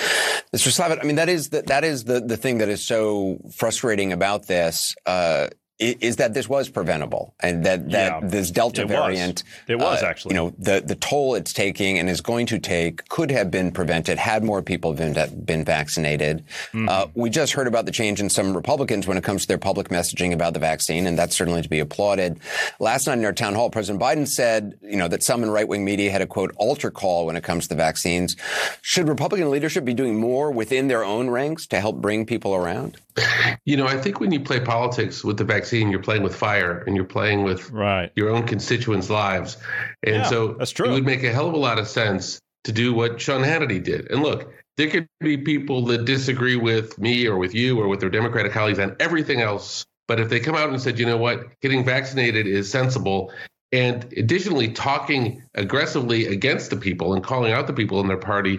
Mr. 0.54 0.68
Slavitt, 0.68 0.98
I 1.00 1.06
mean, 1.06 1.16
that 1.16 1.28
is 1.28 1.50
the, 1.50 1.62
that 1.62 1.84
is 1.84 2.04
the, 2.04 2.20
the 2.20 2.38
thing 2.38 2.58
that 2.58 2.68
is 2.68 2.84
so 2.84 3.38
frustrating 3.54 4.12
about 4.12 4.46
this. 4.46 4.94
Uh, 5.04 5.48
is 5.80 6.16
that 6.16 6.34
this 6.34 6.48
was 6.48 6.68
preventable 6.68 7.34
and 7.40 7.64
that, 7.64 7.90
that 7.90 8.22
Yeah. 8.22 8.28
this 8.28 8.50
Delta 8.50 8.82
It 8.82 8.88
was. 8.88 8.92
variant, 8.92 9.42
It 9.66 9.76
was, 9.76 10.02
uh, 10.02 10.06
actually. 10.06 10.34
you 10.34 10.40
know, 10.40 10.52
the, 10.58 10.82
the 10.84 10.94
toll 10.94 11.34
it's 11.34 11.52
taking 11.52 11.98
and 11.98 12.08
is 12.10 12.20
going 12.20 12.46
to 12.46 12.58
take 12.58 13.08
could 13.08 13.30
have 13.30 13.50
been 13.50 13.72
prevented 13.72 14.18
had 14.18 14.44
more 14.44 14.60
people 14.62 14.92
been, 14.92 15.16
been 15.44 15.64
vaccinated. 15.64 16.44
Mm-hmm. 16.72 16.88
Uh, 16.88 17.06
we 17.14 17.30
just 17.30 17.54
heard 17.54 17.66
about 17.66 17.86
the 17.86 17.92
change 17.92 18.20
in 18.20 18.28
some 18.28 18.54
Republicans 18.54 19.06
when 19.06 19.16
it 19.16 19.24
comes 19.24 19.42
to 19.42 19.48
their 19.48 19.58
public 19.58 19.88
messaging 19.88 20.32
about 20.32 20.52
the 20.52 20.60
vaccine, 20.60 21.06
and 21.06 21.18
that's 21.18 21.34
certainly 21.34 21.62
to 21.62 21.68
be 21.68 21.80
applauded. 21.80 22.38
Last 22.78 23.06
night 23.06 23.18
in 23.18 23.24
our 23.24 23.32
town 23.32 23.54
hall, 23.54 23.70
President 23.70 24.02
Biden 24.02 24.28
said, 24.28 24.78
you 24.82 24.96
know, 24.96 25.08
that 25.08 25.22
some 25.22 25.42
in 25.42 25.50
right 25.50 25.66
wing 25.66 25.84
media 25.84 26.10
had 26.10 26.20
a 26.20 26.26
quote 26.26 26.52
altar 26.56 26.90
call 26.90 27.26
when 27.26 27.36
it 27.36 27.42
comes 27.42 27.64
to 27.64 27.68
the 27.70 27.74
vaccines. 27.76 28.36
Should 28.82 29.08
Republican 29.08 29.50
leadership 29.50 29.84
be 29.84 29.94
doing 29.94 30.20
more 30.20 30.50
within 30.50 30.88
their 30.88 31.04
own 31.04 31.30
ranks 31.30 31.66
to 31.68 31.80
help 31.80 31.96
bring 31.96 32.26
people 32.26 32.54
around? 32.54 32.98
You 33.64 33.76
know, 33.76 33.86
I 33.86 33.96
think 33.96 34.20
when 34.20 34.32
you 34.32 34.40
play 34.40 34.60
politics 34.60 35.22
with 35.22 35.36
the 35.36 35.44
vaccine, 35.44 35.90
you're 35.90 36.02
playing 36.02 36.22
with 36.22 36.34
fire 36.34 36.82
and 36.86 36.96
you're 36.96 37.04
playing 37.04 37.44
with 37.44 37.70
right. 37.70 38.10
your 38.16 38.30
own 38.30 38.46
constituents' 38.46 39.10
lives. 39.10 39.56
And 40.04 40.16
Yeah, 40.16 40.22
so 40.24 40.54
that's 40.54 40.70
true. 40.70 40.88
it 40.88 40.92
would 40.92 41.04
make 41.04 41.22
a 41.22 41.32
hell 41.32 41.48
of 41.48 41.54
a 41.54 41.58
lot 41.58 41.78
of 41.78 41.86
sense 41.86 42.40
to 42.64 42.72
do 42.72 42.94
what 42.94 43.20
Sean 43.20 43.42
Hannity 43.42 43.82
did. 43.82 44.10
And 44.10 44.22
look, 44.22 44.52
there 44.76 44.88
could 44.88 45.08
be 45.20 45.36
people 45.36 45.84
that 45.86 46.04
disagree 46.04 46.56
with 46.56 46.98
me 46.98 47.26
or 47.26 47.36
with 47.36 47.54
you 47.54 47.80
or 47.80 47.88
with 47.88 48.00
their 48.00 48.10
Democratic 48.10 48.52
colleagues 48.52 48.78
on 48.78 48.96
everything 48.98 49.40
else. 49.40 49.84
But 50.08 50.20
if 50.20 50.28
they 50.28 50.40
come 50.40 50.56
out 50.56 50.70
and 50.70 50.80
said, 50.80 50.98
you 50.98 51.06
know 51.06 51.16
what, 51.16 51.60
getting 51.60 51.84
vaccinated 51.84 52.46
is 52.46 52.70
sensible, 52.70 53.32
and 53.72 54.12
additionally 54.16 54.68
talking 54.68 55.42
aggressively 55.54 56.26
against 56.26 56.70
the 56.70 56.76
people 56.76 57.14
and 57.14 57.22
calling 57.22 57.52
out 57.52 57.66
the 57.66 57.72
people 57.72 58.00
in 58.00 58.08
their 58.08 58.16
party 58.16 58.58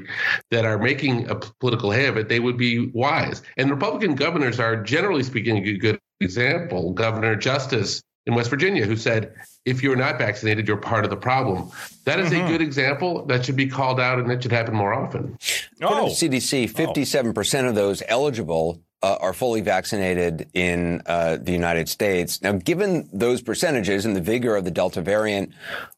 that 0.51 0.65
are 0.65 0.77
making 0.77 1.29
a 1.29 1.35
political 1.35 1.91
hay 1.91 2.07
of 2.07 2.17
it, 2.17 2.29
they 2.29 2.39
would 2.39 2.57
be 2.57 2.87
wise. 2.93 3.41
And 3.57 3.69
Republican 3.69 4.15
governors 4.15 4.59
are 4.59 4.75
generally 4.81 5.23
speaking 5.23 5.57
a 5.67 5.77
good 5.77 5.99
example. 6.21 6.93
Governor 6.93 7.35
Justice 7.35 8.01
in 8.25 8.35
West 8.35 8.49
Virginia, 8.49 8.85
who 8.85 8.95
said, 8.95 9.33
if 9.65 9.81
you're 9.83 9.95
not 9.95 10.17
vaccinated, 10.17 10.67
you're 10.67 10.77
part 10.77 11.03
of 11.03 11.09
the 11.09 11.17
problem. 11.17 11.69
That 12.05 12.19
is 12.19 12.29
Mhm. 12.29 12.45
a 12.45 12.47
good 12.47 12.61
example 12.61 13.25
that 13.25 13.43
should 13.43 13.55
be 13.55 13.67
called 13.67 13.99
out 13.99 14.19
and 14.19 14.29
that 14.29 14.43
should 14.43 14.51
happen 14.51 14.75
more 14.75 14.93
often. 14.93 15.37
According 15.81 16.09
to 16.09 16.15
CDC, 16.15 16.67
57% 16.67 17.67
of 17.67 17.75
those 17.75 18.03
eligible 18.07 18.79
uh, 19.03 19.17
are 19.19 19.33
fully 19.33 19.61
vaccinated 19.61 20.49
in 20.53 21.01
uh, 21.05 21.37
the 21.41 21.51
United 21.51 21.89
States. 21.89 22.41
Now, 22.41 22.53
given 22.53 23.09
those 23.11 23.41
percentages 23.41 24.05
and 24.05 24.15
the 24.15 24.21
vigor 24.21 24.55
of 24.55 24.65
the 24.65 24.71
Delta 24.71 25.01
variant, 25.01 25.53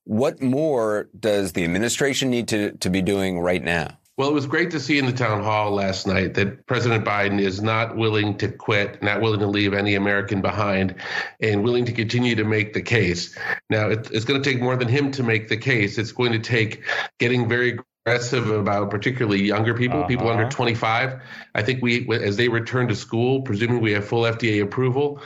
what 0.05 0.41
more 0.41 1.09
does 1.19 1.53
the 1.53 1.63
administration 1.63 2.29
need 2.29 2.47
to, 2.49 2.71
to 2.77 2.89
be 2.89 3.01
doing 3.01 3.39
right 3.39 3.63
now? 3.63 3.97
Well, 4.15 4.29
it 4.29 4.33
was 4.33 4.45
great 4.45 4.69
to 4.71 4.79
see 4.79 4.99
in 4.99 5.07
the 5.07 5.11
town 5.11 5.43
hall 5.43 5.71
last 5.71 6.05
night 6.05 6.35
that 6.35 6.67
President 6.67 7.03
Biden 7.03 7.41
is 7.41 7.63
not 7.63 7.97
willing 7.97 8.37
to 8.37 8.47
quit, 8.47 9.01
not 9.01 9.21
willing 9.21 9.39
to 9.39 9.47
leave 9.47 9.73
any 9.73 9.95
American 9.95 10.39
behind, 10.39 10.93
and 11.41 11.63
willing 11.63 11.83
to 11.85 11.91
continue 11.91 12.35
to 12.35 12.43
make 12.43 12.73
the 12.73 12.81
case. 12.81 13.35
Now, 13.71 13.89
it's 13.89 14.23
going 14.23 14.39
to 14.39 14.47
take 14.47 14.61
more 14.61 14.75
than 14.75 14.87
him 14.87 15.09
to 15.13 15.23
make 15.23 15.49
the 15.49 15.57
case. 15.57 15.97
It's 15.97 16.11
going 16.11 16.31
to 16.31 16.37
take 16.37 16.83
getting 17.17 17.49
very 17.49 17.79
aggressive 18.05 18.49
about 18.49 18.89
particularly 18.89 19.41
younger 19.41 19.73
people, 19.73 20.03
people 20.03 20.27
under 20.29 20.49
25. 20.49 21.21
I 21.55 21.61
think 21.61 21.81
we, 21.81 22.09
as 22.11 22.35
they 22.35 22.49
return 22.49 22.89
to 22.89 22.95
school, 22.95 23.41
presuming 23.41 23.79
we 23.79 23.93
have 23.93 24.05
full 24.05 24.23
FDA 24.23 24.61
approval, 24.61 25.21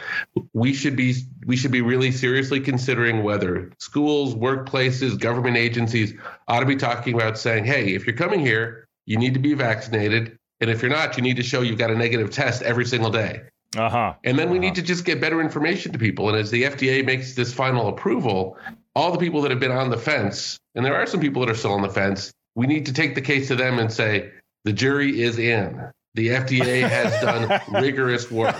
we 0.54 0.74
should 0.74 0.96
be 0.96 1.16
we 1.46 1.56
should 1.56 1.72
be 1.72 1.82
really 1.82 2.12
seriously 2.12 2.60
considering 2.60 3.24
whether 3.24 3.72
schools, 3.80 4.36
workplaces, 4.36 5.20
government 5.20 5.58
agencies 5.58 6.14
ought 6.48 6.60
to 6.60 6.66
be 6.68 6.76
talking 6.76 7.16
about 7.16 7.40
saying, 7.40 7.66
hey, 7.66 7.96
if 7.96 8.06
you're 8.06 8.16
coming 8.16 8.42
here, 8.42 8.88
you 9.06 9.18
need 9.18 9.34
to 9.34 9.40
be 9.40 9.54
vaccinated. 9.56 10.38
And 10.60 10.70
if 10.70 10.82
you're 10.82 10.92
not, 10.92 11.18
you 11.18 11.24
need 11.24 11.38
to 11.38 11.44
show 11.44 11.62
you've 11.62 11.80
got 11.80 11.90
a 11.90 11.96
negative 11.96 12.30
test 12.30 12.62
every 12.62 12.86
single 12.86 13.10
day. 13.10 13.42
Uh 13.76 13.90
huh. 13.90 14.14
And 14.24 14.38
then 14.38 14.50
we 14.50 14.60
need 14.60 14.76
to 14.76 14.82
just 14.82 15.04
get 15.04 15.20
better 15.20 15.42
information 15.42 15.92
to 15.94 16.00
people. 16.00 16.30
And 16.30 16.38
as 16.38 16.52
the 16.52 16.64
FDA 16.64 17.06
makes 17.06 17.36
this 17.36 17.54
final 17.54 17.90
approval, 17.90 18.58
all 18.96 19.12
the 19.12 19.18
people 19.18 19.42
that 19.42 19.52
have 19.52 19.60
been 19.60 19.72
on 19.72 19.90
the 19.90 19.98
fence, 19.98 20.60
and 20.76 20.86
there 20.86 20.96
are 20.96 21.06
some 21.06 21.20
people 21.20 21.42
that 21.42 21.52
are 21.52 21.56
still 21.56 21.74
on 21.74 21.82
the 21.82 21.90
fence, 21.90 22.32
we 22.58 22.66
need 22.68 22.86
to 22.88 22.94
take 22.94 23.14
the 23.16 23.22
case 23.22 23.48
to 23.50 23.56
them 23.56 23.78
and 23.80 23.92
say, 23.92 24.32
the 24.66 24.74
jury 24.74 25.22
is 25.22 25.38
in. 25.40 25.80
The 26.16 26.30
FDA 26.30 26.82
has 26.90 27.14
done 27.22 27.62
rigorous 27.82 28.32
work. 28.32 28.56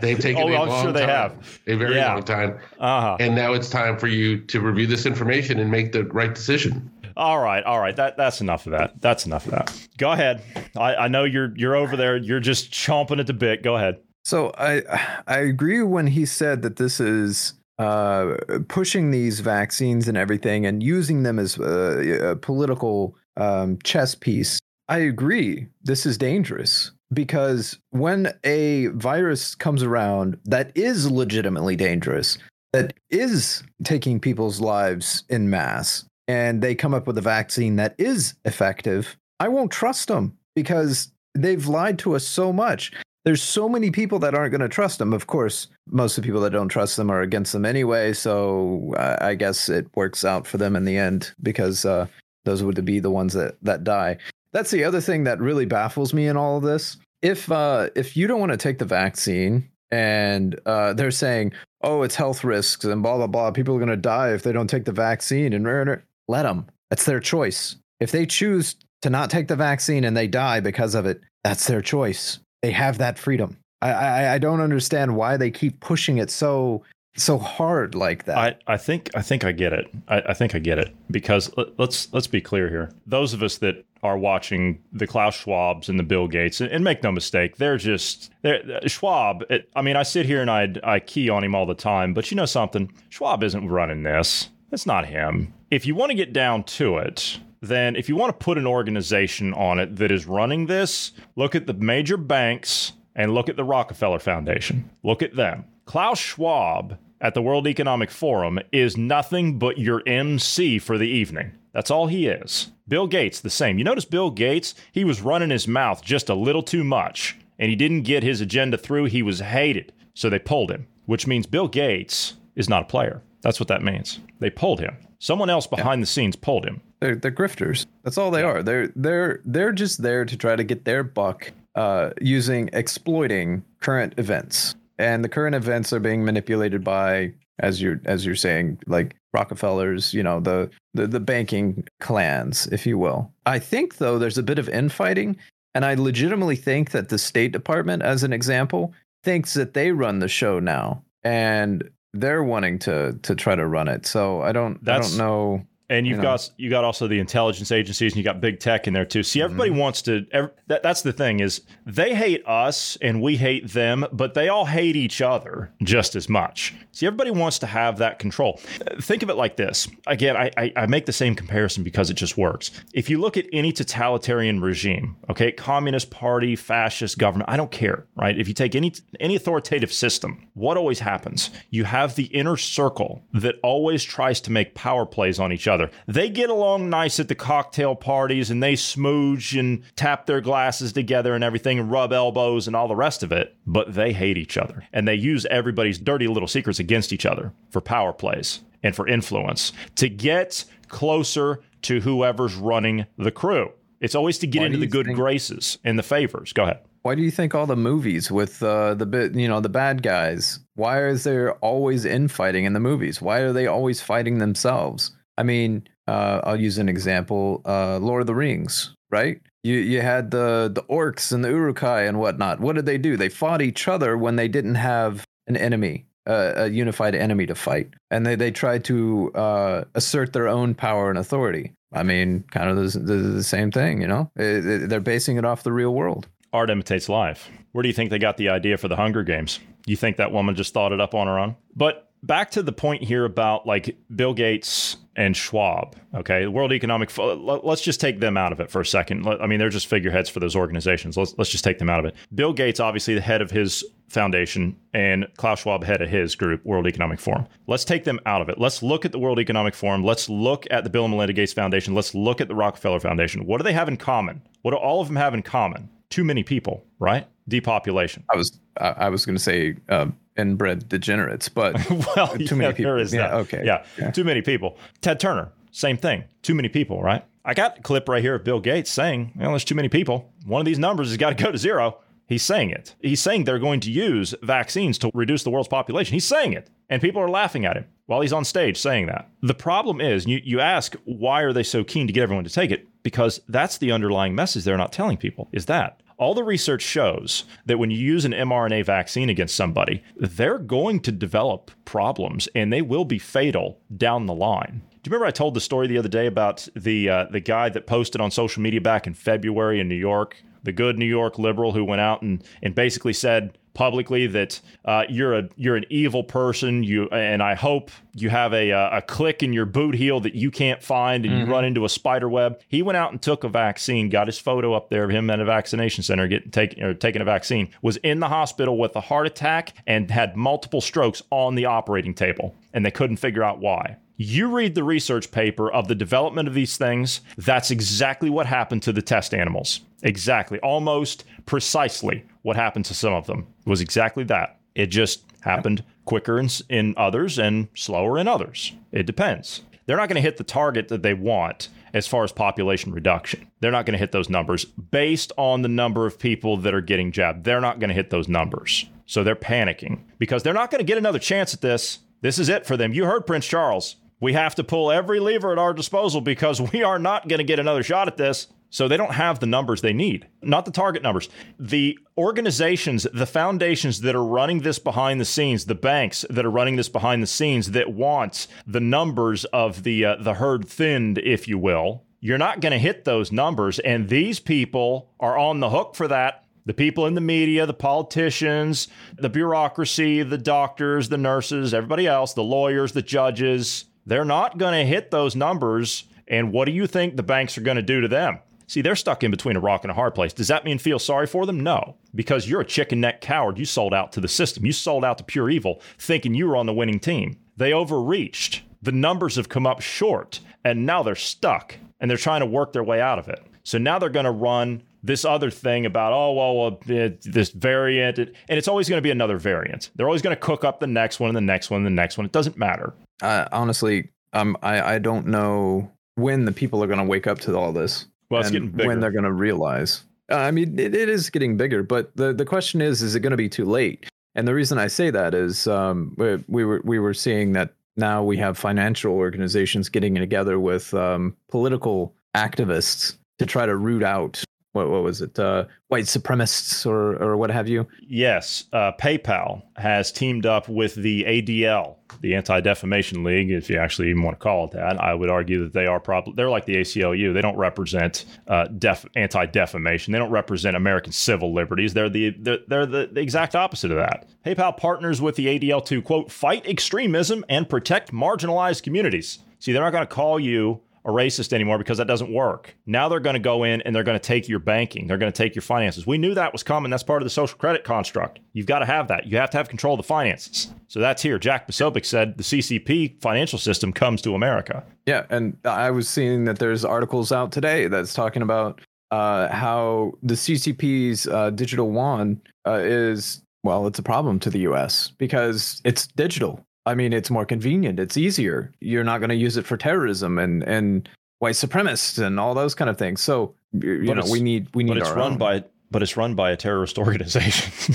They've 0.00 0.18
taken 0.18 0.42
Oh, 0.42 0.48
a 0.48 0.60
I'm 0.62 0.68
long 0.68 0.82
sure 0.82 0.92
they 0.92 1.06
time, 1.06 1.08
have. 1.30 1.60
a 1.68 1.76
very 1.76 1.94
Yeah. 1.94 2.12
long 2.14 2.24
time. 2.24 2.58
Uh-huh. 2.80 3.16
And 3.20 3.36
now 3.36 3.52
it's 3.52 3.70
time 3.70 3.96
for 3.98 4.08
you 4.08 4.40
to 4.46 4.60
review 4.60 4.88
this 4.88 5.06
information 5.06 5.60
and 5.60 5.70
make 5.70 5.92
the 5.92 6.02
right 6.06 6.34
decision. 6.34 6.90
All 7.16 7.38
right, 7.40 7.62
all 7.64 7.78
right. 7.80 7.94
That 7.96 8.16
that's 8.18 8.40
enough 8.40 8.66
of 8.66 8.72
that. 8.72 9.00
That's 9.00 9.24
enough 9.24 9.46
of 9.46 9.52
that. 9.52 9.88
Go 9.96 10.10
ahead. 10.10 10.42
I, 10.76 10.96
I 10.96 11.08
know 11.08 11.22
you're 11.24 11.56
you're 11.56 11.76
over 11.76 11.96
there. 11.96 12.16
You're 12.16 12.40
just 12.40 12.72
chomping 12.72 13.20
at 13.20 13.26
the 13.28 13.32
bit. 13.32 13.62
Go 13.62 13.76
ahead. 13.76 13.98
So 14.24 14.52
I 14.58 14.82
I 15.26 15.38
agree 15.38 15.82
when 15.82 16.08
he 16.08 16.26
said 16.26 16.60
that 16.62 16.76
this 16.76 17.00
is 17.00 17.54
uh, 17.78 18.36
pushing 18.68 19.12
these 19.12 19.40
vaccines 19.40 20.08
and 20.08 20.16
everything 20.18 20.66
and 20.66 20.82
using 20.82 21.22
them 21.22 21.38
as 21.38 21.56
a, 21.58 22.30
a 22.32 22.36
political 22.36 23.14
um, 23.36 23.78
chess 23.84 24.14
piece. 24.14 24.58
I 24.88 24.98
agree. 24.98 25.66
This 25.82 26.06
is 26.06 26.16
dangerous 26.16 26.92
because 27.12 27.78
when 27.90 28.32
a 28.44 28.86
virus 28.88 29.54
comes 29.54 29.82
around 29.82 30.38
that 30.44 30.72
is 30.74 31.10
legitimately 31.10 31.76
dangerous, 31.76 32.38
that 32.72 32.94
is 33.10 33.62
taking 33.84 34.20
people's 34.20 34.60
lives 34.60 35.24
in 35.28 35.50
mass, 35.50 36.04
and 36.28 36.62
they 36.62 36.74
come 36.74 36.94
up 36.94 37.06
with 37.06 37.18
a 37.18 37.22
vaccine 37.22 37.76
that 37.76 37.94
is 37.98 38.34
effective, 38.44 39.16
I 39.40 39.48
won't 39.48 39.70
trust 39.70 40.08
them 40.08 40.36
because 40.54 41.12
they've 41.34 41.66
lied 41.66 41.98
to 42.00 42.16
us 42.16 42.26
so 42.26 42.52
much. 42.52 42.92
there's 43.24 43.42
so 43.42 43.68
many 43.68 43.90
people 43.90 44.20
that 44.20 44.36
aren't 44.36 44.52
going 44.52 44.60
to 44.60 44.68
trust 44.68 45.00
them. 45.00 45.12
Of 45.12 45.26
course, 45.26 45.66
most 45.90 46.16
of 46.16 46.22
the 46.22 46.28
people 46.28 46.40
that 46.42 46.52
don't 46.52 46.68
trust 46.68 46.96
them 46.96 47.10
are 47.10 47.22
against 47.22 47.52
them 47.52 47.64
anyway. 47.64 48.12
So 48.12 48.94
I, 48.96 49.34
guess 49.34 49.68
it 49.68 49.88
works 49.96 50.24
out 50.24 50.46
for 50.46 50.58
them 50.58 50.76
in 50.76 50.84
the 50.84 50.96
end 50.96 51.32
because 51.42 51.84
uh, 51.84 52.06
those 52.46 52.62
would 52.62 52.82
be 52.86 52.98
the 52.98 53.10
ones 53.10 53.34
that 53.34 53.56
that 53.62 53.84
die. 53.84 54.16
That's 54.52 54.70
the 54.70 54.84
other 54.84 55.02
thing 55.02 55.24
that 55.24 55.38
really 55.38 55.66
baffles 55.66 56.14
me 56.14 56.26
in 56.26 56.36
all 56.38 56.56
of 56.56 56.62
this. 56.62 56.96
If 57.20 57.52
uh, 57.52 57.90
if 57.94 58.16
you 58.16 58.26
don't 58.26 58.40
want 58.40 58.52
to 58.52 58.56
take 58.56 58.78
the 58.78 58.86
vaccine 58.86 59.68
and 59.90 60.58
uh, 60.64 60.94
they're 60.94 61.10
saying, 61.10 61.52
"Oh, 61.82 62.02
it's 62.02 62.14
health 62.14 62.42
risks 62.42 62.84
and 62.86 63.02
blah 63.02 63.16
blah 63.16 63.26
blah," 63.26 63.50
people 63.50 63.74
are 63.74 63.78
going 63.78 63.90
to 63.90 63.96
die 63.96 64.32
if 64.32 64.42
they 64.42 64.52
don't 64.52 64.70
take 64.70 64.86
the 64.86 64.92
vaccine, 64.92 65.52
and 65.52 66.02
let 66.28 66.44
them. 66.44 66.66
That's 66.88 67.04
their 67.04 67.20
choice. 67.20 67.76
If 68.00 68.12
they 68.12 68.24
choose 68.24 68.76
to 69.02 69.10
not 69.10 69.28
take 69.28 69.48
the 69.48 69.56
vaccine 69.56 70.04
and 70.04 70.16
they 70.16 70.28
die 70.28 70.60
because 70.60 70.94
of 70.94 71.04
it, 71.04 71.20
that's 71.44 71.66
their 71.66 71.82
choice. 71.82 72.38
They 72.62 72.70
have 72.70 72.98
that 72.98 73.18
freedom. 73.18 73.58
I 73.82 73.92
I, 73.92 74.34
I 74.34 74.38
don't 74.38 74.60
understand 74.60 75.16
why 75.16 75.36
they 75.36 75.50
keep 75.50 75.80
pushing 75.80 76.18
it 76.18 76.30
so 76.30 76.82
so 77.16 77.38
hard 77.38 77.94
like 77.94 78.24
that. 78.24 78.38
I, 78.38 78.74
I 78.74 78.76
think 78.76 79.10
I 79.14 79.22
think 79.22 79.44
I 79.44 79.52
get 79.52 79.72
it. 79.72 79.86
I, 80.08 80.22
I 80.28 80.34
think 80.34 80.54
I 80.54 80.58
get 80.58 80.78
it 80.78 80.94
because 81.10 81.50
let, 81.56 81.78
let's 81.78 82.12
let's 82.12 82.26
be 82.26 82.40
clear 82.40 82.68
here. 82.68 82.90
Those 83.06 83.32
of 83.32 83.42
us 83.42 83.58
that 83.58 83.84
are 84.02 84.18
watching 84.18 84.82
the 84.92 85.06
Klaus 85.06 85.36
Schwabs 85.42 85.88
and 85.88 85.98
the 85.98 86.04
Bill 86.04 86.28
Gates, 86.28 86.60
and, 86.60 86.70
and 86.70 86.84
make 86.84 87.02
no 87.02 87.10
mistake, 87.10 87.56
they're 87.56 87.78
just 87.78 88.30
they're, 88.42 88.62
uh, 88.82 88.86
Schwab. 88.88 89.44
It, 89.50 89.68
I 89.74 89.82
mean, 89.82 89.96
I 89.96 90.02
sit 90.02 90.26
here 90.26 90.40
and 90.40 90.50
I 90.50 90.74
I 90.84 91.00
key 91.00 91.28
on 91.28 91.42
him 91.42 91.54
all 91.54 91.66
the 91.66 91.74
time, 91.74 92.14
but 92.14 92.30
you 92.30 92.36
know 92.36 92.46
something, 92.46 92.92
Schwab 93.08 93.42
isn't 93.42 93.68
running 93.68 94.02
this. 94.02 94.50
It's 94.72 94.86
not 94.86 95.06
him. 95.06 95.54
If 95.70 95.86
you 95.86 95.94
want 95.94 96.10
to 96.10 96.16
get 96.16 96.32
down 96.32 96.64
to 96.64 96.98
it, 96.98 97.40
then 97.60 97.96
if 97.96 98.08
you 98.08 98.16
want 98.16 98.38
to 98.38 98.44
put 98.44 98.58
an 98.58 98.66
organization 98.66 99.54
on 99.54 99.78
it 99.78 99.96
that 99.96 100.10
is 100.10 100.26
running 100.26 100.66
this, 100.66 101.12
look 101.34 101.54
at 101.54 101.66
the 101.66 101.74
major 101.74 102.16
banks 102.16 102.92
and 103.14 103.32
look 103.32 103.48
at 103.48 103.56
the 103.56 103.64
Rockefeller 103.64 104.18
Foundation. 104.18 104.90
Look 105.02 105.22
at 105.22 105.34
them. 105.34 105.64
Klaus 105.86 106.18
Schwab 106.18 106.98
at 107.20 107.34
the 107.34 107.42
World 107.42 107.66
Economic 107.66 108.10
Forum 108.10 108.58
is 108.72 108.96
nothing 108.96 109.58
but 109.58 109.78
your 109.78 110.02
MC 110.06 110.78
for 110.78 110.98
the 110.98 111.08
evening. 111.08 111.52
That's 111.72 111.90
all 111.90 112.06
he 112.06 112.26
is. 112.26 112.72
Bill 112.88 113.06
Gates, 113.06 113.40
the 113.40 113.50
same. 113.50 113.78
You 113.78 113.84
notice 113.84 114.04
Bill 114.04 114.30
Gates, 114.30 114.74
he 114.92 115.04
was 115.04 115.20
running 115.20 115.50
his 115.50 115.68
mouth 115.68 116.02
just 116.02 116.28
a 116.28 116.34
little 116.34 116.62
too 116.62 116.84
much, 116.84 117.36
and 117.58 117.68
he 117.68 117.76
didn't 117.76 118.02
get 118.02 118.22
his 118.22 118.40
agenda 118.40 118.78
through. 118.78 119.06
He 119.06 119.22
was 119.22 119.40
hated, 119.40 119.92
so 120.14 120.30
they 120.30 120.38
pulled 120.38 120.70
him, 120.70 120.86
which 121.06 121.26
means 121.26 121.46
Bill 121.46 121.68
Gates 121.68 122.34
is 122.54 122.68
not 122.68 122.82
a 122.82 122.86
player. 122.86 123.22
That's 123.42 123.60
what 123.60 123.68
that 123.68 123.82
means. 123.82 124.20
They 124.38 124.50
pulled 124.50 124.80
him. 124.80 124.96
Someone 125.18 125.50
else 125.50 125.66
behind 125.66 126.02
the 126.02 126.06
scenes 126.06 126.36
pulled 126.36 126.64
him. 126.64 126.80
They're, 127.00 127.16
they're 127.16 127.30
grifters. 127.30 127.86
That's 128.02 128.18
all 128.18 128.30
they 128.30 128.42
are. 128.42 128.62
They're 128.62 128.88
they're 128.96 129.40
they're 129.44 129.72
just 129.72 130.02
there 130.02 130.24
to 130.24 130.36
try 130.36 130.56
to 130.56 130.64
get 130.64 130.84
their 130.84 131.02
buck 131.02 131.52
uh, 131.74 132.10
using 132.20 132.70
exploiting 132.72 133.64
current 133.80 134.14
events, 134.16 134.74
and 134.98 135.24
the 135.24 135.28
current 135.28 135.54
events 135.54 135.92
are 135.92 136.00
being 136.00 136.24
manipulated 136.24 136.82
by, 136.82 137.32
as 137.58 137.80
you're 137.80 138.00
as 138.04 138.24
you're 138.24 138.34
saying, 138.34 138.78
like 138.86 139.16
Rockefellers, 139.32 140.14
you 140.14 140.22
know, 140.22 140.40
the 140.40 140.70
the, 140.94 141.06
the 141.06 141.20
banking 141.20 141.86
clans, 142.00 142.66
if 142.68 142.86
you 142.86 142.98
will. 142.98 143.30
I 143.44 143.58
think 143.58 143.98
though 143.98 144.18
there's 144.18 144.38
a 144.38 144.42
bit 144.42 144.58
of 144.58 144.68
infighting, 144.68 145.36
and 145.74 145.84
I 145.84 145.94
legitimately 145.94 146.56
think 146.56 146.90
that 146.92 147.08
the 147.08 147.18
State 147.18 147.52
Department, 147.52 148.02
as 148.02 148.22
an 148.22 148.32
example, 148.32 148.94
thinks 149.24 149.54
that 149.54 149.74
they 149.74 149.92
run 149.92 150.20
the 150.20 150.28
show 150.28 150.58
now, 150.58 151.02
and 151.22 151.88
they're 152.12 152.44
wanting 152.44 152.78
to 152.80 153.18
to 153.22 153.34
try 153.34 153.54
to 153.54 153.66
run 153.66 153.88
it. 153.88 154.06
So 154.06 154.42
I 154.42 154.52
don't 154.52 154.88
I 154.88 154.98
don't 154.98 155.18
know. 155.18 155.66
And 155.88 156.06
you've 156.06 156.16
you 156.16 156.22
know. 156.22 156.30
got 156.30 156.50
you 156.56 156.68
got 156.70 156.84
also 156.84 157.06
the 157.06 157.18
intelligence 157.20 157.70
agencies, 157.70 158.12
and 158.12 158.16
you 158.18 158.24
got 158.24 158.40
big 158.40 158.58
tech 158.58 158.86
in 158.88 158.94
there 158.94 159.04
too. 159.04 159.22
See, 159.22 159.40
everybody 159.42 159.70
Mm-hmm. 159.70 159.78
wants 159.80 160.02
to. 160.02 160.26
ev 160.32 160.50
that, 160.66 160.82
that's 160.82 161.02
the 161.02 161.12
thing 161.12 161.40
is 161.40 161.60
they 161.84 162.14
hate 162.14 162.42
us 162.46 162.98
and 163.00 163.22
we 163.22 163.36
hate 163.36 163.68
them, 163.72 164.04
but 164.12 164.34
they 164.34 164.48
all 164.48 164.64
hate 164.66 164.96
each 164.96 165.22
other 165.22 165.70
just 165.82 166.16
as 166.16 166.28
much. 166.28 166.74
See, 166.92 167.06
everybody 167.06 167.30
wants 167.30 167.58
to 167.60 167.66
have 167.66 167.98
that 167.98 168.18
control. 168.18 168.58
Think 169.00 169.22
of 169.22 169.30
it 169.30 169.36
like 169.36 169.56
this. 169.56 169.86
Again, 170.08 170.36
I, 170.36 170.50
I, 170.56 170.72
I 170.76 170.86
make 170.86 171.06
the 171.06 171.12
same 171.12 171.34
comparison 171.36 171.84
because 171.84 172.10
it 172.10 172.14
just 172.14 172.36
works. 172.36 172.70
If 172.92 173.08
you 173.10 173.20
look 173.20 173.36
at 173.36 173.46
any 173.52 173.70
totalitarian 173.72 174.60
regime, 174.60 175.16
okay, 175.30 175.52
communist 175.52 176.10
party, 176.10 176.56
fascist 176.56 177.18
government, 177.18 177.48
I 177.50 177.56
don't 177.56 177.70
care, 177.70 178.06
right? 178.16 178.36
If 178.38 178.48
you 178.48 178.54
take 178.54 178.74
any 178.74 178.92
any 179.20 179.36
authoritative 179.36 179.92
system, 179.92 180.48
what 180.54 180.76
always 180.76 180.98
happens? 181.00 181.50
You 181.70 181.84
have 181.84 182.14
the 182.16 182.24
inner 182.24 182.56
circle 182.56 183.22
that 183.34 183.56
always 183.62 184.02
tries 184.02 184.40
to 184.42 184.50
make 184.50 184.74
power 184.74 185.06
plays 185.06 185.38
on 185.38 185.52
each 185.52 185.68
other. 185.68 185.75
They 186.06 186.28
get 186.28 186.50
along 186.50 186.88
nice 186.90 187.20
at 187.20 187.28
the 187.28 187.34
cocktail 187.34 187.94
parties 187.94 188.50
and 188.50 188.62
they 188.62 188.76
smooch 188.76 189.54
and 189.54 189.82
tap 189.96 190.26
their 190.26 190.40
glasses 190.40 190.92
together 190.92 191.34
and 191.34 191.42
everything 191.44 191.78
and 191.78 191.90
rub 191.90 192.12
elbows 192.12 192.66
and 192.66 192.74
all 192.76 192.88
the 192.88 192.96
rest 192.96 193.22
of 193.22 193.32
it, 193.32 193.56
but 193.66 193.94
they 193.94 194.12
hate 194.12 194.38
each 194.38 194.56
other 194.56 194.84
and 194.92 195.06
they 195.06 195.14
use 195.14 195.46
everybody's 195.46 195.98
dirty 195.98 196.26
little 196.26 196.48
secrets 196.48 196.78
against 196.78 197.12
each 197.12 197.26
other 197.26 197.52
for 197.70 197.80
power 197.80 198.12
plays 198.12 198.60
and 198.82 198.94
for 198.96 199.06
influence 199.08 199.72
to 199.96 200.08
get 200.08 200.64
closer 200.88 201.60
to 201.82 202.00
whoever's 202.00 202.54
running 202.54 203.06
the 203.18 203.30
crew. 203.30 203.70
It's 204.00 204.14
always 204.14 204.38
to 204.38 204.46
get 204.46 204.60
Why 204.60 204.66
into 204.66 204.78
the 204.78 204.86
good 204.86 205.06
think- 205.06 205.18
graces 205.18 205.78
and 205.84 205.98
the 205.98 206.02
favors. 206.02 206.52
Go 206.52 206.64
ahead. 206.64 206.80
Why 207.02 207.14
do 207.14 207.22
you 207.22 207.30
think 207.30 207.54
all 207.54 207.66
the 207.66 207.76
movies 207.76 208.32
with 208.32 208.60
uh, 208.64 208.94
the 208.94 209.06
bit, 209.06 209.34
you 209.36 209.46
know, 209.46 209.60
the 209.60 209.68
bad 209.68 210.02
guys? 210.02 210.58
Why 210.74 211.06
is 211.06 211.22
there 211.22 211.52
always 211.58 212.04
infighting 212.04 212.64
in 212.64 212.72
the 212.72 212.80
movies? 212.80 213.22
Why 213.22 213.38
are 213.40 213.52
they 213.52 213.68
always 213.68 214.00
fighting 214.00 214.38
themselves? 214.38 215.12
I 215.38 215.42
mean, 215.42 215.86
uh, 216.06 216.40
I'll 216.44 216.60
use 216.60 216.78
an 216.78 216.88
example: 216.88 217.62
uh, 217.64 217.98
Lord 217.98 218.20
of 218.22 218.26
the 218.26 218.34
Rings, 218.34 218.94
right? 219.10 219.40
You 219.62 219.76
you 219.76 220.00
had 220.00 220.30
the 220.30 220.70
the 220.72 220.82
orcs 220.84 221.32
and 221.32 221.44
the 221.44 221.48
Uruk-hai 221.50 222.02
and 222.02 222.18
whatnot. 222.18 222.60
What 222.60 222.76
did 222.76 222.86
they 222.86 222.98
do? 222.98 223.16
They 223.16 223.28
fought 223.28 223.62
each 223.62 223.88
other 223.88 224.16
when 224.16 224.36
they 224.36 224.48
didn't 224.48 224.76
have 224.76 225.24
an 225.48 225.56
enemy, 225.56 226.06
uh, 226.28 226.52
a 226.56 226.66
unified 226.68 227.14
enemy 227.14 227.46
to 227.46 227.54
fight, 227.54 227.90
and 228.10 228.24
they 228.24 228.34
they 228.36 228.50
tried 228.50 228.84
to 228.84 229.32
uh, 229.34 229.84
assert 229.94 230.32
their 230.32 230.48
own 230.48 230.74
power 230.74 231.10
and 231.10 231.18
authority. 231.18 231.72
I 231.92 232.02
mean, 232.02 232.44
kind 232.50 232.68
of 232.68 232.92
the, 232.92 232.98
the, 232.98 233.14
the 233.14 233.42
same 233.44 233.70
thing, 233.70 234.00
you 234.02 234.08
know. 234.08 234.30
It- 234.36 234.66
it- 234.66 234.88
they're 234.88 235.00
basing 235.00 235.36
it 235.36 235.44
off 235.44 235.62
the 235.62 235.72
real 235.72 235.94
world. 235.94 236.26
Art 236.52 236.68
imitates 236.68 237.08
life. 237.08 237.48
Where 237.72 237.82
do 237.82 237.88
you 237.88 237.94
think 237.94 238.10
they 238.10 238.18
got 238.18 238.36
the 238.38 238.48
idea 238.48 238.76
for 238.76 238.88
the 238.88 238.96
Hunger 238.96 239.22
Games? 239.22 239.60
You 239.86 239.96
think 239.96 240.16
that 240.16 240.32
woman 240.32 240.54
just 240.56 240.74
thought 240.74 240.92
it 240.92 241.00
up 241.00 241.14
on 241.14 241.26
her 241.28 241.38
own? 241.38 241.54
But 241.74 242.05
back 242.22 242.50
to 242.52 242.62
the 242.62 242.72
point 242.72 243.02
here 243.02 243.24
about 243.24 243.66
like 243.66 243.96
Bill 244.14 244.34
Gates 244.34 244.96
and 245.16 245.36
Schwab, 245.36 245.96
okay? 246.14 246.46
World 246.46 246.72
Economic 246.72 247.10
let's 247.16 247.80
just 247.80 248.00
take 248.00 248.20
them 248.20 248.36
out 248.36 248.52
of 248.52 248.60
it 248.60 248.70
for 248.70 248.80
a 248.80 248.86
second. 248.86 249.26
I 249.26 249.46
mean, 249.46 249.58
they're 249.58 249.70
just 249.70 249.86
figureheads 249.86 250.28
for 250.28 250.40
those 250.40 250.54
organizations. 250.54 251.16
Let's 251.16 251.34
let's 251.38 251.50
just 251.50 251.64
take 251.64 251.78
them 251.78 251.88
out 251.88 251.98
of 251.98 252.04
it. 252.04 252.14
Bill 252.34 252.52
Gates 252.52 252.80
obviously 252.80 253.14
the 253.14 253.20
head 253.20 253.40
of 253.40 253.50
his 253.50 253.84
foundation 254.08 254.76
and 254.92 255.26
Klaus 255.36 255.60
Schwab 255.60 255.82
head 255.84 256.02
of 256.02 256.08
his 256.08 256.36
group, 256.36 256.64
World 256.64 256.86
Economic 256.86 257.18
Forum. 257.18 257.46
Let's 257.66 257.84
take 257.84 258.04
them 258.04 258.20
out 258.26 258.42
of 258.42 258.48
it. 258.48 258.58
Let's 258.58 258.82
look 258.82 259.04
at 259.04 259.12
the 259.12 259.18
World 259.18 259.38
Economic 259.38 259.74
Forum. 259.74 260.04
Let's 260.04 260.28
look 260.28 260.66
at 260.70 260.84
the 260.84 260.90
Bill 260.90 261.04
and 261.04 261.12
Melinda 261.12 261.32
Gates 261.32 261.52
Foundation. 261.52 261.94
Let's 261.94 262.14
look 262.14 262.40
at 262.40 262.48
the 262.48 262.54
Rockefeller 262.54 263.00
Foundation. 263.00 263.46
What 263.46 263.58
do 263.58 263.64
they 263.64 263.72
have 263.72 263.88
in 263.88 263.96
common? 263.96 264.42
What 264.62 264.72
do 264.72 264.76
all 264.76 265.00
of 265.00 265.08
them 265.08 265.16
have 265.16 265.34
in 265.34 265.42
common? 265.42 265.88
Too 266.10 266.24
many 266.24 266.42
people, 266.42 266.84
right? 266.98 267.26
Depopulation. 267.48 268.24
I 268.32 268.36
was 268.36 268.58
I, 268.76 268.88
I 268.88 269.08
was 269.08 269.24
going 269.24 269.36
to 269.36 269.42
say 269.42 269.76
uh, 269.88 270.06
inbred 270.36 270.88
degenerates, 270.88 271.48
but 271.48 271.74
well, 272.16 272.28
too 272.36 272.44
yeah, 272.44 272.54
many 272.54 272.74
people. 272.74 272.92
There 272.92 272.98
is 272.98 273.12
yeah, 273.12 273.28
that. 273.28 273.34
okay. 273.34 273.62
Yeah. 273.64 274.10
Too 274.10 274.24
many 274.24 274.42
people. 274.42 274.76
Ted 275.00 275.20
Turner, 275.20 275.52
same 275.70 275.96
thing. 275.96 276.24
Too 276.42 276.54
many 276.54 276.68
people, 276.68 277.02
right? 277.02 277.24
I 277.44 277.54
got 277.54 277.78
a 277.78 277.82
clip 277.82 278.08
right 278.08 278.22
here 278.22 278.34
of 278.34 278.44
Bill 278.44 278.60
Gates 278.60 278.90
saying, 278.90 279.32
well, 279.36 279.50
there's 279.50 279.64
too 279.64 279.76
many 279.76 279.88
people. 279.88 280.32
One 280.44 280.60
of 280.60 280.66
these 280.66 280.80
numbers 280.80 281.08
has 281.08 281.16
got 281.16 281.36
to 281.36 281.44
go 281.44 281.52
to 281.52 281.58
zero. 281.58 281.98
He's 282.26 282.42
saying 282.42 282.70
it. 282.70 282.96
He's 283.00 283.20
saying 283.20 283.44
they're 283.44 283.60
going 283.60 283.78
to 283.80 283.90
use 283.90 284.34
vaccines 284.42 284.98
to 284.98 285.12
reduce 285.14 285.44
the 285.44 285.50
world's 285.50 285.68
population. 285.68 286.14
He's 286.14 286.24
saying 286.24 286.54
it. 286.54 286.70
And 286.90 287.00
people 287.00 287.22
are 287.22 287.30
laughing 287.30 287.64
at 287.64 287.76
him 287.76 287.86
while 288.06 288.20
he's 288.20 288.32
on 288.32 288.44
stage 288.44 288.76
saying 288.80 289.06
that. 289.06 289.28
The 289.42 289.54
problem 289.54 290.00
is, 290.00 290.26
you, 290.26 290.40
you 290.42 290.60
ask, 290.60 290.96
why 291.04 291.42
are 291.42 291.52
they 291.52 291.62
so 291.62 291.84
keen 291.84 292.08
to 292.08 292.12
get 292.12 292.22
everyone 292.22 292.44
to 292.44 292.50
take 292.50 292.72
it? 292.72 292.88
Because 293.04 293.40
that's 293.48 293.78
the 293.78 293.92
underlying 293.92 294.34
message 294.34 294.64
they're 294.64 294.76
not 294.76 294.92
telling 294.92 295.16
people 295.16 295.48
is 295.52 295.66
that 295.66 296.00
all 296.18 296.34
the 296.34 296.44
research 296.44 296.82
shows 296.82 297.44
that 297.66 297.78
when 297.78 297.90
you 297.90 297.98
use 297.98 298.24
an 298.24 298.32
mRNA 298.32 298.84
vaccine 298.84 299.28
against 299.28 299.54
somebody, 299.54 300.02
they're 300.16 300.58
going 300.58 301.00
to 301.00 301.12
develop 301.12 301.70
problems 301.84 302.48
and 302.54 302.72
they 302.72 302.82
will 302.82 303.04
be 303.04 303.18
fatal 303.18 303.78
down 303.94 304.26
the 304.26 304.34
line. 304.34 304.82
Do 305.02 305.08
you 305.08 305.12
remember 305.12 305.26
I 305.26 305.30
told 305.30 305.54
the 305.54 305.60
story 305.60 305.86
the 305.86 305.98
other 305.98 306.08
day 306.08 306.26
about 306.26 306.66
the 306.74 307.08
uh, 307.08 307.26
the 307.30 307.40
guy 307.40 307.68
that 307.68 307.86
posted 307.86 308.20
on 308.20 308.30
social 308.30 308.62
media 308.62 308.80
back 308.80 309.06
in 309.06 309.14
February 309.14 309.78
in 309.78 309.88
New 309.88 309.94
York, 309.94 310.36
the 310.62 310.72
good 310.72 310.98
New 310.98 311.06
York 311.06 311.38
liberal 311.38 311.72
who 311.72 311.84
went 311.84 312.00
out 312.00 312.22
and 312.22 312.42
and 312.62 312.74
basically 312.74 313.12
said 313.12 313.56
publicly 313.76 314.26
that 314.26 314.60
uh, 314.86 315.04
you're 315.08 315.34
a 315.34 315.48
you're 315.54 315.76
an 315.76 315.84
evil 315.90 316.24
person. 316.24 316.82
You 316.82 317.08
and 317.10 317.42
I 317.42 317.54
hope 317.54 317.90
you 318.14 318.30
have 318.30 318.52
a 318.52 318.72
uh, 318.72 318.98
a 318.98 319.02
click 319.02 319.42
in 319.42 319.52
your 319.52 319.66
boot 319.66 319.94
heel 319.94 320.18
that 320.20 320.34
you 320.34 320.50
can't 320.50 320.82
find 320.82 321.24
and 321.24 321.38
you 321.38 321.44
run 321.44 321.64
into 321.64 321.84
a 321.84 321.88
spider 321.88 322.28
web. 322.28 322.60
He 322.68 322.82
went 322.82 322.96
out 322.96 323.12
and 323.12 323.22
took 323.22 323.44
a 323.44 323.48
vaccine, 323.48 324.08
got 324.08 324.26
his 324.26 324.38
photo 324.38 324.72
up 324.72 324.88
there 324.88 325.04
of 325.04 325.10
him 325.10 325.30
at 325.30 325.38
a 325.38 325.44
vaccination 325.44 326.02
center 326.02 326.26
getting 326.26 326.50
taken 326.50 326.82
or 326.82 326.94
taking 326.94 327.22
a 327.22 327.26
vaccine. 327.26 327.68
Was 327.82 327.98
in 327.98 328.18
the 328.18 328.28
hospital 328.28 328.78
with 328.78 328.96
a 328.96 329.00
heart 329.00 329.26
attack 329.26 329.74
and 329.86 330.10
had 330.10 330.36
multiple 330.36 330.80
strokes 330.80 331.22
on 331.30 331.54
the 331.54 331.66
operating 331.66 332.14
table, 332.14 332.54
and 332.72 332.84
they 332.84 332.90
couldn't 332.90 333.18
figure 333.18 333.44
out 333.44 333.58
why. 333.58 333.98
You 334.16 334.48
read 334.48 334.74
the 334.74 334.84
research 334.84 335.30
paper 335.30 335.70
of 335.70 335.88
the 335.88 335.94
development 335.94 336.48
of 336.48 336.54
these 336.54 336.76
things, 336.76 337.20
that's 337.36 337.70
exactly 337.70 338.30
what 338.30 338.46
happened 338.46 338.82
to 338.84 338.92
the 338.92 339.02
test 339.02 339.34
animals. 339.34 339.80
Exactly. 340.02 340.58
Almost 340.60 341.24
precisely 341.44 342.24
what 342.42 342.56
happened 342.56 342.86
to 342.86 342.94
some 342.94 343.12
of 343.12 343.26
them 343.26 343.46
was 343.66 343.80
exactly 343.80 344.24
that. 344.24 344.58
It 344.74 344.86
just 344.86 345.22
happened 345.40 345.84
quicker 346.04 346.38
in, 346.38 346.48
in 346.68 346.94
others 346.96 347.38
and 347.38 347.68
slower 347.74 348.18
in 348.18 348.26
others. 348.28 348.72
It 348.92 349.04
depends. 349.04 349.62
They're 349.84 349.96
not 349.96 350.08
going 350.08 350.16
to 350.16 350.22
hit 350.22 350.36
the 350.36 350.44
target 350.44 350.88
that 350.88 351.02
they 351.02 351.14
want 351.14 351.68
as 351.92 352.06
far 352.06 352.24
as 352.24 352.32
population 352.32 352.92
reduction. 352.92 353.50
They're 353.60 353.70
not 353.70 353.86
going 353.86 353.92
to 353.94 353.98
hit 353.98 354.12
those 354.12 354.28
numbers 354.28 354.64
based 354.64 355.32
on 355.36 355.62
the 355.62 355.68
number 355.68 356.06
of 356.06 356.18
people 356.18 356.56
that 356.58 356.74
are 356.74 356.80
getting 356.80 357.12
jabbed. 357.12 357.44
They're 357.44 357.60
not 357.60 357.78
going 357.78 357.88
to 357.88 357.94
hit 357.94 358.10
those 358.10 358.28
numbers. 358.28 358.86
So 359.06 359.22
they're 359.22 359.36
panicking 359.36 360.00
because 360.18 360.42
they're 360.42 360.52
not 360.52 360.70
going 360.70 360.80
to 360.80 360.84
get 360.84 360.98
another 360.98 361.18
chance 361.18 361.54
at 361.54 361.60
this. 361.60 362.00
This 362.22 362.38
is 362.38 362.48
it 362.48 362.66
for 362.66 362.76
them. 362.76 362.92
You 362.92 363.04
heard 363.04 363.26
Prince 363.26 363.46
Charles. 363.46 363.96
We 364.20 364.32
have 364.32 364.54
to 364.54 364.64
pull 364.64 364.90
every 364.90 365.20
lever 365.20 365.52
at 365.52 365.58
our 365.58 365.74
disposal 365.74 366.20
because 366.20 366.60
we 366.60 366.82
are 366.82 366.98
not 366.98 367.28
going 367.28 367.38
to 367.38 367.44
get 367.44 367.58
another 367.58 367.82
shot 367.82 368.08
at 368.08 368.16
this. 368.16 368.48
So 368.68 368.88
they 368.88 368.96
don't 368.96 369.12
have 369.12 369.38
the 369.38 369.46
numbers 369.46 369.80
they 369.80 369.92
need, 369.92 370.26
not 370.42 370.64
the 370.64 370.72
target 370.72 371.02
numbers. 371.02 371.28
The 371.58 371.98
organizations, 372.18 373.06
the 373.12 373.26
foundations 373.26 374.00
that 374.00 374.16
are 374.16 374.24
running 374.24 374.60
this 374.60 374.78
behind 374.78 375.20
the 375.20 375.24
scenes, 375.24 375.66
the 375.66 375.76
banks 375.76 376.24
that 376.28 376.44
are 376.44 376.50
running 376.50 376.76
this 376.76 376.88
behind 376.88 377.22
the 377.22 377.28
scenes 377.28 377.70
that 377.70 377.92
want 377.92 378.48
the 378.66 378.80
numbers 378.80 379.44
of 379.46 379.84
the 379.84 380.04
uh, 380.04 380.16
the 380.16 380.34
herd 380.34 380.68
thinned, 380.68 381.18
if 381.18 381.46
you 381.46 381.58
will. 381.58 382.02
You're 382.20 382.38
not 382.38 382.60
going 382.60 382.72
to 382.72 382.78
hit 382.78 383.04
those 383.04 383.30
numbers, 383.30 383.78
and 383.78 384.08
these 384.08 384.40
people 384.40 385.12
are 385.20 385.38
on 385.38 385.60
the 385.60 385.70
hook 385.70 385.94
for 385.94 386.08
that. 386.08 386.44
The 386.64 386.74
people 386.74 387.06
in 387.06 387.14
the 387.14 387.20
media, 387.20 387.66
the 387.66 387.72
politicians, 387.72 388.88
the 389.16 389.30
bureaucracy, 389.30 390.24
the 390.24 390.38
doctors, 390.38 391.08
the 391.08 391.18
nurses, 391.18 391.72
everybody 391.72 392.08
else, 392.08 392.34
the 392.34 392.42
lawyers, 392.42 392.92
the 392.92 393.02
judges, 393.02 393.84
they're 394.06 394.24
not 394.24 394.56
going 394.58 394.74
to 394.74 394.88
hit 394.88 395.10
those 395.10 395.36
numbers. 395.36 396.04
And 396.28 396.52
what 396.52 396.64
do 396.64 396.72
you 396.72 396.86
think 396.86 397.16
the 397.16 397.22
banks 397.22 397.58
are 397.58 397.62
going 397.62 397.76
to 397.76 397.82
do 397.82 398.00
to 398.00 398.08
them? 398.08 398.38
See, 398.68 398.80
they're 398.80 398.96
stuck 398.96 399.22
in 399.22 399.30
between 399.30 399.56
a 399.56 399.60
rock 399.60 399.84
and 399.84 399.92
a 399.92 399.94
hard 399.94 400.14
place. 400.14 400.32
Does 400.32 400.48
that 400.48 400.64
mean 400.64 400.78
feel 400.78 400.98
sorry 400.98 401.28
for 401.28 401.46
them? 401.46 401.60
No, 401.60 401.96
because 402.14 402.48
you're 402.48 402.62
a 402.62 402.66
chicken 402.66 403.00
neck 403.00 403.20
coward. 403.20 403.58
You 403.58 403.64
sold 403.64 403.94
out 403.94 404.10
to 404.12 404.20
the 404.20 404.26
system. 404.26 404.66
You 404.66 404.72
sold 404.72 405.04
out 405.04 405.18
to 405.18 405.24
pure 405.24 405.48
evil, 405.48 405.80
thinking 405.98 406.34
you 406.34 406.48
were 406.48 406.56
on 406.56 406.66
the 406.66 406.74
winning 406.74 406.98
team. 406.98 407.38
They 407.56 407.72
overreached. 407.72 408.62
The 408.82 408.90
numbers 408.90 409.36
have 409.36 409.48
come 409.48 409.68
up 409.68 409.80
short, 409.80 410.40
and 410.64 410.84
now 410.84 411.04
they're 411.04 411.14
stuck, 411.14 411.76
and 412.00 412.10
they're 412.10 412.18
trying 412.18 412.40
to 412.40 412.46
work 412.46 412.72
their 412.72 412.82
way 412.82 413.00
out 413.00 413.20
of 413.20 413.28
it. 413.28 413.40
So 413.62 413.78
now 413.78 414.00
they're 414.00 414.08
going 414.08 414.24
to 414.24 414.32
run 414.32 414.82
this 415.02 415.24
other 415.24 415.50
thing 415.50 415.86
about, 415.86 416.12
oh, 416.12 416.32
well, 416.32 416.56
well 416.56 416.80
this 416.84 417.50
variant, 417.50 418.18
and 418.18 418.32
it's 418.48 418.68
always 418.68 418.88
going 418.88 418.98
to 418.98 419.02
be 419.02 419.12
another 419.12 419.38
variant. 419.38 419.90
They're 419.94 420.08
always 420.08 420.22
going 420.22 420.34
to 420.34 420.40
cook 420.40 420.64
up 420.64 420.80
the 420.80 420.88
next 420.88 421.20
one, 421.20 421.28
and 421.28 421.36
the 421.36 421.40
next 421.40 421.70
one, 421.70 421.78
and 421.78 421.86
the 421.86 421.90
next 421.90 422.18
one. 422.18 422.26
It 422.26 422.32
doesn't 422.32 422.58
matter. 422.58 422.94
Uh, 423.22 423.46
honestly, 423.52 424.10
um, 424.32 424.56
I, 424.62 424.94
I 424.94 424.98
don't 424.98 425.26
know 425.26 425.90
when 426.16 426.44
the 426.44 426.52
people 426.52 426.82
are 426.82 426.86
going 426.86 426.98
to 426.98 427.04
wake 427.04 427.26
up 427.26 427.38
to 427.40 427.56
all 427.56 427.72
this. 427.72 428.06
Well, 428.30 428.40
it's 428.40 428.50
getting 428.50 428.70
bigger. 428.70 428.88
when 428.88 429.00
they're 429.00 429.12
going 429.12 429.24
to 429.24 429.32
realize. 429.32 430.02
Uh, 430.30 430.36
I 430.36 430.50
mean, 430.50 430.78
it, 430.78 430.94
it 430.94 431.08
is 431.08 431.30
getting 431.30 431.56
bigger, 431.56 431.82
but 431.82 432.14
the, 432.16 432.32
the 432.32 432.44
question 432.44 432.82
is, 432.82 433.02
is 433.02 433.14
it 433.14 433.20
going 433.20 433.30
to 433.30 433.36
be 433.36 433.48
too 433.48 433.64
late? 433.64 434.06
And 434.34 434.46
the 434.46 434.54
reason 434.54 434.78
I 434.78 434.88
say 434.88 435.10
that 435.10 435.34
is 435.34 435.66
um, 435.66 436.14
we, 436.18 436.44
we 436.48 436.64
were 436.64 436.82
we 436.84 436.98
were 436.98 437.14
seeing 437.14 437.52
that 437.52 437.72
now 437.96 438.22
we 438.22 438.36
have 438.36 438.58
financial 438.58 439.14
organizations 439.14 439.88
getting 439.88 440.14
together 440.14 440.60
with 440.60 440.92
um, 440.92 441.34
political 441.48 442.14
activists 442.36 443.16
to 443.38 443.46
try 443.46 443.64
to 443.64 443.76
root 443.76 444.02
out 444.02 444.44
what 444.76 444.90
what 444.90 445.02
was 445.02 445.22
it 445.22 445.38
uh, 445.38 445.64
white 445.88 446.04
supremacists 446.04 446.86
or 446.86 447.16
or 447.22 447.36
what 447.36 447.50
have 447.50 447.66
you. 447.66 447.88
Yes, 448.06 448.64
uh, 448.72 448.92
PayPal 449.00 449.62
has 449.76 450.12
teamed 450.12 450.44
up 450.44 450.68
with 450.68 450.94
the 450.94 451.24
ADL, 451.24 451.96
the 452.20 452.34
Anti 452.34 452.60
Defamation 452.60 453.24
League, 453.24 453.50
if 453.50 453.70
you 453.70 453.78
actually 453.78 454.10
even 454.10 454.22
want 454.22 454.38
to 454.38 454.42
call 454.42 454.66
it 454.66 454.72
that. 454.72 455.02
I 455.02 455.14
would 455.14 455.30
argue 455.30 455.64
that 455.64 455.72
they 455.72 455.86
are 455.86 455.98
probably 455.98 456.34
they're 456.36 456.50
like 456.50 456.66
the 456.66 456.76
ACLU. 456.76 457.32
They 457.32 457.40
don't 457.40 457.56
represent 457.56 458.26
uh, 458.46 458.66
def- 458.66 459.06
anti 459.16 459.46
defamation. 459.46 460.12
They 460.12 460.18
don't 460.18 460.30
represent 460.30 460.76
American 460.76 461.12
civil 461.12 461.54
liberties. 461.54 461.94
They're 461.94 462.10
the 462.10 462.30
they're, 462.38 462.58
they're 462.68 462.86
the, 462.86 463.08
the 463.10 463.20
exact 463.20 463.56
opposite 463.56 463.90
of 463.90 463.96
that. 463.96 464.28
PayPal 464.44 464.76
partners 464.76 465.20
with 465.20 465.36
the 465.36 465.46
ADL 465.46 465.84
to 465.86 466.02
quote 466.02 466.30
fight 466.30 466.66
extremism 466.66 467.44
and 467.48 467.68
protect 467.68 468.12
marginalized 468.12 468.82
communities. 468.82 469.38
See, 469.58 469.72
they're 469.72 469.82
not 469.82 469.92
going 469.92 470.06
to 470.06 470.14
call 470.14 470.38
you 470.38 470.82
a 471.06 471.10
racist 471.10 471.52
anymore 471.52 471.78
because 471.78 471.98
that 471.98 472.08
doesn't 472.08 472.32
work. 472.32 472.76
Now 472.84 473.08
they're 473.08 473.20
going 473.20 473.34
to 473.34 473.40
go 473.40 473.62
in 473.64 473.80
and 473.82 473.94
they're 473.94 474.02
going 474.02 474.18
to 474.18 474.24
take 474.24 474.48
your 474.48 474.58
banking. 474.58 475.06
They're 475.06 475.18
going 475.18 475.32
to 475.32 475.36
take 475.36 475.54
your 475.54 475.62
finances. 475.62 476.06
We 476.06 476.18
knew 476.18 476.34
that 476.34 476.52
was 476.52 476.64
coming. 476.64 476.90
That's 476.90 477.04
part 477.04 477.22
of 477.22 477.26
the 477.26 477.30
social 477.30 477.56
credit 477.56 477.84
construct. 477.84 478.40
You've 478.52 478.66
got 478.66 478.80
to 478.80 478.86
have 478.86 479.08
that. 479.08 479.26
You 479.26 479.36
have 479.38 479.50
to 479.50 479.56
have 479.56 479.68
control 479.68 479.94
of 479.94 479.98
the 479.98 480.06
finances. 480.06 480.72
So 480.88 480.98
that's 480.98 481.22
here. 481.22 481.38
Jack 481.38 481.68
Posobiec 481.68 482.04
said 482.04 482.36
the 482.36 482.42
CCP 482.42 483.20
financial 483.22 483.58
system 483.58 483.92
comes 483.92 484.20
to 484.22 484.34
America. 484.34 484.84
Yeah, 485.06 485.26
and 485.30 485.56
I 485.64 485.92
was 485.92 486.08
seeing 486.08 486.44
that 486.46 486.58
there's 486.58 486.84
articles 486.84 487.30
out 487.30 487.52
today 487.52 487.86
that's 487.86 488.12
talking 488.12 488.42
about 488.42 488.80
uh, 489.12 489.48
how 489.54 490.14
the 490.24 490.34
CCP's 490.34 491.28
uh, 491.28 491.50
digital 491.50 491.92
yuan 491.92 492.40
uh, 492.66 492.80
is 492.82 493.42
well, 493.62 493.88
it's 493.88 493.98
a 493.98 494.02
problem 494.02 494.38
to 494.40 494.50
the 494.50 494.60
U.S. 494.60 495.12
because 495.18 495.80
it's 495.84 496.06
digital. 496.06 496.64
I 496.86 496.94
mean, 496.94 497.12
it's 497.12 497.30
more 497.30 497.44
convenient. 497.44 497.98
It's 498.00 498.16
easier. 498.16 498.72
You're 498.80 499.04
not 499.04 499.18
going 499.18 499.30
to 499.30 499.36
use 499.36 499.56
it 499.56 499.66
for 499.66 499.76
terrorism 499.76 500.38
and 500.38 500.62
and 500.62 501.08
white 501.40 501.54
supremacists 501.54 502.24
and 502.24 502.40
all 502.40 502.54
those 502.54 502.74
kind 502.74 502.88
of 502.88 502.96
things. 502.96 503.20
So 503.20 503.54
you 503.72 504.04
But 504.06 504.16
know, 504.16 504.30
we 504.30 504.40
need 504.40 504.68
we 504.74 504.84
need 504.84 504.90
but 504.94 504.98
it's 504.98 505.10
run 505.10 505.32
own. 505.32 505.38
by 505.38 505.64
but 505.90 506.02
it's 506.02 506.16
run 506.16 506.34
by 506.34 506.50
a 506.52 506.56
terrorist 506.56 506.98
organization. 507.06 507.94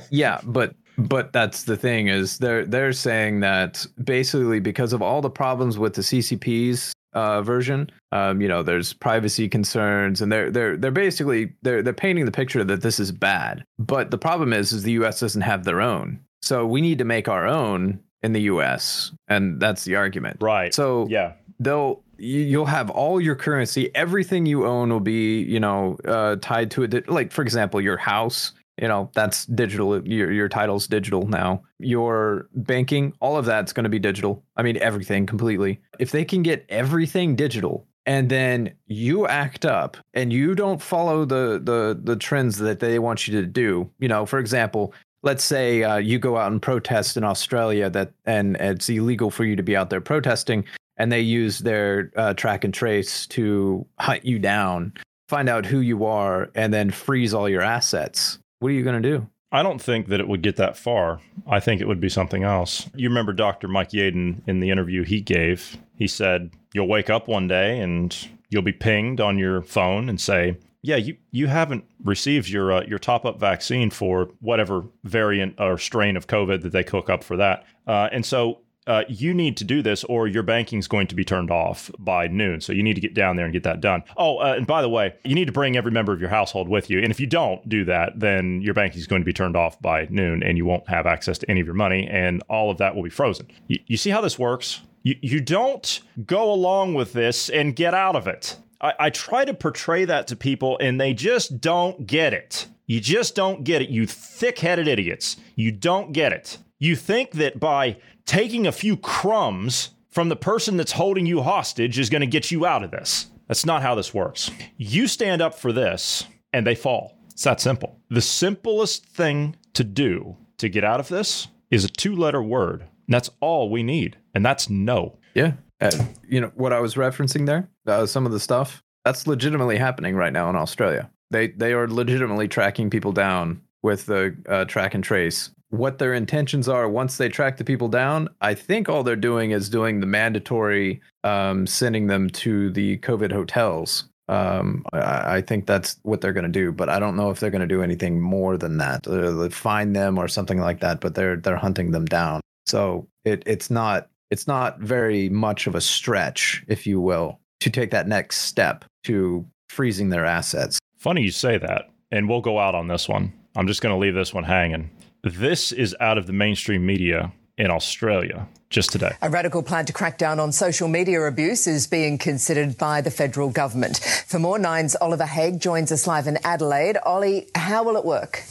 yeah, 0.10 0.40
but 0.44 0.74
but 0.98 1.32
that's 1.32 1.64
the 1.64 1.76
thing 1.76 2.08
is 2.08 2.38
they're 2.38 2.64
they're 2.64 2.92
saying 2.92 3.40
that 3.40 3.86
basically 4.04 4.60
because 4.60 4.92
of 4.92 5.02
all 5.02 5.20
the 5.20 5.30
problems 5.30 5.78
with 5.78 5.94
the 5.94 6.02
CCP's 6.02 6.92
uh, 7.12 7.40
version, 7.42 7.90
um, 8.12 8.40
you 8.42 8.48
know, 8.48 8.62
there's 8.62 8.92
privacy 8.92 9.48
concerns, 9.48 10.20
and 10.20 10.30
they're 10.30 10.50
they're 10.50 10.76
they're 10.76 10.90
basically 10.90 11.52
they're 11.62 11.82
they're 11.82 11.92
painting 11.94 12.24
the 12.26 12.32
picture 12.32 12.64
that 12.64 12.82
this 12.82 12.98
is 13.00 13.12
bad. 13.12 13.64
But 13.78 14.10
the 14.10 14.18
problem 14.18 14.52
is, 14.52 14.72
is 14.72 14.82
the 14.82 14.92
U.S. 14.92 15.20
doesn't 15.20 15.42
have 15.42 15.64
their 15.64 15.80
own, 15.80 16.20
so 16.42 16.66
we 16.66 16.80
need 16.80 16.98
to 16.98 17.04
make 17.04 17.28
our 17.28 17.46
own 17.46 18.00
in 18.22 18.32
the 18.32 18.42
U.S. 18.42 19.12
and 19.28 19.60
that's 19.60 19.84
the 19.84 19.96
argument, 19.96 20.38
right? 20.40 20.72
So 20.74 21.06
yeah, 21.08 21.32
they'll 21.60 22.02
you- 22.18 22.40
you'll 22.40 22.66
have 22.66 22.88
all 22.90 23.20
your 23.20 23.34
currency 23.34 23.94
everything 23.94 24.46
you 24.46 24.66
own 24.66 24.88
will 24.90 25.00
be 25.00 25.42
you 25.42 25.60
know 25.60 25.98
uh, 26.06 26.36
tied 26.40 26.70
to 26.70 26.82
it 26.82 27.08
like 27.08 27.30
for 27.30 27.42
example 27.42 27.78
your 27.80 27.98
house 27.98 28.52
you 28.80 28.88
know 28.88 29.10
that's 29.14 29.44
digital 29.46 30.02
your, 30.06 30.32
your 30.32 30.48
title's 30.48 30.86
digital 30.86 31.26
now 31.28 31.62
your 31.78 32.48
banking 32.54 33.12
all 33.20 33.36
of 33.36 33.44
that's 33.44 33.72
going 33.74 33.84
to 33.84 33.90
be 33.90 33.98
digital 33.98 34.42
i 34.56 34.62
mean 34.62 34.78
everything 34.78 35.26
completely 35.26 35.78
if 35.98 36.10
they 36.10 36.24
can 36.24 36.42
get 36.42 36.64
everything 36.70 37.36
digital 37.36 37.86
and 38.06 38.30
then 38.30 38.72
you 38.86 39.26
act 39.26 39.66
up 39.66 39.96
and 40.14 40.32
you 40.32 40.54
don't 40.54 40.80
follow 40.80 41.24
the 41.26 41.60
the 41.62 41.98
the 42.02 42.16
trends 42.16 42.56
that 42.58 42.80
they 42.80 42.98
want 42.98 43.26
you 43.28 43.38
to 43.40 43.46
do 43.46 43.90
you 43.98 44.08
know 44.08 44.24
for 44.24 44.38
example 44.38 44.94
let's 45.26 45.42
say 45.42 45.82
uh, 45.82 45.96
you 45.96 46.20
go 46.20 46.36
out 46.36 46.52
and 46.52 46.62
protest 46.62 47.16
in 47.16 47.24
australia 47.24 47.90
that 47.90 48.12
and 48.24 48.56
it's 48.56 48.88
illegal 48.88 49.30
for 49.30 49.44
you 49.44 49.56
to 49.56 49.62
be 49.62 49.76
out 49.76 49.90
there 49.90 50.00
protesting 50.00 50.64
and 50.96 51.10
they 51.12 51.20
use 51.20 51.58
their 51.58 52.12
uh, 52.16 52.32
track 52.32 52.64
and 52.64 52.72
trace 52.72 53.26
to 53.26 53.84
hunt 53.98 54.24
you 54.24 54.38
down 54.38 54.92
find 55.28 55.48
out 55.48 55.66
who 55.66 55.80
you 55.80 56.04
are 56.04 56.48
and 56.54 56.72
then 56.72 56.90
freeze 56.90 57.34
all 57.34 57.48
your 57.48 57.60
assets 57.60 58.38
what 58.60 58.68
are 58.68 58.74
you 58.74 58.84
going 58.84 59.02
to 59.02 59.08
do 59.08 59.26
I 59.52 59.62
don't 59.62 59.80
think 59.80 60.08
that 60.08 60.18
it 60.18 60.26
would 60.26 60.42
get 60.42 60.56
that 60.56 60.76
far. 60.76 61.20
I 61.46 61.60
think 61.60 61.80
it 61.80 61.86
would 61.86 62.00
be 62.00 62.08
something 62.08 62.42
else. 62.42 62.90
You 62.96 63.08
remember 63.08 63.32
Dr. 63.32 63.68
Mike 63.68 63.90
Yeadon 63.90 64.42
in 64.48 64.58
the 64.58 64.70
interview 64.70 65.04
he 65.04 65.20
gave? 65.20 65.78
He 65.94 66.08
said, 66.08 66.50
You'll 66.74 66.88
wake 66.88 67.08
up 67.08 67.28
one 67.28 67.46
day 67.46 67.78
and 67.78 68.14
you'll 68.50 68.62
be 68.62 68.72
pinged 68.72 69.20
on 69.20 69.38
your 69.38 69.62
phone 69.62 70.08
and 70.08 70.20
say, 70.20 70.56
yeah, 70.86 70.96
you, 70.96 71.16
you 71.32 71.48
haven't 71.48 71.84
received 72.04 72.48
your 72.48 72.72
uh, 72.72 72.84
your 72.86 73.00
top 73.00 73.24
up 73.24 73.40
vaccine 73.40 73.90
for 73.90 74.30
whatever 74.40 74.84
variant 75.02 75.56
or 75.58 75.78
strain 75.78 76.16
of 76.16 76.28
COVID 76.28 76.62
that 76.62 76.70
they 76.70 76.84
cook 76.84 77.10
up 77.10 77.24
for 77.24 77.36
that, 77.36 77.66
uh, 77.88 78.08
and 78.12 78.24
so 78.24 78.60
uh, 78.86 79.02
you 79.08 79.34
need 79.34 79.56
to 79.56 79.64
do 79.64 79.82
this 79.82 80.04
or 80.04 80.28
your 80.28 80.44
banking's 80.44 80.86
going 80.86 81.08
to 81.08 81.16
be 81.16 81.24
turned 81.24 81.50
off 81.50 81.90
by 81.98 82.28
noon. 82.28 82.60
So 82.60 82.72
you 82.72 82.84
need 82.84 82.94
to 82.94 83.00
get 83.00 83.14
down 83.14 83.34
there 83.34 83.44
and 83.44 83.52
get 83.52 83.64
that 83.64 83.80
done. 83.80 84.04
Oh, 84.16 84.38
uh, 84.38 84.54
and 84.56 84.64
by 84.64 84.80
the 84.80 84.88
way, 84.88 85.12
you 85.24 85.34
need 85.34 85.46
to 85.46 85.52
bring 85.52 85.76
every 85.76 85.90
member 85.90 86.12
of 86.12 86.20
your 86.20 86.30
household 86.30 86.68
with 86.68 86.88
you. 86.88 87.00
And 87.00 87.10
if 87.10 87.18
you 87.18 87.26
don't 87.26 87.68
do 87.68 87.84
that, 87.86 88.20
then 88.20 88.60
your 88.60 88.74
banking's 88.74 89.08
going 89.08 89.22
to 89.22 89.26
be 89.26 89.32
turned 89.32 89.56
off 89.56 89.80
by 89.82 90.06
noon 90.08 90.44
and 90.44 90.56
you 90.56 90.64
won't 90.64 90.88
have 90.88 91.04
access 91.04 91.36
to 91.38 91.50
any 91.50 91.60
of 91.60 91.66
your 91.66 91.74
money 91.74 92.06
and 92.08 92.44
all 92.48 92.70
of 92.70 92.78
that 92.78 92.94
will 92.94 93.02
be 93.02 93.10
frozen. 93.10 93.48
You, 93.66 93.80
you 93.86 93.96
see 93.96 94.10
how 94.10 94.20
this 94.20 94.38
works? 94.38 94.82
You, 95.02 95.16
you 95.20 95.40
don't 95.40 96.00
go 96.24 96.52
along 96.52 96.94
with 96.94 97.12
this 97.12 97.48
and 97.48 97.74
get 97.74 97.92
out 97.92 98.14
of 98.14 98.28
it. 98.28 98.56
I, 98.80 98.94
I 98.98 99.10
try 99.10 99.44
to 99.44 99.54
portray 99.54 100.04
that 100.04 100.26
to 100.28 100.36
people 100.36 100.78
and 100.80 101.00
they 101.00 101.14
just 101.14 101.60
don't 101.60 102.06
get 102.06 102.32
it. 102.32 102.66
You 102.86 103.00
just 103.00 103.34
don't 103.34 103.64
get 103.64 103.82
it, 103.82 103.90
you 103.90 104.06
thick 104.06 104.60
headed 104.60 104.86
idiots. 104.86 105.36
You 105.56 105.72
don't 105.72 106.12
get 106.12 106.32
it. 106.32 106.58
You 106.78 106.94
think 106.94 107.32
that 107.32 107.58
by 107.58 107.98
taking 108.26 108.66
a 108.66 108.72
few 108.72 108.96
crumbs 108.96 109.90
from 110.10 110.28
the 110.28 110.36
person 110.36 110.76
that's 110.76 110.92
holding 110.92 111.26
you 111.26 111.42
hostage 111.42 111.98
is 111.98 112.10
going 112.10 112.20
to 112.20 112.26
get 112.26 112.50
you 112.50 112.64
out 112.64 112.84
of 112.84 112.90
this. 112.90 113.26
That's 113.48 113.66
not 113.66 113.82
how 113.82 113.94
this 113.94 114.14
works. 114.14 114.50
You 114.76 115.08
stand 115.08 115.42
up 115.42 115.54
for 115.54 115.72
this 115.72 116.24
and 116.52 116.66
they 116.66 116.74
fall. 116.74 117.18
It's 117.30 117.44
that 117.44 117.60
simple. 117.60 118.00
The 118.08 118.22
simplest 118.22 119.06
thing 119.06 119.56
to 119.74 119.84
do 119.84 120.36
to 120.58 120.68
get 120.68 120.84
out 120.84 121.00
of 121.00 121.08
this 121.08 121.48
is 121.70 121.84
a 121.84 121.88
two 121.88 122.14
letter 122.16 122.42
word. 122.42 122.84
That's 123.08 123.30
all 123.40 123.68
we 123.68 123.82
need. 123.82 124.16
And 124.34 124.44
that's 124.44 124.68
no. 124.70 125.18
Yeah. 125.34 125.52
Uh, 125.80 125.90
you 126.26 126.40
know 126.40 126.50
what 126.54 126.72
I 126.72 126.80
was 126.80 126.94
referencing 126.94 127.46
there? 127.46 127.68
Uh, 127.86 128.06
some 128.06 128.26
of 128.26 128.32
the 128.32 128.40
stuff 128.40 128.82
that's 129.04 129.26
legitimately 129.26 129.76
happening 129.76 130.16
right 130.16 130.32
now 130.32 130.50
in 130.50 130.56
Australia. 130.56 131.08
They 131.30 131.48
they 131.48 131.72
are 131.72 131.88
legitimately 131.88 132.48
tracking 132.48 132.90
people 132.90 133.12
down 133.12 133.62
with 133.82 134.06
the 134.06 134.36
uh, 134.48 134.64
track 134.64 134.94
and 134.94 135.04
trace. 135.04 135.50
What 135.70 135.98
their 135.98 136.14
intentions 136.14 136.68
are 136.68 136.88
once 136.88 137.16
they 137.16 137.28
track 137.28 137.56
the 137.56 137.64
people 137.64 137.88
down, 137.88 138.28
I 138.40 138.54
think 138.54 138.88
all 138.88 139.02
they're 139.02 139.16
doing 139.16 139.50
is 139.50 139.68
doing 139.68 140.00
the 140.00 140.06
mandatory 140.06 141.00
um, 141.24 141.66
sending 141.66 142.06
them 142.06 142.30
to 142.30 142.70
the 142.70 142.98
COVID 142.98 143.32
hotels. 143.32 144.04
Um, 144.28 144.84
I, 144.92 145.36
I 145.36 145.40
think 145.40 145.66
that's 145.66 145.98
what 146.02 146.20
they're 146.20 146.32
going 146.32 146.50
to 146.52 146.60
do, 146.60 146.72
but 146.72 146.88
I 146.88 146.98
don't 146.98 147.16
know 147.16 147.30
if 147.30 147.38
they're 147.38 147.50
going 147.50 147.60
to 147.60 147.66
do 147.66 147.82
anything 147.82 148.20
more 148.20 148.56
than 148.56 148.78
that. 148.78 149.06
Uh, 149.06 149.48
find 149.50 149.94
them 149.94 150.18
or 150.18 150.26
something 150.26 150.60
like 150.60 150.80
that. 150.80 151.00
But 151.00 151.14
they're 151.14 151.36
they're 151.36 151.56
hunting 151.56 151.92
them 151.92 152.06
down. 152.06 152.40
So 152.66 153.06
it 153.24 153.44
it's 153.46 153.70
not 153.70 154.08
it's 154.30 154.46
not 154.46 154.80
very 154.80 155.28
much 155.28 155.66
of 155.66 155.74
a 155.74 155.80
stretch, 155.80 156.64
if 156.68 156.86
you 156.86 157.00
will, 157.00 157.40
to 157.60 157.70
take 157.70 157.90
that 157.90 158.08
next 158.08 158.38
step 158.42 158.84
to 159.04 159.46
freezing 159.68 160.08
their 160.08 160.24
assets. 160.24 160.78
Funny 160.98 161.22
you 161.22 161.30
say 161.30 161.58
that, 161.58 161.90
and 162.10 162.28
we'll 162.28 162.40
go 162.40 162.58
out 162.58 162.74
on 162.74 162.88
this 162.88 163.08
one. 163.08 163.32
I'm 163.56 163.66
just 163.66 163.82
going 163.82 163.94
to 163.94 163.98
leave 163.98 164.14
this 164.14 164.34
one 164.34 164.44
hanging. 164.44 164.90
This 165.22 165.72
is 165.72 165.96
out 166.00 166.18
of 166.18 166.26
the 166.26 166.32
mainstream 166.32 166.84
media 166.84 167.32
in 167.58 167.70
Australia 167.70 168.46
just 168.68 168.90
today. 168.90 169.12
A 169.22 169.30
radical 169.30 169.62
plan 169.62 169.86
to 169.86 169.92
crack 169.92 170.18
down 170.18 170.38
on 170.40 170.52
social 170.52 170.88
media 170.88 171.22
abuse 171.22 171.66
is 171.66 171.86
being 171.86 172.18
considered 172.18 172.76
by 172.76 173.00
the 173.00 173.10
federal 173.10 173.50
government. 173.50 173.98
For 174.26 174.38
more, 174.38 174.58
Nine's 174.58 174.96
Oliver 174.96 175.26
Haig 175.26 175.60
joins 175.60 175.90
us 175.92 176.06
live 176.06 176.26
in 176.26 176.38
Adelaide. 176.44 176.98
Ollie, 177.04 177.48
how 177.54 177.82
will 177.84 177.96
it 177.96 178.04
work? 178.04 178.42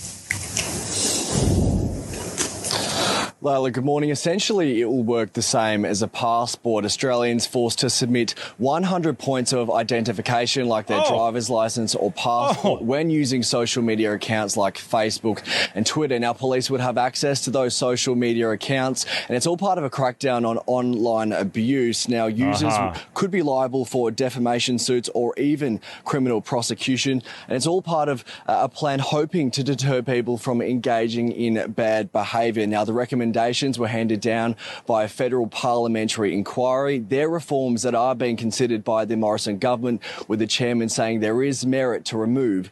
Layla, 3.46 3.72
good 3.72 3.86
morning. 3.86 4.10
Essentially, 4.10 4.82
it 4.82 4.86
will 4.86 5.04
work 5.04 5.34
the 5.34 5.42
same 5.44 5.86
as 5.86 6.02
a 6.02 6.08
passport. 6.08 6.84
Australians 6.84 7.46
forced 7.46 7.78
to 7.78 7.92
submit 7.92 8.32
100 8.58 9.20
points 9.20 9.54
of 9.54 9.70
identification, 9.70 10.68
like 10.68 10.88
their 10.88 11.02
Oh. 11.02 11.16
driver's 11.16 11.48
license 11.48 11.94
or 11.94 12.12
passport, 12.12 12.82
when 12.82 13.12
using 13.12 13.44
social 13.44 13.84
media 13.84 14.12
accounts 14.14 14.58
like 14.58 14.80
Facebook 14.80 15.44
and 15.76 15.86
Twitter. 15.86 16.18
Now, 16.18 16.34
police 16.34 16.72
would 16.72 16.82
have 16.82 16.98
access 16.98 17.40
to 17.42 17.52
those 17.52 17.76
social 17.76 18.16
media 18.16 18.50
accounts, 18.50 19.06
and 19.28 19.38
it's 19.38 19.46
all 19.46 19.58
part 19.58 19.78
of 19.78 19.84
a 19.84 19.92
crackdown 19.92 20.44
on 20.44 20.58
online 20.66 21.32
abuse. 21.32 22.10
Now, 22.10 22.26
users 22.26 22.74
Uh-huh. 22.74 23.00
could 23.14 23.30
be 23.30 23.44
liable 23.44 23.86
for 23.86 24.10
defamation 24.10 24.80
suits 24.80 25.08
or 25.14 25.38
even 25.38 25.82
criminal 26.04 26.42
prosecution. 26.42 27.22
And 27.48 27.56
it's 27.56 27.68
all 27.68 27.84
part 27.84 28.10
of 28.10 28.26
a 28.48 28.70
plan 28.70 28.98
hoping 28.98 29.52
to 29.52 29.62
deter 29.64 30.02
people 30.02 30.40
from 30.40 30.64
engaging 30.64 31.32
in 31.32 31.72
bad 31.74 32.12
behaviour. 32.12 32.66
Now, 32.66 32.84
the 32.84 32.94
recommendations 33.36 33.78
were 33.78 33.88
handed 33.88 34.22
down 34.22 34.56
by 34.86 35.04
a 35.04 35.08
federal 35.08 35.48
parliamentary 35.48 36.34
inquiry. 36.34 37.00
They're 37.00 37.30
reforms 37.30 37.84
that 37.84 37.94
are 37.94 38.16
being 38.16 38.38
considered 38.38 38.84
by 38.84 39.06
the 39.06 39.18
Morrison 39.18 39.58
government, 39.58 40.02
with 40.28 40.40
the 40.40 40.48
chairman 40.48 40.90
saying 40.90 41.20
there 41.20 41.44
is 41.44 41.66
merit 41.66 42.06
to 42.06 42.18
remove 42.18 42.72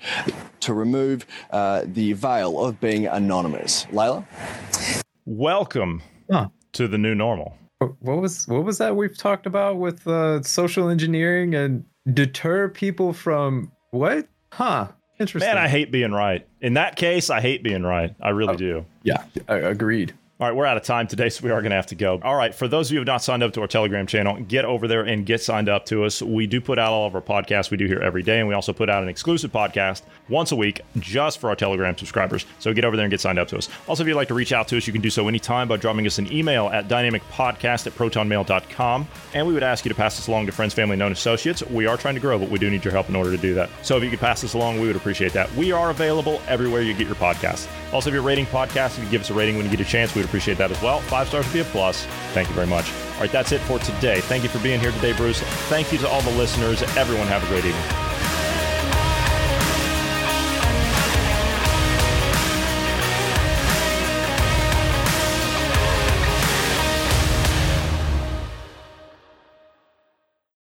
to 0.62 0.74
remove 0.74 1.26
uh, 1.52 1.84
the 1.86 2.14
veil 2.14 2.64
of 2.64 2.80
being 2.80 3.08
anonymous. 3.08 3.86
Layla? 3.92 4.26
Welcome 5.26 6.02
to 6.74 6.88
the 6.88 6.98
new 6.98 7.16
normal. 7.16 7.58
What 7.80 8.22
was 8.22 8.48
what 8.48 8.64
was 8.64 8.78
that 8.78 8.96
we've 8.96 9.18
talked 9.18 9.46
about 9.46 9.78
with 9.78 10.08
uh, 10.08 10.42
social 10.44 10.88
engineering 10.88 11.54
and 11.54 11.84
deter 12.14 12.70
people 12.70 13.12
from 13.12 13.72
what? 13.92 14.28
Huh. 14.54 14.88
Interesting. 15.20 15.54
Man, 15.54 15.58
I 15.58 15.68
hate 15.68 15.92
being 15.92 16.12
right. 16.12 16.48
In 16.62 16.74
that 16.74 16.96
case, 16.96 17.30
I 17.30 17.40
hate 17.40 17.62
being 17.62 17.84
right. 17.84 18.16
I 18.22 18.30
really 18.30 18.56
do. 18.56 18.86
Yeah, 19.04 19.24
agreed. 19.48 20.14
All 20.44 20.50
right, 20.50 20.58
we're 20.58 20.66
out 20.66 20.76
of 20.76 20.84
time 20.84 21.08
today, 21.08 21.30
so 21.30 21.42
we 21.46 21.52
are 21.52 21.62
going 21.62 21.70
to 21.70 21.78
have 21.78 21.86
to 21.86 21.96
go. 21.96 22.20
All 22.22 22.36
right, 22.36 22.54
for 22.54 22.68
those 22.68 22.90
of 22.90 22.92
you 22.92 22.98
who 22.98 23.04
have 23.04 23.08
not 23.08 23.24
signed 23.24 23.44
up 23.44 23.54
to 23.54 23.62
our 23.62 23.68
Telegram 23.68 24.06
channel, 24.06 24.36
get 24.42 24.66
over 24.66 24.90
there 24.90 25.04
and 25.04 25.26
get 25.26 25.42
signed 25.42 25.70
up 25.70 25.86
to 25.86 26.04
us. 26.04 26.22
We 26.22 26.48
do 26.48 26.60
put 26.60 26.78
out 26.78 26.92
all 26.92 27.08
of 27.08 27.16
our 27.16 27.22
podcasts 27.22 27.72
we 27.72 27.78
do 27.78 27.86
here 27.86 28.02
every 28.02 28.24
day, 28.24 28.40
and 28.40 28.50
we 28.50 28.54
also 28.54 28.74
put 28.74 28.90
out 28.90 29.04
an 29.04 29.08
exclusive 29.08 29.54
podcast 29.54 30.02
once 30.28 30.52
a 30.52 30.58
week 30.58 30.82
just 31.00 31.40
for 31.40 31.50
our 31.50 31.56
Telegram 31.56 31.98
subscribers. 31.98 32.46
So 32.60 32.74
get 32.74 32.84
over 32.84 32.98
there 32.98 33.06
and 33.06 33.10
get 33.10 33.22
signed 33.22 33.40
up 33.40 33.48
to 33.48 33.58
us. 33.58 33.70
Also, 33.88 34.04
if 34.04 34.08
you'd 34.10 34.16
like 34.16 34.28
to 34.28 34.34
reach 34.34 34.52
out 34.52 34.68
to 34.68 34.76
us, 34.76 34.86
you 34.86 34.92
can 34.92 35.02
do 35.02 35.10
so 35.10 35.30
anytime 35.30 35.70
by 35.70 35.78
dropping 35.78 36.06
us 36.08 36.18
an 36.18 36.30
email 36.30 36.68
at 36.68 36.90
dynamicpodcast 36.90 37.88
at 37.88 37.94
protonmail.com. 37.94 39.08
And 39.34 39.48
we 39.48 39.54
would 39.54 39.64
ask 39.64 39.86
you 39.86 39.90
to 39.90 39.96
pass 39.96 40.18
this 40.18 40.28
along 40.28 40.48
to 40.48 40.52
friends, 40.52 40.74
family, 40.74 40.98
known 40.98 41.14
associates. 41.14 41.64
We 41.68 41.86
are 41.86 41.96
trying 41.96 42.16
to 42.16 42.20
grow, 42.20 42.38
but 42.38 42.50
we 42.50 42.60
do 42.60 42.70
need 42.70 42.84
your 42.84 42.92
help 42.92 43.08
in 43.08 43.16
order 43.16 43.32
to 43.32 43.38
do 43.38 43.54
that. 43.54 43.70
So 43.82 43.96
if 43.96 44.04
you 44.04 44.10
could 44.10 44.20
pass 44.20 44.42
this 44.42 44.56
along, 44.56 44.82
we 44.82 44.88
would 44.88 44.98
appreciate 44.98 45.32
that. 45.32 45.50
We 45.56 45.72
are 45.72 45.90
available 45.90 46.42
everywhere 46.50 46.82
you 46.82 46.94
get 46.94 47.08
your 47.08 47.16
podcasts. 47.16 47.66
Also, 47.94 48.10
if 48.10 48.14
you're 48.14 48.24
rating 48.24 48.48
podcasts, 48.48 48.98
if 48.98 49.04
you 49.04 49.10
give 49.10 49.22
us 49.22 49.30
a 49.30 49.34
rating 49.34 49.56
when 49.56 49.66
you 49.66 49.72
get 49.72 49.80
a 49.80 49.90
chance, 49.90 50.16
we 50.16 50.22
would 50.22 50.28
appreciate 50.28 50.58
that 50.58 50.72
as 50.72 50.82
well. 50.82 51.00
Five 51.02 51.28
stars 51.28 51.46
would 51.46 51.54
be 51.54 51.60
a 51.60 51.66
plus. 51.66 52.06
Thank 52.34 52.50
you 52.50 52.56
very 52.56 52.68
much. 52.68 52.92
All 53.14 53.22
right, 53.22 53.32
that's 53.32 53.52
it 53.52 53.62
for 53.62 53.78
today. 53.80 54.20
Thank 54.22 54.44
you 54.44 54.50
for 54.50 54.60
being 54.60 54.80
here 54.80 54.92
today, 54.92 55.14
Bruce. 55.14 55.40
Thank 55.70 55.92
you 55.92 56.00
to 56.00 56.10
all 56.10 56.22
the 56.22 56.32
listeners. 56.32 56.82
Everyone 56.98 57.28
have 57.28 57.44
a 57.44 57.48
great 57.48 57.66
evening. 57.66 58.23